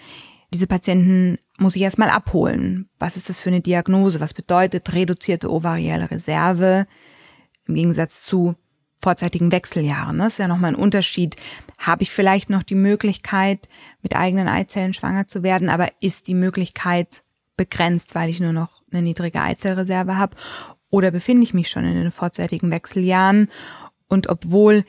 Diese 0.54 0.68
Patienten 0.68 1.38
muss 1.58 1.76
ich 1.76 1.82
erstmal 1.82 2.10
abholen. 2.10 2.90
Was 3.00 3.18
ist 3.18 3.30
das 3.30 3.42
für 3.42 3.50
eine 3.50 3.62
Diagnose? 3.62 4.20
Was 4.20 4.34
bedeutet 4.34 4.94
reduzierte 4.94 5.52
ovarielle 5.52 6.10
Reserve 6.10 6.88
im 7.68 7.76
Gegensatz 7.76 8.24
zu 8.24 8.56
vorzeitigen 9.00 9.52
Wechseljahren. 9.52 10.18
Das 10.18 10.34
ist 10.34 10.40
ja 10.40 10.48
nochmal 10.48 10.72
ein 10.72 10.76
Unterschied. 10.76 11.36
Habe 11.78 12.04
ich 12.04 12.12
vielleicht 12.12 12.50
noch 12.50 12.64
die 12.64 12.76
Möglichkeit, 12.76 13.70
mit 14.02 14.16
eigenen 14.16 14.48
Eizellen 14.48 14.94
schwanger 14.94 15.28
zu 15.28 15.44
werden, 15.44 15.70
aber 15.70 15.88
ist 16.00 16.28
die 16.28 16.34
Möglichkeit 16.34 17.24
begrenzt, 17.58 18.16
weil 18.16 18.30
ich 18.30 18.40
nur 18.40 18.54
noch 18.54 18.82
eine 18.92 19.02
niedrige 19.02 19.42
Eizellreserve 19.42 20.18
habe? 20.18 20.36
Oder 20.90 21.12
befinde 21.12 21.44
ich 21.44 21.54
mich 21.54 21.70
schon 21.70 21.86
in 21.86 21.94
den 21.94 22.12
vorzeitigen 22.12 22.72
Wechseljahren? 22.72 23.50
Und 24.08 24.30
obwohl 24.30 24.86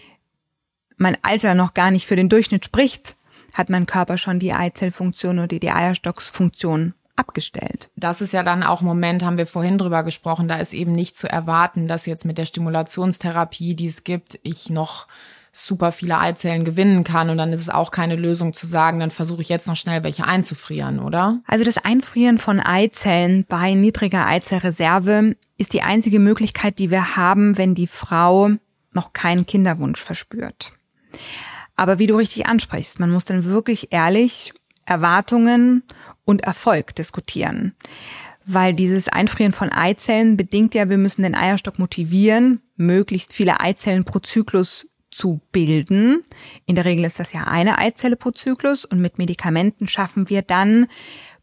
mein 0.97 1.17
Alter 1.23 1.55
noch 1.55 1.75
gar 1.75 1.91
nicht 1.91 2.07
für 2.07 2.17
den 2.17 2.29
Durchschnitt 2.29 2.65
spricht, 2.65 3.17
hat 3.55 3.71
mein 3.71 3.87
Körper 3.87 4.19
schon 4.19 4.39
die 4.39 4.53
Eizellfunktion 4.53 5.39
oder 5.39 5.59
die 5.59 5.71
Eierstocksfunktion 5.71 6.95
abgestellt. 7.17 7.91
Das 7.97 8.21
ist 8.21 8.33
ja 8.33 8.43
dann 8.43 8.63
auch 8.63 8.81
Moment, 8.81 9.25
haben 9.25 9.39
wir 9.39 9.47
vorhin 9.47 9.79
drüber 9.79 10.05
gesprochen, 10.05 10.49
da 10.49 10.57
ist 10.57 10.73
eben 10.73 10.93
nicht 10.93 11.17
zu 11.17 11.29
erwarten, 11.29 11.89
dass 11.89 12.07
jetzt 12.07 12.25
mit 12.25 12.39
der 12.39 12.47
Stimulationstherapie, 12.47 13.75
die 13.75 13.87
es 13.87 14.05
gibt, 14.05 14.39
ich 14.43 14.71
noch 14.71 15.07
super 15.51 15.93
viele 15.93 16.19
Eizellen 16.19 16.65
gewinnen 16.65 17.05
kann 17.05 17.31
und 17.31 17.39
dann 17.39 17.53
ist 17.53 17.61
es 17.61 17.71
auch 17.71 17.91
keine 17.91 18.17
Lösung 18.17 18.53
zu 18.53 18.67
sagen, 18.67 19.01
dann 19.01 19.11
versuche 19.11 19.41
ich 19.41 19.49
jetzt 19.49 19.67
noch 19.67 19.77
schnell 19.77 20.03
welche 20.03 20.25
einzufrieren, 20.25 21.01
oder? 21.01 21.41
Also 21.47 21.65
das 21.65 21.79
Einfrieren 21.79 22.39
von 22.39 22.61
Eizellen 22.61 23.45
bei 23.49 23.75
niedriger 23.75 24.27
Eizellreserve 24.27 25.37
ist 25.57 25.73
die 25.73 25.83
einzige 25.83 26.21
Möglichkeit, 26.21 26.79
die 26.79 26.91
wir 26.91 27.17
haben, 27.17 27.59
wenn 27.59 27.75
die 27.75 27.87
Frau 27.87 28.51
noch 28.93 29.13
keinen 29.13 29.47
Kinderwunsch 29.47 30.03
verspürt. 30.03 30.73
Aber 31.79 32.01
wie 32.01 32.09
du 32.09 32.17
richtig 32.17 32.47
ansprichst, 32.47 32.99
man 32.99 33.13
muss 33.13 33.25
dann 33.25 33.45
wirklich 33.45 33.93
ehrlich 33.93 34.53
Erwartungen 34.85 35.85
und 36.25 36.43
Erfolg 36.43 36.97
diskutieren. 36.97 37.77
Weil 38.45 38.75
dieses 38.75 39.09
Einfrieren 39.09 39.53
von 39.53 39.71
Eizellen 39.71 40.37
bedingt 40.37 40.75
ja, 40.75 40.91
wir 40.91 40.99
müssen 40.99 41.23
den 41.23 41.37
Eierstock 41.37 41.79
motivieren, 41.79 42.61
möglichst 42.75 43.33
viele 43.33 43.61
Eizellen 43.61 44.05
pro 44.05 44.19
Zyklus 44.19 44.89
zu 45.13 45.41
bilden. 45.53 46.23
In 46.67 46.75
der 46.75 46.85
Regel 46.85 47.05
ist 47.05 47.21
das 47.21 47.33
ja 47.33 47.45
eine 47.45 47.79
Eizelle 47.79 48.17
pro 48.17 48.33
Zyklus 48.33 48.85
und 48.85 49.01
mit 49.01 49.19
Medikamenten 49.19 49.87
schaffen 49.87 50.29
wir 50.29 50.43
dann 50.43 50.89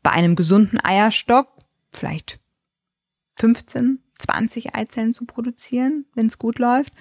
bei 0.03 0.11
einem 0.11 0.35
gesunden 0.35 0.83
Eierstock 0.83 1.47
vielleicht 1.93 2.39
15 3.39 3.99
20 4.17 4.75
Eizellen 4.75 5.13
zu 5.13 5.25
produzieren, 5.25 6.05
wenn 6.15 6.27
es 6.27 6.39
gut 6.39 6.59
läuft. 6.59 6.93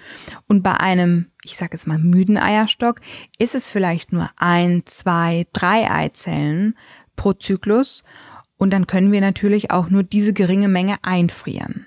Und 0.47 0.63
bei 0.63 0.73
einem, 0.79 1.31
ich 1.43 1.57
sage 1.57 1.71
jetzt 1.73 1.87
mal, 1.87 1.97
müden 1.97 2.37
Eierstock 2.37 3.01
ist 3.37 3.55
es 3.55 3.67
vielleicht 3.67 4.11
nur 4.11 4.29
ein, 4.37 4.83
zwei, 4.85 5.47
drei 5.53 5.89
Eizellen 5.89 6.75
pro 7.15 7.33
Zyklus. 7.33 8.03
Und 8.57 8.71
dann 8.71 8.87
können 8.87 9.11
wir 9.11 9.21
natürlich 9.21 9.71
auch 9.71 9.89
nur 9.89 10.03
diese 10.03 10.33
geringe 10.33 10.67
Menge 10.67 10.97
einfrieren. 11.01 11.85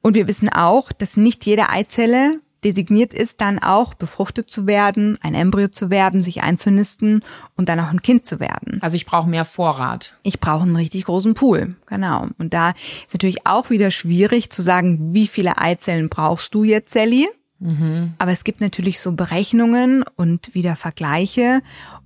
Und 0.00 0.14
wir 0.14 0.26
wissen 0.28 0.48
auch, 0.48 0.92
dass 0.92 1.16
nicht 1.16 1.44
jede 1.44 1.68
Eizelle 1.68 2.40
designiert 2.64 3.14
ist, 3.14 3.40
dann 3.40 3.58
auch 3.58 3.94
befruchtet 3.94 4.50
zu 4.50 4.66
werden, 4.66 5.18
ein 5.22 5.34
Embryo 5.34 5.68
zu 5.68 5.90
werden, 5.90 6.22
sich 6.22 6.42
einzunisten 6.42 7.24
und 7.56 7.68
dann 7.68 7.80
auch 7.80 7.90
ein 7.90 8.02
Kind 8.02 8.26
zu 8.26 8.40
werden. 8.40 8.78
Also 8.80 8.96
ich 8.96 9.06
brauche 9.06 9.28
mehr 9.28 9.44
Vorrat. 9.44 10.16
Ich 10.22 10.40
brauche 10.40 10.62
einen 10.62 10.76
richtig 10.76 11.04
großen 11.04 11.34
Pool, 11.34 11.76
genau. 11.86 12.26
Und 12.38 12.54
da 12.54 12.70
ist 12.70 13.14
natürlich 13.14 13.46
auch 13.46 13.70
wieder 13.70 13.90
schwierig 13.90 14.50
zu 14.50 14.62
sagen, 14.62 15.14
wie 15.14 15.26
viele 15.26 15.58
Eizellen 15.58 16.08
brauchst 16.08 16.54
du 16.54 16.64
jetzt, 16.64 16.92
Sally? 16.92 17.28
Mhm. 17.60 18.14
Aber 18.18 18.32
es 18.32 18.44
gibt 18.44 18.60
natürlich 18.60 19.00
so 19.00 19.12
Berechnungen 19.12 20.04
und 20.16 20.54
wieder 20.54 20.76
Vergleiche. 20.76 21.60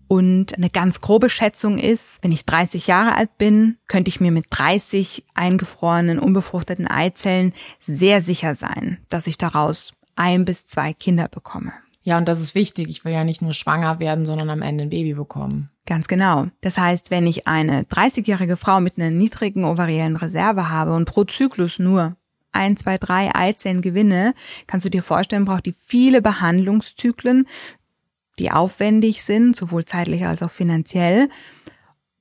Und 0.08 0.56
eine 0.56 0.68
ganz 0.68 1.00
grobe 1.00 1.30
Schätzung 1.30 1.78
ist, 1.78 2.18
wenn 2.22 2.32
ich 2.32 2.44
30 2.44 2.86
Jahre 2.86 3.16
alt 3.16 3.38
bin, 3.38 3.78
könnte 3.88 4.10
ich 4.10 4.20
mir 4.20 4.30
mit 4.30 4.46
30 4.50 5.24
eingefrorenen, 5.32 6.18
unbefruchteten 6.18 6.86
Eizellen 6.86 7.54
sehr 7.78 8.20
sicher 8.20 8.54
sein, 8.54 8.98
dass 9.08 9.26
ich 9.26 9.38
daraus 9.38 9.94
ein 10.16 10.44
bis 10.44 10.64
zwei 10.64 10.92
Kinder 10.92 11.28
bekomme. 11.28 11.72
Ja, 12.04 12.18
und 12.18 12.26
das 12.26 12.40
ist 12.40 12.54
wichtig. 12.54 12.88
Ich 12.88 13.04
will 13.04 13.12
ja 13.12 13.24
nicht 13.24 13.42
nur 13.42 13.54
schwanger 13.54 14.00
werden, 14.00 14.26
sondern 14.26 14.50
am 14.50 14.62
Ende 14.62 14.84
ein 14.84 14.90
Baby 14.90 15.14
bekommen. 15.14 15.70
Ganz 15.86 16.08
genau. 16.08 16.46
Das 16.60 16.78
heißt, 16.78 17.10
wenn 17.10 17.26
ich 17.26 17.46
eine 17.46 17.82
30-jährige 17.82 18.56
Frau 18.56 18.80
mit 18.80 18.98
einer 18.98 19.10
niedrigen 19.10 19.64
ovariellen 19.64 20.16
Reserve 20.16 20.68
habe 20.68 20.94
und 20.94 21.04
pro 21.04 21.24
Zyklus 21.24 21.78
nur 21.78 22.16
ein, 22.52 22.76
zwei, 22.76 22.98
drei 22.98 23.34
Eizellen 23.34 23.82
gewinne, 23.82 24.34
kannst 24.66 24.84
du 24.84 24.90
dir 24.90 25.02
vorstellen, 25.02 25.44
braucht 25.44 25.66
die 25.66 25.72
viele 25.72 26.22
Behandlungszyklen, 26.22 27.46
die 28.38 28.50
aufwendig 28.50 29.22
sind, 29.22 29.56
sowohl 29.56 29.84
zeitlich 29.84 30.26
als 30.26 30.42
auch 30.42 30.50
finanziell, 30.50 31.28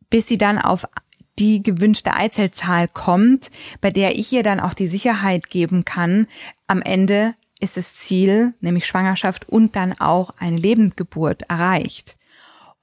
bis 0.10 0.28
sie 0.28 0.38
dann 0.38 0.58
auf 0.58 0.88
die 1.40 1.64
gewünschte 1.64 2.14
Eizellzahl 2.14 2.88
kommt, 2.88 3.50
bei 3.80 3.90
der 3.90 4.18
ich 4.18 4.32
ihr 4.32 4.44
dann 4.44 4.60
auch 4.60 4.74
die 4.74 4.88
Sicherheit 4.88 5.50
geben 5.50 5.86
kann, 5.86 6.28
am 6.68 6.82
Ende 6.82 7.36
ist 7.62 7.78
das 7.78 7.96
Ziel, 7.96 8.54
nämlich 8.60 8.86
Schwangerschaft 8.86 9.48
und 9.48 9.76
dann 9.76 9.94
auch 10.00 10.32
eine 10.38 10.58
Lebendgeburt 10.58 11.44
erreicht. 11.44 12.18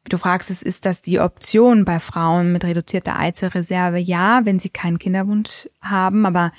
Du 0.09 0.17
fragst 0.17 0.51
es, 0.51 0.63
ist 0.63 0.85
das 0.87 1.03
die 1.03 1.21
Option 1.21 1.85
bei 1.85 2.01
Frauen 2.01 2.53
mit 2.53 2.65
reduzierter 2.65 3.19
Eizellreserve? 3.19 3.99
Ja, 3.99 4.41
wenn 4.45 4.59
sie 4.59 4.71
keinen 4.71 4.99
Kinderwunsch 4.99 5.69
haben, 5.83 6.25
aber 6.25 6.53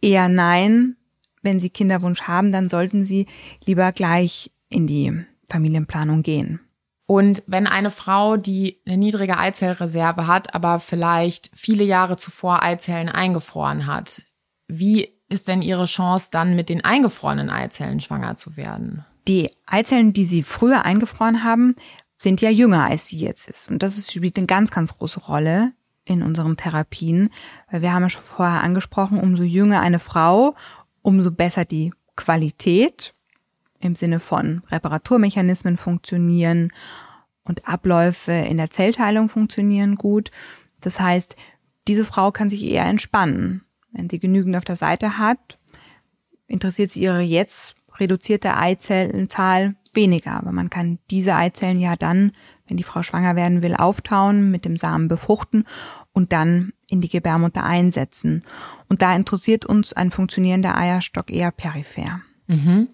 eher 0.00 0.28
nein. 0.28 0.96
Wenn 1.42 1.60
sie 1.60 1.70
Kinderwunsch 1.70 2.22
haben, 2.22 2.50
dann 2.50 2.68
sollten 2.68 3.04
sie 3.04 3.26
lieber 3.64 3.92
gleich 3.92 4.50
in 4.68 4.88
die 4.88 5.24
Familienplanung 5.48 6.22
gehen. 6.22 6.60
Und 7.06 7.44
wenn 7.46 7.68
eine 7.68 7.90
Frau, 7.90 8.36
die 8.36 8.80
eine 8.84 8.96
niedrige 8.96 9.38
Eizellreserve 9.38 10.26
hat, 10.26 10.54
aber 10.56 10.80
vielleicht 10.80 11.50
viele 11.54 11.84
Jahre 11.84 12.16
zuvor 12.16 12.64
Eizellen 12.64 13.08
eingefroren 13.08 13.86
hat, 13.86 14.22
wie 14.66 15.15
ist 15.28 15.48
denn 15.48 15.62
Ihre 15.62 15.86
Chance, 15.86 16.28
dann 16.30 16.54
mit 16.54 16.68
den 16.68 16.84
eingefrorenen 16.84 17.50
Eizellen 17.50 18.00
schwanger 18.00 18.36
zu 18.36 18.56
werden? 18.56 19.04
Die 19.26 19.50
Eizellen, 19.66 20.12
die 20.12 20.24
Sie 20.24 20.42
früher 20.42 20.84
eingefroren 20.84 21.42
haben, 21.42 21.74
sind 22.16 22.40
ja 22.40 22.50
jünger, 22.50 22.84
als 22.84 23.08
sie 23.08 23.18
jetzt 23.18 23.48
ist. 23.48 23.70
Und 23.70 23.82
das 23.82 24.10
spielt 24.10 24.36
eine 24.36 24.46
ganz, 24.46 24.70
ganz 24.70 24.96
große 24.96 25.20
Rolle 25.20 25.72
in 26.04 26.22
unseren 26.22 26.56
Therapien. 26.56 27.30
Weil 27.70 27.82
wir 27.82 27.92
haben 27.92 28.02
ja 28.02 28.10
schon 28.10 28.22
vorher 28.22 28.62
angesprochen, 28.62 29.20
umso 29.20 29.42
jünger 29.42 29.80
eine 29.80 29.98
Frau, 29.98 30.54
umso 31.02 31.30
besser 31.30 31.64
die 31.64 31.92
Qualität 32.16 33.14
im 33.80 33.94
Sinne 33.94 34.20
von 34.20 34.62
Reparaturmechanismen 34.70 35.76
funktionieren 35.76 36.72
und 37.44 37.68
Abläufe 37.68 38.32
in 38.32 38.56
der 38.56 38.70
Zellteilung 38.70 39.28
funktionieren 39.28 39.96
gut. 39.96 40.30
Das 40.80 40.98
heißt, 40.98 41.36
diese 41.86 42.04
Frau 42.04 42.32
kann 42.32 42.48
sich 42.48 42.64
eher 42.64 42.86
entspannen. 42.86 43.65
Wenn 43.96 44.10
sie 44.10 44.18
genügend 44.18 44.56
auf 44.56 44.64
der 44.64 44.76
Seite 44.76 45.18
hat, 45.18 45.58
interessiert 46.46 46.90
sie 46.90 47.00
ihre 47.00 47.22
jetzt 47.22 47.74
reduzierte 47.98 48.56
Eizellenzahl 48.56 49.74
weniger. 49.94 50.32
Aber 50.32 50.52
man 50.52 50.68
kann 50.68 50.98
diese 51.10 51.34
Eizellen 51.34 51.80
ja 51.80 51.96
dann, 51.96 52.32
wenn 52.68 52.76
die 52.76 52.82
Frau 52.82 53.02
schwanger 53.02 53.36
werden 53.36 53.62
will, 53.62 53.74
auftauen, 53.74 54.50
mit 54.50 54.64
dem 54.64 54.76
Samen 54.76 55.08
befruchten 55.08 55.64
und 56.12 56.32
dann 56.32 56.72
in 56.88 57.00
die 57.00 57.08
Gebärmutter 57.08 57.64
einsetzen. 57.64 58.44
Und 58.88 59.02
da 59.02 59.16
interessiert 59.16 59.64
uns 59.64 59.92
ein 59.94 60.10
funktionierender 60.10 60.76
Eierstock 60.76 61.30
eher 61.30 61.50
peripher. 61.50 62.20
Mhm. 62.46 62.88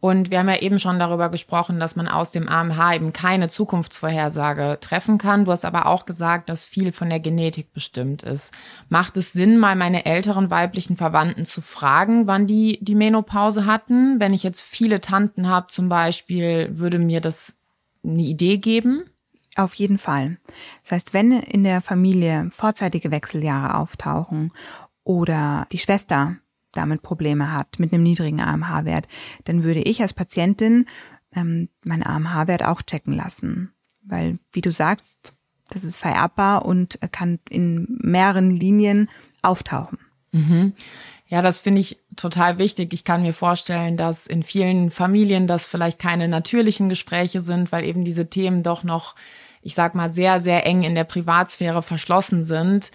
Und 0.00 0.30
wir 0.30 0.38
haben 0.38 0.48
ja 0.48 0.60
eben 0.60 0.78
schon 0.78 0.98
darüber 0.98 1.28
gesprochen, 1.28 1.80
dass 1.80 1.96
man 1.96 2.08
aus 2.08 2.30
dem 2.30 2.48
AMH 2.48 2.96
eben 2.96 3.12
keine 3.12 3.48
Zukunftsvorhersage 3.48 4.78
treffen 4.80 5.18
kann. 5.18 5.44
Du 5.44 5.52
hast 5.52 5.64
aber 5.64 5.86
auch 5.86 6.04
gesagt, 6.06 6.48
dass 6.48 6.64
viel 6.64 6.92
von 6.92 7.08
der 7.08 7.20
Genetik 7.20 7.72
bestimmt 7.72 8.22
ist. 8.22 8.52
Macht 8.88 9.16
es 9.16 9.32
Sinn, 9.32 9.58
mal 9.58 9.76
meine 9.76 10.04
älteren 10.06 10.50
weiblichen 10.50 10.96
Verwandten 10.96 11.44
zu 11.44 11.60
fragen, 11.60 12.26
wann 12.26 12.46
die 12.46 12.78
die 12.82 12.94
Menopause 12.94 13.66
hatten? 13.66 14.20
Wenn 14.20 14.34
ich 14.34 14.42
jetzt 14.42 14.62
viele 14.62 15.00
Tanten 15.00 15.48
habe 15.48 15.68
zum 15.68 15.88
Beispiel, 15.88 16.68
würde 16.72 16.98
mir 16.98 17.20
das 17.20 17.56
eine 18.04 18.22
Idee 18.22 18.58
geben? 18.58 19.04
Auf 19.56 19.74
jeden 19.74 19.98
Fall. 19.98 20.36
Das 20.82 20.92
heißt, 20.92 21.14
wenn 21.14 21.32
in 21.32 21.64
der 21.64 21.80
Familie 21.80 22.50
vorzeitige 22.52 23.10
Wechseljahre 23.10 23.78
auftauchen 23.78 24.52
oder 25.02 25.66
die 25.72 25.78
Schwester 25.78 26.36
damit 26.76 27.02
Probleme 27.02 27.52
hat 27.52 27.78
mit 27.78 27.92
einem 27.92 28.02
niedrigen 28.02 28.40
AMH-Wert, 28.40 29.08
dann 29.44 29.64
würde 29.64 29.80
ich 29.80 30.02
als 30.02 30.14
Patientin 30.14 30.86
ähm, 31.34 31.68
meinen 31.84 32.02
AMH-Wert 32.02 32.64
auch 32.64 32.82
checken 32.82 33.12
lassen. 33.12 33.72
Weil, 34.02 34.38
wie 34.52 34.60
du 34.60 34.70
sagst, 34.70 35.32
das 35.68 35.84
ist 35.84 35.96
vererbbar 35.96 36.64
und 36.64 36.98
kann 37.12 37.40
in 37.48 37.98
mehreren 38.02 38.50
Linien 38.50 39.08
auftauchen. 39.42 39.98
Mhm. 40.32 40.74
Ja, 41.28 41.42
das 41.42 41.58
finde 41.58 41.80
ich 41.80 41.98
total 42.14 42.58
wichtig. 42.58 42.92
Ich 42.92 43.02
kann 43.02 43.22
mir 43.22 43.34
vorstellen, 43.34 43.96
dass 43.96 44.28
in 44.28 44.44
vielen 44.44 44.90
Familien 44.90 45.48
das 45.48 45.66
vielleicht 45.66 45.98
keine 45.98 46.28
natürlichen 46.28 46.88
Gespräche 46.88 47.40
sind, 47.40 47.72
weil 47.72 47.84
eben 47.84 48.04
diese 48.04 48.30
Themen 48.30 48.62
doch 48.62 48.84
noch, 48.84 49.16
ich 49.60 49.74
sag 49.74 49.96
mal, 49.96 50.08
sehr, 50.08 50.40
sehr 50.40 50.64
eng 50.66 50.84
in 50.84 50.94
der 50.94 51.04
Privatsphäre 51.04 51.82
verschlossen 51.82 52.44
sind. 52.44 52.92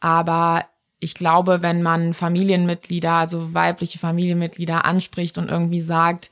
Aber 0.00 0.64
ich 1.00 1.14
glaube, 1.14 1.62
wenn 1.62 1.82
man 1.82 2.12
Familienmitglieder, 2.14 3.12
also 3.12 3.54
weibliche 3.54 3.98
Familienmitglieder 3.98 4.84
anspricht 4.84 5.38
und 5.38 5.48
irgendwie 5.48 5.80
sagt, 5.80 6.30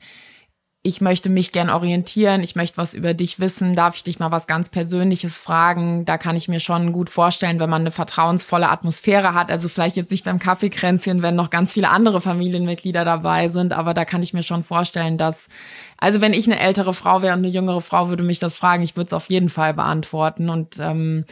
ich 0.83 1.01
möchte 1.01 1.29
mich 1.29 1.51
gern 1.51 1.69
orientieren, 1.69 2.41
ich 2.41 2.55
möchte 2.55 2.77
was 2.77 2.93
über 2.93 3.13
dich 3.13 3.41
wissen, 3.41 3.73
darf 3.73 3.97
ich 3.97 4.03
dich 4.03 4.19
mal 4.19 4.31
was 4.31 4.47
ganz 4.47 4.69
Persönliches 4.69 5.35
fragen? 5.35 6.05
Da 6.05 6.17
kann 6.17 6.37
ich 6.37 6.47
mir 6.47 6.61
schon 6.61 6.93
gut 6.93 7.09
vorstellen, 7.09 7.59
wenn 7.59 7.69
man 7.69 7.81
eine 7.81 7.91
vertrauensvolle 7.91 8.69
Atmosphäre 8.69 9.33
hat, 9.33 9.51
also 9.51 9.67
vielleicht 9.67 9.97
jetzt 9.97 10.11
nicht 10.11 10.23
beim 10.23 10.39
Kaffeekränzchen, 10.39 11.21
wenn 11.21 11.35
noch 11.35 11.49
ganz 11.49 11.73
viele 11.73 11.89
andere 11.89 12.21
Familienmitglieder 12.21 13.03
dabei 13.03 13.49
sind, 13.49 13.73
aber 13.73 13.93
da 13.93 14.05
kann 14.05 14.23
ich 14.23 14.33
mir 14.33 14.43
schon 14.43 14.63
vorstellen, 14.63 15.17
dass, 15.17 15.49
also 15.97 16.21
wenn 16.21 16.33
ich 16.33 16.45
eine 16.45 16.59
ältere 16.59 16.93
Frau 16.93 17.21
wäre 17.21 17.33
und 17.33 17.39
eine 17.39 17.49
jüngere 17.49 17.81
Frau 17.81 18.07
würde 18.07 18.23
mich 18.23 18.39
das 18.39 18.55
fragen, 18.55 18.83
ich 18.83 18.95
würde 18.95 19.07
es 19.07 19.13
auf 19.13 19.29
jeden 19.29 19.49
Fall 19.49 19.73
beantworten. 19.73 20.49
Und 20.49 20.79
ähm, 20.79 21.25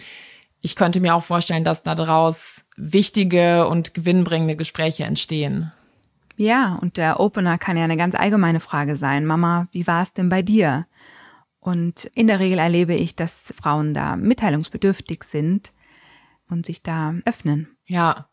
ich 0.62 0.76
könnte 0.76 1.00
mir 1.00 1.16
auch 1.16 1.24
vorstellen, 1.24 1.64
dass 1.64 1.84
daraus 1.84 2.65
wichtige 2.76 3.68
und 3.68 3.94
gewinnbringende 3.94 4.56
Gespräche 4.56 5.06
entstehen. 5.06 5.72
Ja, 6.38 6.78
und 6.82 6.98
der 6.98 7.20
Opener 7.20 7.58
kann 7.58 7.78
ja 7.78 7.86
eine 7.86 7.98
ganz 7.98 8.16
allgemeine 8.16 8.60
Frage 8.60 8.98
sein. 8.98 9.26
Mama, 9.26 9.68
wie 9.72 9.88
war 9.88 10.04
es 10.04 10.14
denn 10.14 10.30
bei 10.30 10.42
dir? 10.42 10.86
Und 11.60 12.06
in 12.14 12.28
der 12.28 12.40
Regel 12.40 12.60
erlebe 12.60 12.94
ich, 12.94 13.16
dass 13.16 13.54
Frauen 13.60 13.94
da 13.94 14.18
mitteilungsbedürftig 14.18 15.24
sind 15.24 15.72
und 16.50 16.66
sich 16.66 16.84
da 16.84 17.16
öffnen. 17.26 17.70
Ja. 17.86 18.28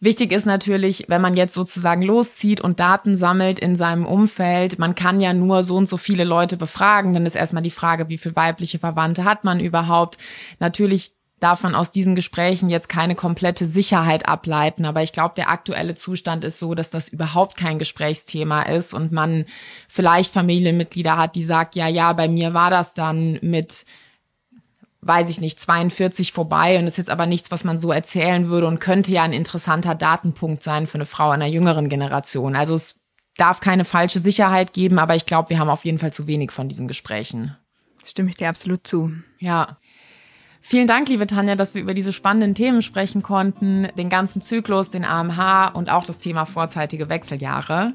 Wichtig 0.00 0.30
ist 0.30 0.46
natürlich, 0.46 1.06
wenn 1.08 1.20
man 1.20 1.36
jetzt 1.36 1.54
sozusagen 1.54 2.02
loszieht 2.02 2.60
und 2.60 2.78
Daten 2.78 3.16
sammelt 3.16 3.58
in 3.58 3.74
seinem 3.74 4.06
Umfeld, 4.06 4.78
man 4.78 4.94
kann 4.94 5.20
ja 5.20 5.34
nur 5.34 5.64
so 5.64 5.74
und 5.74 5.88
so 5.88 5.96
viele 5.96 6.22
Leute 6.22 6.56
befragen. 6.56 7.14
Dann 7.14 7.26
ist 7.26 7.34
erstmal 7.34 7.64
die 7.64 7.70
Frage, 7.70 8.08
wie 8.08 8.16
viele 8.16 8.36
weibliche 8.36 8.78
Verwandte 8.78 9.24
hat 9.24 9.42
man 9.42 9.58
überhaupt? 9.58 10.16
Natürlich 10.60 11.17
darf 11.40 11.62
man 11.62 11.74
aus 11.74 11.90
diesen 11.90 12.14
Gesprächen 12.14 12.68
jetzt 12.68 12.88
keine 12.88 13.14
komplette 13.14 13.64
Sicherheit 13.64 14.28
ableiten. 14.28 14.84
Aber 14.84 15.02
ich 15.02 15.12
glaube, 15.12 15.34
der 15.36 15.50
aktuelle 15.50 15.94
Zustand 15.94 16.44
ist 16.44 16.58
so, 16.58 16.74
dass 16.74 16.90
das 16.90 17.08
überhaupt 17.08 17.56
kein 17.56 17.78
Gesprächsthema 17.78 18.62
ist 18.62 18.92
und 18.92 19.12
man 19.12 19.44
vielleicht 19.88 20.32
Familienmitglieder 20.32 21.16
hat, 21.16 21.36
die 21.36 21.44
sagt, 21.44 21.76
ja, 21.76 21.86
ja, 21.86 22.12
bei 22.12 22.28
mir 22.28 22.54
war 22.54 22.70
das 22.70 22.94
dann 22.94 23.38
mit 23.42 23.84
weiß 25.00 25.30
ich 25.30 25.40
nicht, 25.40 25.60
42 25.60 26.32
vorbei 26.32 26.78
und 26.78 26.86
ist 26.86 26.98
jetzt 26.98 27.08
aber 27.08 27.26
nichts, 27.26 27.50
was 27.50 27.62
man 27.62 27.78
so 27.78 27.92
erzählen 27.92 28.48
würde 28.48 28.66
und 28.66 28.80
könnte 28.80 29.12
ja 29.12 29.22
ein 29.22 29.32
interessanter 29.32 29.94
Datenpunkt 29.94 30.62
sein 30.62 30.86
für 30.86 30.96
eine 30.96 31.06
Frau 31.06 31.30
einer 31.30 31.46
jüngeren 31.46 31.88
Generation. 31.88 32.56
Also 32.56 32.74
es 32.74 32.96
darf 33.36 33.60
keine 33.60 33.84
falsche 33.84 34.18
Sicherheit 34.18 34.72
geben, 34.72 34.98
aber 34.98 35.14
ich 35.14 35.24
glaube, 35.24 35.50
wir 35.50 35.60
haben 35.60 35.70
auf 35.70 35.84
jeden 35.84 35.98
Fall 35.98 36.12
zu 36.12 36.26
wenig 36.26 36.50
von 36.50 36.68
diesen 36.68 36.88
Gesprächen. 36.88 37.56
Stimme 38.04 38.30
ich 38.30 38.36
dir 38.36 38.48
absolut 38.48 38.86
zu. 38.86 39.12
Ja. 39.38 39.78
Vielen 40.60 40.86
Dank, 40.86 41.08
liebe 41.08 41.26
Tanja, 41.26 41.56
dass 41.56 41.74
wir 41.74 41.82
über 41.82 41.94
diese 41.94 42.12
spannenden 42.12 42.54
Themen 42.54 42.82
sprechen 42.82 43.22
konnten, 43.22 43.88
den 43.96 44.08
ganzen 44.08 44.40
Zyklus, 44.40 44.90
den 44.90 45.04
AMH 45.04 45.68
und 45.68 45.90
auch 45.90 46.04
das 46.04 46.18
Thema 46.18 46.44
vorzeitige 46.44 47.08
Wechseljahre. 47.08 47.94